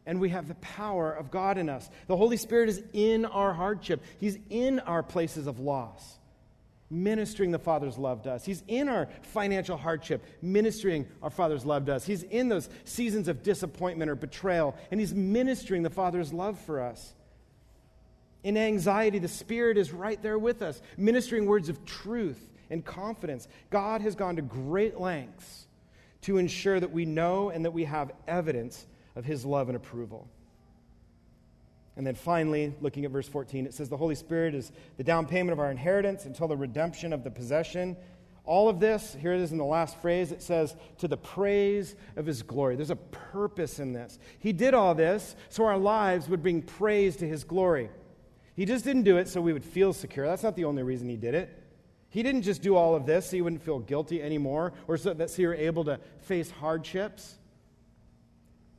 and 0.06 0.20
we 0.20 0.30
have 0.30 0.48
the 0.48 0.56
power 0.56 1.12
of 1.12 1.32
God 1.32 1.58
in 1.58 1.70
us. 1.70 1.90
The 2.08 2.16
Holy 2.16 2.38
Spirit 2.38 2.70
is 2.70 2.84
in 2.94 3.26
our 3.26 3.54
hardship, 3.54 4.04
He's 4.20 4.38
in 4.50 4.80
our 4.82 5.04
places 5.04 5.48
of 5.48 5.60
loss, 5.60 6.18
ministering 6.90 7.52
the 7.52 7.60
Father's 7.60 7.98
love 7.98 8.24
to 8.24 8.32
us. 8.32 8.46
He's 8.46 8.64
in 8.68 8.90
our 8.90 9.08
financial 9.22 9.78
hardship, 9.78 10.24
ministering 10.42 11.08
our 11.22 11.30
Father's 11.30 11.66
love 11.66 11.86
to 11.86 11.96
us. 11.96 12.06
He's 12.06 12.24
in 12.24 12.50
those 12.50 12.70
seasons 12.84 13.28
of 13.28 13.44
disappointment 13.44 14.12
or 14.12 14.16
betrayal, 14.16 14.76
and 14.92 15.00
He's 15.00 15.14
ministering 15.14 15.84
the 15.84 15.90
Father's 15.90 16.32
love 16.32 16.60
for 16.60 16.82
us. 16.82 17.14
In 18.44 18.58
anxiety, 18.58 19.18
the 19.18 19.28
Spirit 19.28 19.78
is 19.78 19.92
right 19.92 20.22
there 20.22 20.38
with 20.38 20.62
us, 20.62 20.82
ministering 20.98 21.48
words 21.48 21.70
of 21.70 21.84
truth 21.86 22.48
and 22.70 22.86
confidence. 22.86 23.48
God 23.72 24.02
has 24.02 24.16
gone 24.16 24.36
to 24.36 24.42
great 24.44 25.00
lengths 25.00 25.66
to 26.22 26.38
ensure 26.38 26.80
that 26.80 26.92
we 26.92 27.06
know 27.06 27.50
and 27.50 27.66
that 27.66 27.72
we 27.72 27.86
have 27.86 28.12
evidence 28.28 28.86
of 29.16 29.26
his 29.26 29.46
love 29.46 29.70
and 29.70 29.76
approval. 29.76 30.28
And 31.98 32.06
then 32.06 32.16
finally, 32.16 32.74
looking 32.82 33.06
at 33.06 33.12
verse 33.12 33.28
14, 33.28 33.66
it 33.66 33.74
says, 33.74 33.90
The 33.90 33.98
Holy 33.98 34.16
Spirit 34.16 34.54
is 34.54 34.72
the 34.98 35.04
down 35.04 35.26
payment 35.28 35.54
of 35.54 35.60
our 35.60 35.72
inheritance 35.72 36.26
until 36.26 36.48
the 36.48 36.58
redemption 36.58 37.14
of 37.14 37.24
the 37.24 37.32
possession. 37.32 37.96
All 38.44 38.70
of 38.70 38.80
this, 38.80 39.16
here 39.20 39.34
it 39.34 39.40
is 39.40 39.52
in 39.52 39.58
the 39.58 39.66
last 39.66 40.00
phrase, 40.02 40.32
it 40.32 40.42
says, 40.42 40.76
to 41.00 41.08
the 41.08 41.18
praise 41.18 41.96
of 42.16 42.26
his 42.26 42.44
glory. 42.44 42.76
There's 42.76 42.92
a 42.92 42.96
purpose 42.96 43.80
in 43.80 43.94
this. 43.94 44.20
He 44.40 44.54
did 44.54 44.74
all 44.74 44.94
this 44.94 45.36
so 45.50 45.66
our 45.66 45.78
lives 45.78 46.30
would 46.30 46.44
bring 46.44 46.62
praise 46.62 47.16
to 47.18 47.28
his 47.28 47.44
glory. 47.44 47.90
He 48.56 48.66
just 48.66 48.86
didn't 48.86 49.04
do 49.04 49.18
it 49.18 49.28
so 49.28 49.42
we 49.42 49.54
would 49.54 49.66
feel 49.66 49.94
secure. 49.94 50.28
That's 50.28 50.44
not 50.44 50.56
the 50.56 50.66
only 50.66 50.84
reason 50.84 51.10
he 51.10 51.18
did 51.18 51.34
it. 51.34 51.62
He 52.10 52.24
didn't 52.24 52.44
just 52.44 52.62
do 52.62 52.76
all 52.76 52.96
of 52.96 53.06
this 53.06 53.30
so 53.30 53.36
you 53.36 53.44
wouldn't 53.44 53.64
feel 53.64 53.80
guilty 53.80 54.22
anymore 54.22 54.74
or 54.88 54.98
so 54.98 55.14
that 55.14 55.30
so 55.30 55.42
you 55.42 55.48
were 55.50 55.56
able 55.56 55.84
to 55.86 56.00
face 56.20 56.50
hardships. 56.50 57.38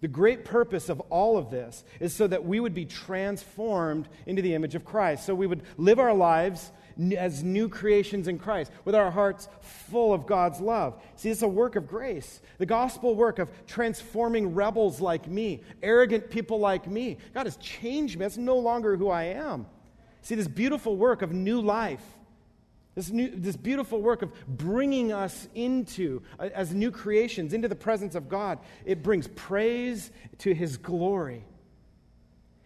The 0.01 0.09
great 0.09 0.45
purpose 0.45 0.89
of 0.89 1.01
all 1.09 1.39
of 1.39 1.51
this 1.51 1.83
is 2.01 2.15
so 2.15 2.27
that 2.27 2.45
we 2.45 2.61
would 2.61 2.75
be 2.75 2.85
transformed 2.85 4.09
into 4.27 4.43
the 4.43 4.55
image 4.55 4.75
of 4.75 4.85
Christ. 4.85 5.25
So 5.25 5.35
we 5.35 5.47
would 5.47 5.63
live 5.79 5.99
our 5.99 6.13
lives 6.13 6.71
as 7.17 7.43
new 7.43 7.69
creations 7.69 8.29
in 8.29 8.39
Christ 8.39 8.73
with 8.85 8.95
our 8.95 9.11
hearts 9.11 9.49
full 9.61 10.13
of 10.13 10.27
God's 10.27 10.61
love. 10.61 11.03
See, 11.17 11.31
it's 11.31 11.43
a 11.43 11.49
work 11.49 11.77
of 11.77 11.87
grace. 11.87 12.41
The 12.59 12.67
gospel 12.67 13.15
work 13.15 13.39
of 13.39 13.51
transforming 13.67 14.55
rebels 14.55 15.01
like 15.01 15.29
me, 15.29 15.63
arrogant 15.83 16.31
people 16.31 16.59
like 16.59 16.87
me. 16.87 17.19
God 17.35 17.47
has 17.47 17.57
changed 17.57 18.19
me. 18.19 18.25
That's 18.25 18.37
no 18.37 18.59
longer 18.59 18.97
who 18.97 19.09
I 19.09 19.25
am. 19.25 19.67
See, 20.23 20.35
this 20.35 20.49
beautiful 20.49 20.97
work 20.97 21.23
of 21.23 21.33
new 21.33 21.61
life 21.61 22.03
this, 22.97 23.11
new, 23.11 23.31
this 23.31 23.57
beautiful 23.57 24.01
work 24.01 24.23
of 24.23 24.33
bringing 24.49 25.13
us 25.13 25.49
into, 25.55 26.23
uh, 26.41 26.49
as 26.55 26.75
new 26.75 26.91
creations, 26.91 27.53
into 27.53 27.69
the 27.69 27.77
presence 27.77 28.15
of 28.15 28.29
God, 28.29 28.59
it 28.87 29.03
brings 29.03 29.29
praise 29.29 30.11
to 30.39 30.55
His 30.55 30.79
glory. 30.79 31.45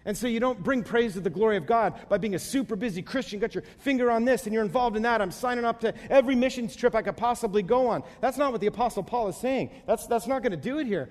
And 0.05 0.16
so 0.16 0.28
you 0.28 0.41
don't 0.41 0.62
bring 0.62 0.83
praise 0.83 1.12
to 1.14 1.20
the 1.20 1.31
glory 1.31 1.57
of 1.57 1.66
God 1.66 2.09
by 2.09 2.16
being 2.16 2.37
a 2.37 2.39
super 2.39 2.74
busy 2.74 3.03
Christian, 3.03 3.39
got 3.39 3.55
your 3.55 3.64
finger 3.78 4.11
on 4.11 4.24
this 4.24 4.45
and 4.47 4.55
you're 4.55 4.64
involved 4.64 4.97
in 4.97 5.03
that. 5.03 5.20
I'm 5.20 5.33
signing 5.33 5.64
up 5.64 5.81
to 5.81 5.93
every 6.09 6.35
missions 6.35 6.74
trip 6.74 6.95
I 6.95 7.03
could 7.03 7.18
possibly 7.18 7.62
go 7.62 7.89
on. 7.89 8.03
That's 8.20 8.39
not 8.39 8.53
what 8.53 8.62
the 8.62 8.68
Apostle 8.68 9.03
Paul 9.03 9.28
is 9.28 9.37
saying. 9.37 9.70
That's, 9.87 10.07
that's 10.07 10.26
not 10.26 10.43
going 10.43 10.53
to 10.53 10.57
do 10.57 10.78
it 10.78 10.87
here. 10.87 11.11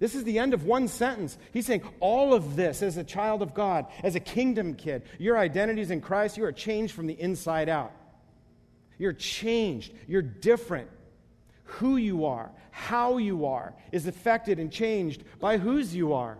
This 0.00 0.16
is 0.16 0.24
the 0.24 0.38
end 0.40 0.52
of 0.52 0.64
one 0.64 0.88
sentence. 0.88 1.38
He's 1.52 1.66
saying 1.66 1.82
all 2.00 2.34
of 2.34 2.56
this 2.56 2.82
as 2.82 2.96
a 2.96 3.04
child 3.04 3.40
of 3.40 3.54
God, 3.54 3.86
as 4.02 4.16
a 4.16 4.20
kingdom 4.20 4.74
kid, 4.74 5.02
your 5.18 5.38
identity 5.38 5.82
is 5.82 5.92
in 5.92 6.00
Christ. 6.00 6.36
You 6.36 6.44
are 6.46 6.52
changed 6.52 6.94
from 6.94 7.06
the 7.06 7.18
inside 7.20 7.68
out. 7.68 7.92
You're 8.98 9.12
changed. 9.12 9.92
You're 10.06 10.22
different. 10.22 10.88
Who 11.64 11.96
you 11.96 12.26
are, 12.26 12.50
how 12.70 13.16
you 13.16 13.46
are, 13.46 13.74
is 13.90 14.06
affected 14.06 14.58
and 14.58 14.70
changed 14.70 15.24
by 15.40 15.58
whose 15.58 15.94
you 15.94 16.12
are. 16.12 16.38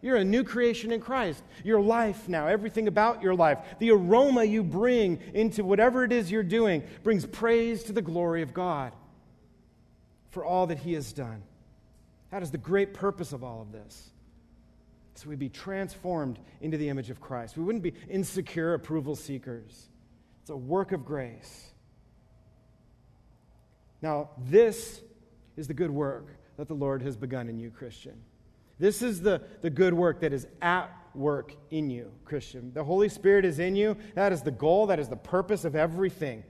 You're 0.00 0.16
a 0.16 0.24
new 0.24 0.44
creation 0.44 0.92
in 0.92 1.00
Christ. 1.00 1.42
Your 1.64 1.80
life 1.80 2.28
now, 2.28 2.46
everything 2.46 2.86
about 2.86 3.22
your 3.22 3.34
life, 3.34 3.58
the 3.78 3.90
aroma 3.90 4.44
you 4.44 4.62
bring 4.62 5.18
into 5.34 5.64
whatever 5.64 6.04
it 6.04 6.12
is 6.12 6.30
you're 6.30 6.42
doing 6.42 6.84
brings 7.02 7.26
praise 7.26 7.82
to 7.84 7.92
the 7.92 8.02
glory 8.02 8.42
of 8.42 8.54
God 8.54 8.92
for 10.30 10.44
all 10.44 10.68
that 10.68 10.78
He 10.78 10.92
has 10.92 11.12
done. 11.12 11.42
That 12.30 12.42
is 12.42 12.50
the 12.50 12.58
great 12.58 12.94
purpose 12.94 13.32
of 13.32 13.42
all 13.42 13.60
of 13.60 13.72
this. 13.72 14.10
So 15.14 15.28
we'd 15.28 15.38
be 15.40 15.48
transformed 15.48 16.38
into 16.60 16.76
the 16.76 16.88
image 16.88 17.10
of 17.10 17.20
Christ. 17.20 17.56
We 17.56 17.64
wouldn't 17.64 17.82
be 17.82 17.94
insecure 18.08 18.74
approval 18.74 19.16
seekers. 19.16 19.88
It's 20.42 20.50
a 20.50 20.56
work 20.56 20.92
of 20.92 21.04
grace. 21.04 21.70
Now, 24.02 24.30
this 24.38 25.02
is 25.56 25.66
the 25.66 25.74
good 25.74 25.90
work 25.90 26.28
that 26.56 26.68
the 26.68 26.74
Lord 26.74 27.02
has 27.02 27.16
begun 27.16 27.48
in 27.48 27.58
you, 27.58 27.70
Christian. 27.70 28.14
This 28.78 29.02
is 29.02 29.20
the, 29.20 29.42
the 29.60 29.70
good 29.70 29.94
work 29.94 30.20
that 30.20 30.32
is 30.32 30.46
at 30.62 30.90
work 31.14 31.54
in 31.70 31.90
you, 31.90 32.12
Christian. 32.24 32.72
The 32.72 32.84
Holy 32.84 33.08
Spirit 33.08 33.44
is 33.44 33.58
in 33.58 33.74
you. 33.74 33.96
That 34.14 34.32
is 34.32 34.42
the 34.42 34.50
goal, 34.50 34.86
that 34.86 35.00
is 35.00 35.08
the 35.08 35.16
purpose 35.16 35.64
of 35.64 35.74
everything. 35.74 36.44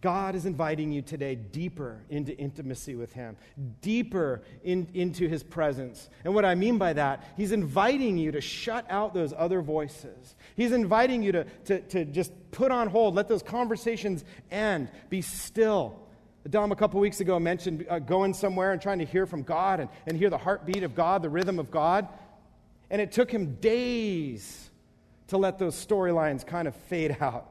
God 0.00 0.36
is 0.36 0.46
inviting 0.46 0.92
you 0.92 1.02
today 1.02 1.34
deeper 1.34 2.04
into 2.08 2.36
intimacy 2.36 2.94
with 2.94 3.12
Him, 3.12 3.36
deeper 3.80 4.42
in, 4.62 4.86
into 4.94 5.28
His 5.28 5.42
presence. 5.42 6.08
And 6.24 6.34
what 6.34 6.44
I 6.44 6.54
mean 6.54 6.78
by 6.78 6.92
that, 6.92 7.24
He's 7.36 7.50
inviting 7.50 8.16
you 8.16 8.30
to 8.32 8.40
shut 8.40 8.86
out 8.88 9.12
those 9.12 9.34
other 9.36 9.60
voices. 9.60 10.36
He's 10.54 10.70
inviting 10.70 11.24
you 11.24 11.32
to, 11.32 11.44
to, 11.64 11.80
to 11.80 12.04
just 12.04 12.32
put 12.52 12.70
on 12.70 12.88
hold, 12.88 13.16
let 13.16 13.28
those 13.28 13.42
conversations 13.42 14.24
end, 14.52 14.88
be 15.10 15.20
still, 15.20 15.98
Dom, 16.48 16.72
a 16.72 16.76
couple 16.76 17.00
weeks 17.00 17.20
ago, 17.20 17.38
mentioned 17.38 17.86
uh, 17.90 17.98
going 17.98 18.32
somewhere 18.32 18.72
and 18.72 18.80
trying 18.80 19.00
to 19.00 19.04
hear 19.04 19.26
from 19.26 19.42
God 19.42 19.80
and, 19.80 19.90
and 20.06 20.16
hear 20.16 20.30
the 20.30 20.38
heartbeat 20.38 20.82
of 20.82 20.94
God, 20.94 21.22
the 21.22 21.28
rhythm 21.28 21.58
of 21.58 21.70
God. 21.70 22.08
And 22.90 23.02
it 23.02 23.12
took 23.12 23.30
him 23.30 23.56
days 23.56 24.70
to 25.28 25.36
let 25.36 25.58
those 25.58 25.74
storylines 25.74 26.46
kind 26.46 26.66
of 26.66 26.74
fade 26.74 27.16
out, 27.20 27.46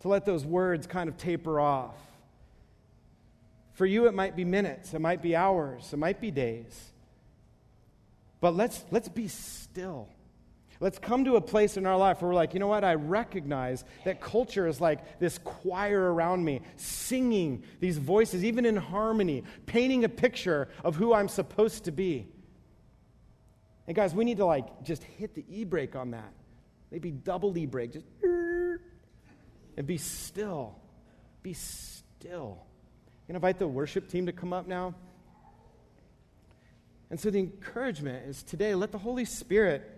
to 0.00 0.08
let 0.08 0.26
those 0.26 0.44
words 0.44 0.86
kind 0.86 1.08
of 1.08 1.16
taper 1.16 1.60
off. 1.60 1.96
For 3.72 3.86
you, 3.86 4.06
it 4.06 4.14
might 4.14 4.36
be 4.36 4.44
minutes, 4.44 4.94
it 4.94 5.00
might 5.00 5.22
be 5.22 5.34
hours, 5.34 5.92
it 5.92 5.96
might 5.96 6.20
be 6.20 6.30
days. 6.30 6.92
But 8.40 8.54
let's, 8.54 8.84
let's 8.90 9.08
be 9.08 9.28
still 9.28 10.08
Let's 10.80 10.98
come 10.98 11.24
to 11.24 11.36
a 11.36 11.40
place 11.40 11.76
in 11.76 11.86
our 11.86 11.96
life 11.96 12.20
where 12.20 12.30
we're 12.30 12.34
like, 12.34 12.54
you 12.54 12.60
know 12.60 12.66
what? 12.66 12.84
I 12.84 12.94
recognize 12.94 13.84
that 14.04 14.20
culture 14.20 14.66
is 14.66 14.80
like 14.80 15.18
this 15.18 15.38
choir 15.38 16.12
around 16.12 16.44
me, 16.44 16.62
singing 16.76 17.62
these 17.80 17.98
voices, 17.98 18.44
even 18.44 18.66
in 18.66 18.76
harmony, 18.76 19.44
painting 19.66 20.04
a 20.04 20.08
picture 20.08 20.68
of 20.84 20.96
who 20.96 21.14
I'm 21.14 21.28
supposed 21.28 21.84
to 21.84 21.92
be. 21.92 22.26
And 23.86 23.94
guys, 23.94 24.14
we 24.14 24.24
need 24.24 24.38
to 24.38 24.46
like 24.46 24.82
just 24.82 25.04
hit 25.04 25.34
the 25.34 25.44
e 25.48 25.64
brake 25.64 25.94
on 25.94 26.10
that. 26.12 26.32
maybe 26.90 27.10
double 27.10 27.56
e 27.56 27.66
brake, 27.66 27.92
just 27.92 28.06
and 29.76 29.86
be 29.86 29.96
still. 29.96 30.76
Be 31.42 31.52
still. 31.52 32.58
I'm 33.28 33.28
going 33.28 33.40
to 33.40 33.46
invite 33.46 33.58
the 33.58 33.68
worship 33.68 34.08
team 34.08 34.26
to 34.26 34.32
come 34.32 34.52
up 34.52 34.66
now. 34.66 34.94
And 37.10 37.18
so 37.18 37.30
the 37.30 37.38
encouragement 37.38 38.28
is 38.28 38.42
today 38.42 38.74
let 38.74 38.92
the 38.92 38.98
Holy 38.98 39.24
Spirit 39.24 39.90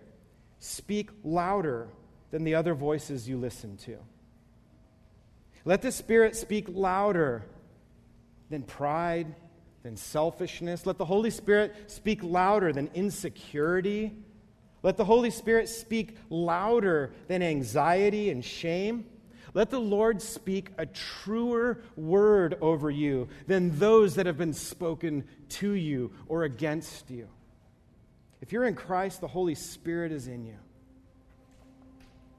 speak 0.59 1.09
louder 1.23 1.87
than 2.31 2.43
the 2.43 2.55
other 2.55 2.73
voices 2.73 3.27
you 3.27 3.37
listen 3.37 3.77
to. 3.77 3.97
Let 5.65 5.81
the 5.81 5.91
Spirit 5.91 6.35
speak 6.35 6.67
louder 6.69 7.43
than 8.49 8.63
pride, 8.63 9.35
than 9.83 9.97
selfishness. 9.97 10.85
Let 10.85 10.97
the 10.97 11.05
Holy 11.05 11.29
Spirit 11.29 11.75
speak 11.87 12.23
louder 12.23 12.71
than 12.73 12.89
insecurity. 12.93 14.13
Let 14.83 14.97
the 14.97 15.05
Holy 15.05 15.29
Spirit 15.29 15.69
speak 15.69 16.17
louder 16.29 17.13
than 17.27 17.41
anxiety 17.41 18.29
and 18.29 18.43
shame. 18.43 19.05
Let 19.53 19.69
the 19.69 19.79
Lord 19.79 20.21
speak 20.21 20.69
a 20.77 20.85
truer 20.85 21.81
word 21.95 22.57
over 22.61 22.91
you 22.91 23.27
than 23.47 23.77
those 23.79 24.15
that 24.15 24.25
have 24.25 24.37
been 24.37 24.53
spoken 24.53 25.25
to 25.49 25.71
you 25.71 26.11
or 26.27 26.43
against 26.43 27.09
you. 27.09 27.27
If 28.41 28.51
you're 28.51 28.65
in 28.65 28.75
Christ, 28.75 29.21
the 29.21 29.27
Holy 29.27 29.55
Spirit 29.55 30.11
is 30.11 30.27
in 30.27 30.45
you. 30.45 30.57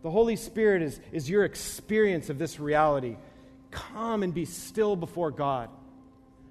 The 0.02 0.10
Holy 0.10 0.36
Spirit 0.36 0.82
is, 0.82 1.00
is 1.10 1.28
your 1.28 1.44
experience 1.44 2.30
of 2.30 2.38
this 2.38 2.60
reality. 2.60 3.16
Come 3.70 4.22
and 4.22 4.32
be 4.32 4.44
still 4.44 4.96
before 4.96 5.30
God. 5.30 5.70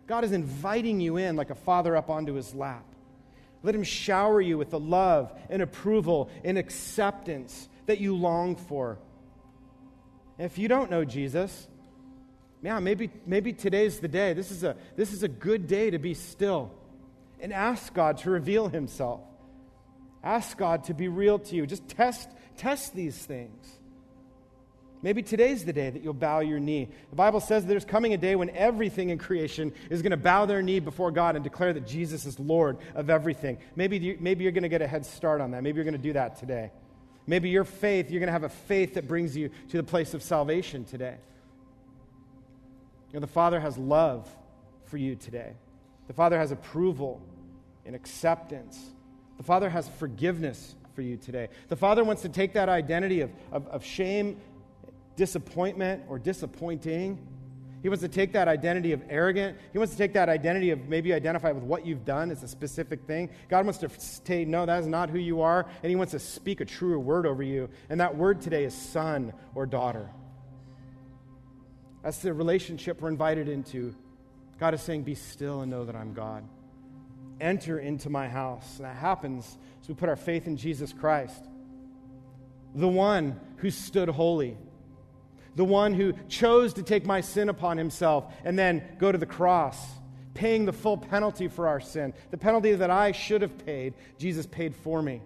God 0.06 0.24
is 0.24 0.32
inviting 0.32 1.00
you 1.00 1.18
in 1.18 1.36
like 1.36 1.50
a 1.50 1.56
father 1.56 1.96
up 1.96 2.10
onto 2.10 2.34
his 2.34 2.54
lap. 2.54 2.86
Let 3.64 3.74
him 3.74 3.84
shower 3.84 4.40
you 4.40 4.58
with 4.58 4.70
the 4.70 4.80
love 4.80 5.34
and 5.50 5.62
approval 5.62 6.30
and 6.44 6.58
acceptance 6.58 7.68
that 7.86 8.00
you 8.00 8.16
long 8.16 8.56
for. 8.56 9.00
If 10.38 10.58
you 10.58 10.68
don't 10.68 10.92
know 10.92 11.04
Jesus, 11.04 11.68
yeah, 12.62 12.80
maybe, 12.80 13.10
maybe 13.26 13.54
today's 13.54 14.00
the 14.00 14.08
day. 14.08 14.34
This 14.34 14.52
is, 14.52 14.64
a, 14.64 14.76
this 14.96 15.14
is 15.14 15.24
a 15.24 15.28
good 15.28 15.68
day 15.68 15.90
to 15.90 16.00
be 16.00 16.14
still 16.14 16.72
and 17.40 17.54
ask 17.54 17.94
God 17.94 18.18
to 18.20 18.30
reveal 18.30 18.68
himself. 18.68 19.22
Ask 20.28 20.58
God 20.58 20.84
to 20.86 20.94
be 20.94 21.08
real 21.08 21.40
to 21.40 21.56
you. 21.56 21.66
Just 21.66 21.88
test, 21.88 22.30
test 22.58 22.94
these 22.94 23.16
things. 23.16 23.66
Maybe 25.02 25.24
today's 25.24 25.64
the 25.64 25.72
day 25.72 25.90
that 25.90 26.04
you'll 26.04 26.14
bow 26.14 26.42
your 26.42 26.60
knee. 26.60 26.90
The 27.12 27.16
Bible 27.16 27.40
says 27.40 27.66
there's 27.66 27.86
coming 27.86 28.14
a 28.14 28.18
day 28.18 28.36
when 28.36 28.50
everything 28.50 29.10
in 29.10 29.20
creation 29.20 29.72
is 29.90 30.02
going 30.02 30.12
to 30.12 30.18
bow 30.18 30.46
their 30.46 30.62
knee 30.62 30.82
before 30.82 31.12
God 31.12 31.36
and 31.36 31.46
declare 31.46 31.72
that 31.72 31.88
Jesus 31.88 32.26
is 32.26 32.38
Lord 32.42 32.78
of 32.94 33.10
everything. 33.10 33.58
Maybe, 33.78 34.00
you, 34.00 34.18
maybe 34.20 34.44
you're 34.44 34.52
going 34.52 34.64
to 34.64 34.70
get 34.70 34.82
a 34.82 34.88
head 34.88 35.06
start 35.06 35.40
on 35.40 35.52
that. 35.52 35.64
Maybe 35.64 35.78
you're 35.78 35.86
going 35.86 35.94
to 35.94 35.98
do 35.98 36.14
that 36.14 36.38
today. 36.38 36.72
Maybe 37.26 37.50
your 37.50 37.64
faith, 37.64 38.12
you're 38.12 38.20
going 38.20 38.28
to 38.28 38.34
have 38.34 38.44
a 38.44 38.50
faith 38.50 38.96
that 38.96 39.08
brings 39.08 39.38
you 39.38 39.50
to 39.70 39.78
the 39.78 39.84
place 39.84 40.14
of 40.14 40.22
salvation 40.22 40.84
today. 40.84 41.16
You 43.12 43.14
know, 43.14 43.22
the 43.22 43.28
Father 43.28 43.62
has 43.62 43.78
love 43.78 44.28
for 44.88 44.98
you 44.98 45.16
today. 45.16 45.54
The 46.08 46.14
Father 46.14 46.38
has 46.38 46.52
approval 46.52 47.22
and 47.86 47.96
acceptance. 47.96 48.78
The 49.38 49.44
Father 49.44 49.70
has 49.70 49.88
forgiveness 49.88 50.76
for 50.96 51.02
you 51.02 51.18
today. 51.18 51.50
The 51.70 51.76
Father 51.76 52.04
wants 52.04 52.22
to 52.24 52.30
take 52.30 52.54
that 52.54 52.70
identity 52.70 53.22
of, 53.22 53.32
of, 53.52 53.68
of 53.68 53.86
shame, 53.86 54.38
disappointment, 55.16 56.04
or 56.10 56.20
disappointing 56.20 57.20
he 57.84 57.90
wants 57.90 58.02
to 58.02 58.10
take 58.10 58.34
that 58.34 58.48
identity 58.48 58.92
of 58.92 59.02
arrogant. 59.08 59.58
He 59.72 59.78
wants 59.78 59.94
to 59.94 59.98
take 59.98 60.14
that 60.14 60.30
identity 60.30 60.72
of 60.72 60.90
maybe 60.90 61.14
identify 61.14 61.52
with 61.52 61.64
what 61.64 61.86
you've 61.86 62.06
done 62.06 62.32
as 62.32 62.42
a 62.44 62.48
specific 62.48 63.04
thing. 63.06 63.30
God 63.50 63.66
wants 63.66 63.80
to 63.80 63.90
say, 63.98 64.46
no, 64.46 64.66
that 64.66 64.80
is 64.80 64.88
not 64.88 65.10
who 65.10 65.20
you 65.20 65.42
are. 65.42 65.68
And 65.84 65.90
He 65.90 65.96
wants 65.96 66.12
to 66.12 66.20
speak 66.20 66.60
a 66.60 66.66
truer 66.66 67.00
word 67.00 67.26
over 67.26 67.44
you. 67.44 67.70
And 67.90 68.00
that 68.02 68.16
word 68.16 68.42
today 68.42 68.64
is 68.64 68.74
son 68.74 69.32
or 69.54 69.66
daughter. 69.66 70.10
That's 72.04 72.18
the 72.20 72.34
relationship 72.34 73.02
we're 73.02 73.10
invited 73.10 73.48
into. 73.48 73.94
God 74.60 74.74
is 74.74 74.82
saying, 74.82 75.04
be 75.04 75.16
still 75.16 75.62
and 75.62 75.70
know 75.70 75.86
that 75.86 75.96
I'm 75.96 76.14
God. 76.14 76.44
Enter 77.40 77.80
into 77.80 78.10
my 78.10 78.28
house. 78.28 78.78
And 78.78 78.86
that 78.86 78.96
happens 78.96 79.58
as 79.82 79.88
we 79.88 79.96
put 79.96 80.10
our 80.10 80.16
faith 80.16 80.48
in 80.48 80.58
Jesus 80.58 80.94
Christ, 80.94 81.46
the 82.76 82.88
one 82.88 83.40
who 83.58 83.70
stood 83.70 84.10
holy 84.10 84.58
the 85.58 85.66
one 85.66 85.96
who 85.96 86.14
chose 86.30 86.72
to 86.76 86.84
take 86.84 87.04
my 87.04 87.20
sin 87.20 87.50
upon 87.50 87.80
himself 87.80 88.32
and 88.46 88.58
then 88.58 88.84
go 89.00 89.12
to 89.12 89.18
the 89.18 89.26
cross, 89.26 89.84
paying 90.36 90.66
the 90.66 90.72
full 90.72 90.98
penalty 90.98 91.48
for 91.48 91.68
our 91.68 91.80
sin. 91.80 92.14
The 92.30 92.38
penalty 92.38 92.74
that 92.76 92.92
I 92.92 93.12
should 93.12 93.42
have 93.42 93.66
paid, 93.66 93.96
Jesus 94.20 94.46
paid 94.46 94.76
for 94.76 95.02
me. 95.02 95.20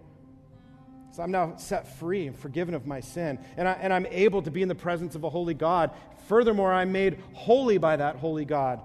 So 1.12 1.22
I'm 1.22 1.32
now 1.32 1.57
set 1.57 1.99
free 1.99 2.28
and 2.28 2.36
forgiven 2.36 2.74
of 2.74 2.88
my 2.88 3.01
sin. 3.01 3.39
And, 3.57 3.68
I, 3.68 3.74
and 3.74 3.91
I'm 3.91 4.05
able 4.05 4.41
to 4.43 4.49
be 4.49 4.62
in 4.62 4.70
the 4.70 4.76
presence 4.76 5.16
of 5.16 5.26
a 5.26 5.30
holy 5.30 5.53
God. 5.53 5.91
Furthermore, 6.30 6.72
I'm 6.72 6.93
made 6.93 7.20
holy 7.34 7.78
by 7.78 7.97
that 7.97 8.16
holy 8.16 8.45
God 8.45 8.80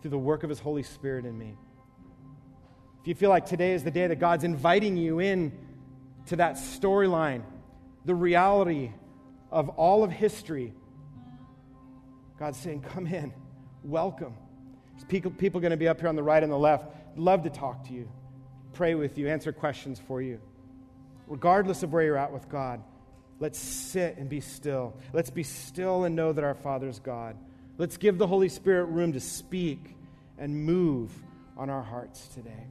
through 0.00 0.12
the 0.12 0.18
work 0.18 0.44
of 0.44 0.48
his 0.48 0.60
Holy 0.60 0.82
Spirit 0.82 1.26
in 1.26 1.36
me. 1.36 1.58
If 3.06 3.10
you 3.10 3.14
feel 3.14 3.30
like 3.30 3.46
today 3.46 3.72
is 3.72 3.84
the 3.84 3.92
day 3.92 4.08
that 4.08 4.18
God's 4.18 4.42
inviting 4.42 4.96
you 4.96 5.20
in 5.20 5.52
to 6.26 6.34
that 6.36 6.56
storyline, 6.56 7.44
the 8.04 8.16
reality 8.16 8.90
of 9.48 9.68
all 9.68 10.02
of 10.02 10.10
history, 10.10 10.74
God's 12.36 12.58
saying, 12.58 12.80
Come 12.80 13.06
in, 13.06 13.32
welcome. 13.84 14.34
There's 14.90 15.04
people, 15.04 15.30
people 15.30 15.60
going 15.60 15.70
to 15.70 15.76
be 15.76 15.86
up 15.86 16.00
here 16.00 16.08
on 16.08 16.16
the 16.16 16.22
right 16.24 16.42
and 16.42 16.50
the 16.50 16.58
left. 16.58 16.88
Love 17.14 17.44
to 17.44 17.50
talk 17.50 17.86
to 17.86 17.92
you, 17.92 18.10
pray 18.72 18.96
with 18.96 19.18
you, 19.18 19.28
answer 19.28 19.52
questions 19.52 20.02
for 20.08 20.20
you. 20.20 20.40
Regardless 21.28 21.84
of 21.84 21.92
where 21.92 22.02
you're 22.02 22.18
at 22.18 22.32
with 22.32 22.48
God, 22.48 22.82
let's 23.38 23.60
sit 23.60 24.16
and 24.16 24.28
be 24.28 24.40
still. 24.40 24.96
Let's 25.12 25.30
be 25.30 25.44
still 25.44 26.02
and 26.02 26.16
know 26.16 26.32
that 26.32 26.42
our 26.42 26.56
Father's 26.56 26.98
God. 26.98 27.36
Let's 27.78 27.98
give 27.98 28.18
the 28.18 28.26
Holy 28.26 28.48
Spirit 28.48 28.86
room 28.86 29.12
to 29.12 29.20
speak 29.20 29.94
and 30.38 30.64
move 30.64 31.12
on 31.56 31.70
our 31.70 31.84
hearts 31.84 32.26
today. 32.34 32.66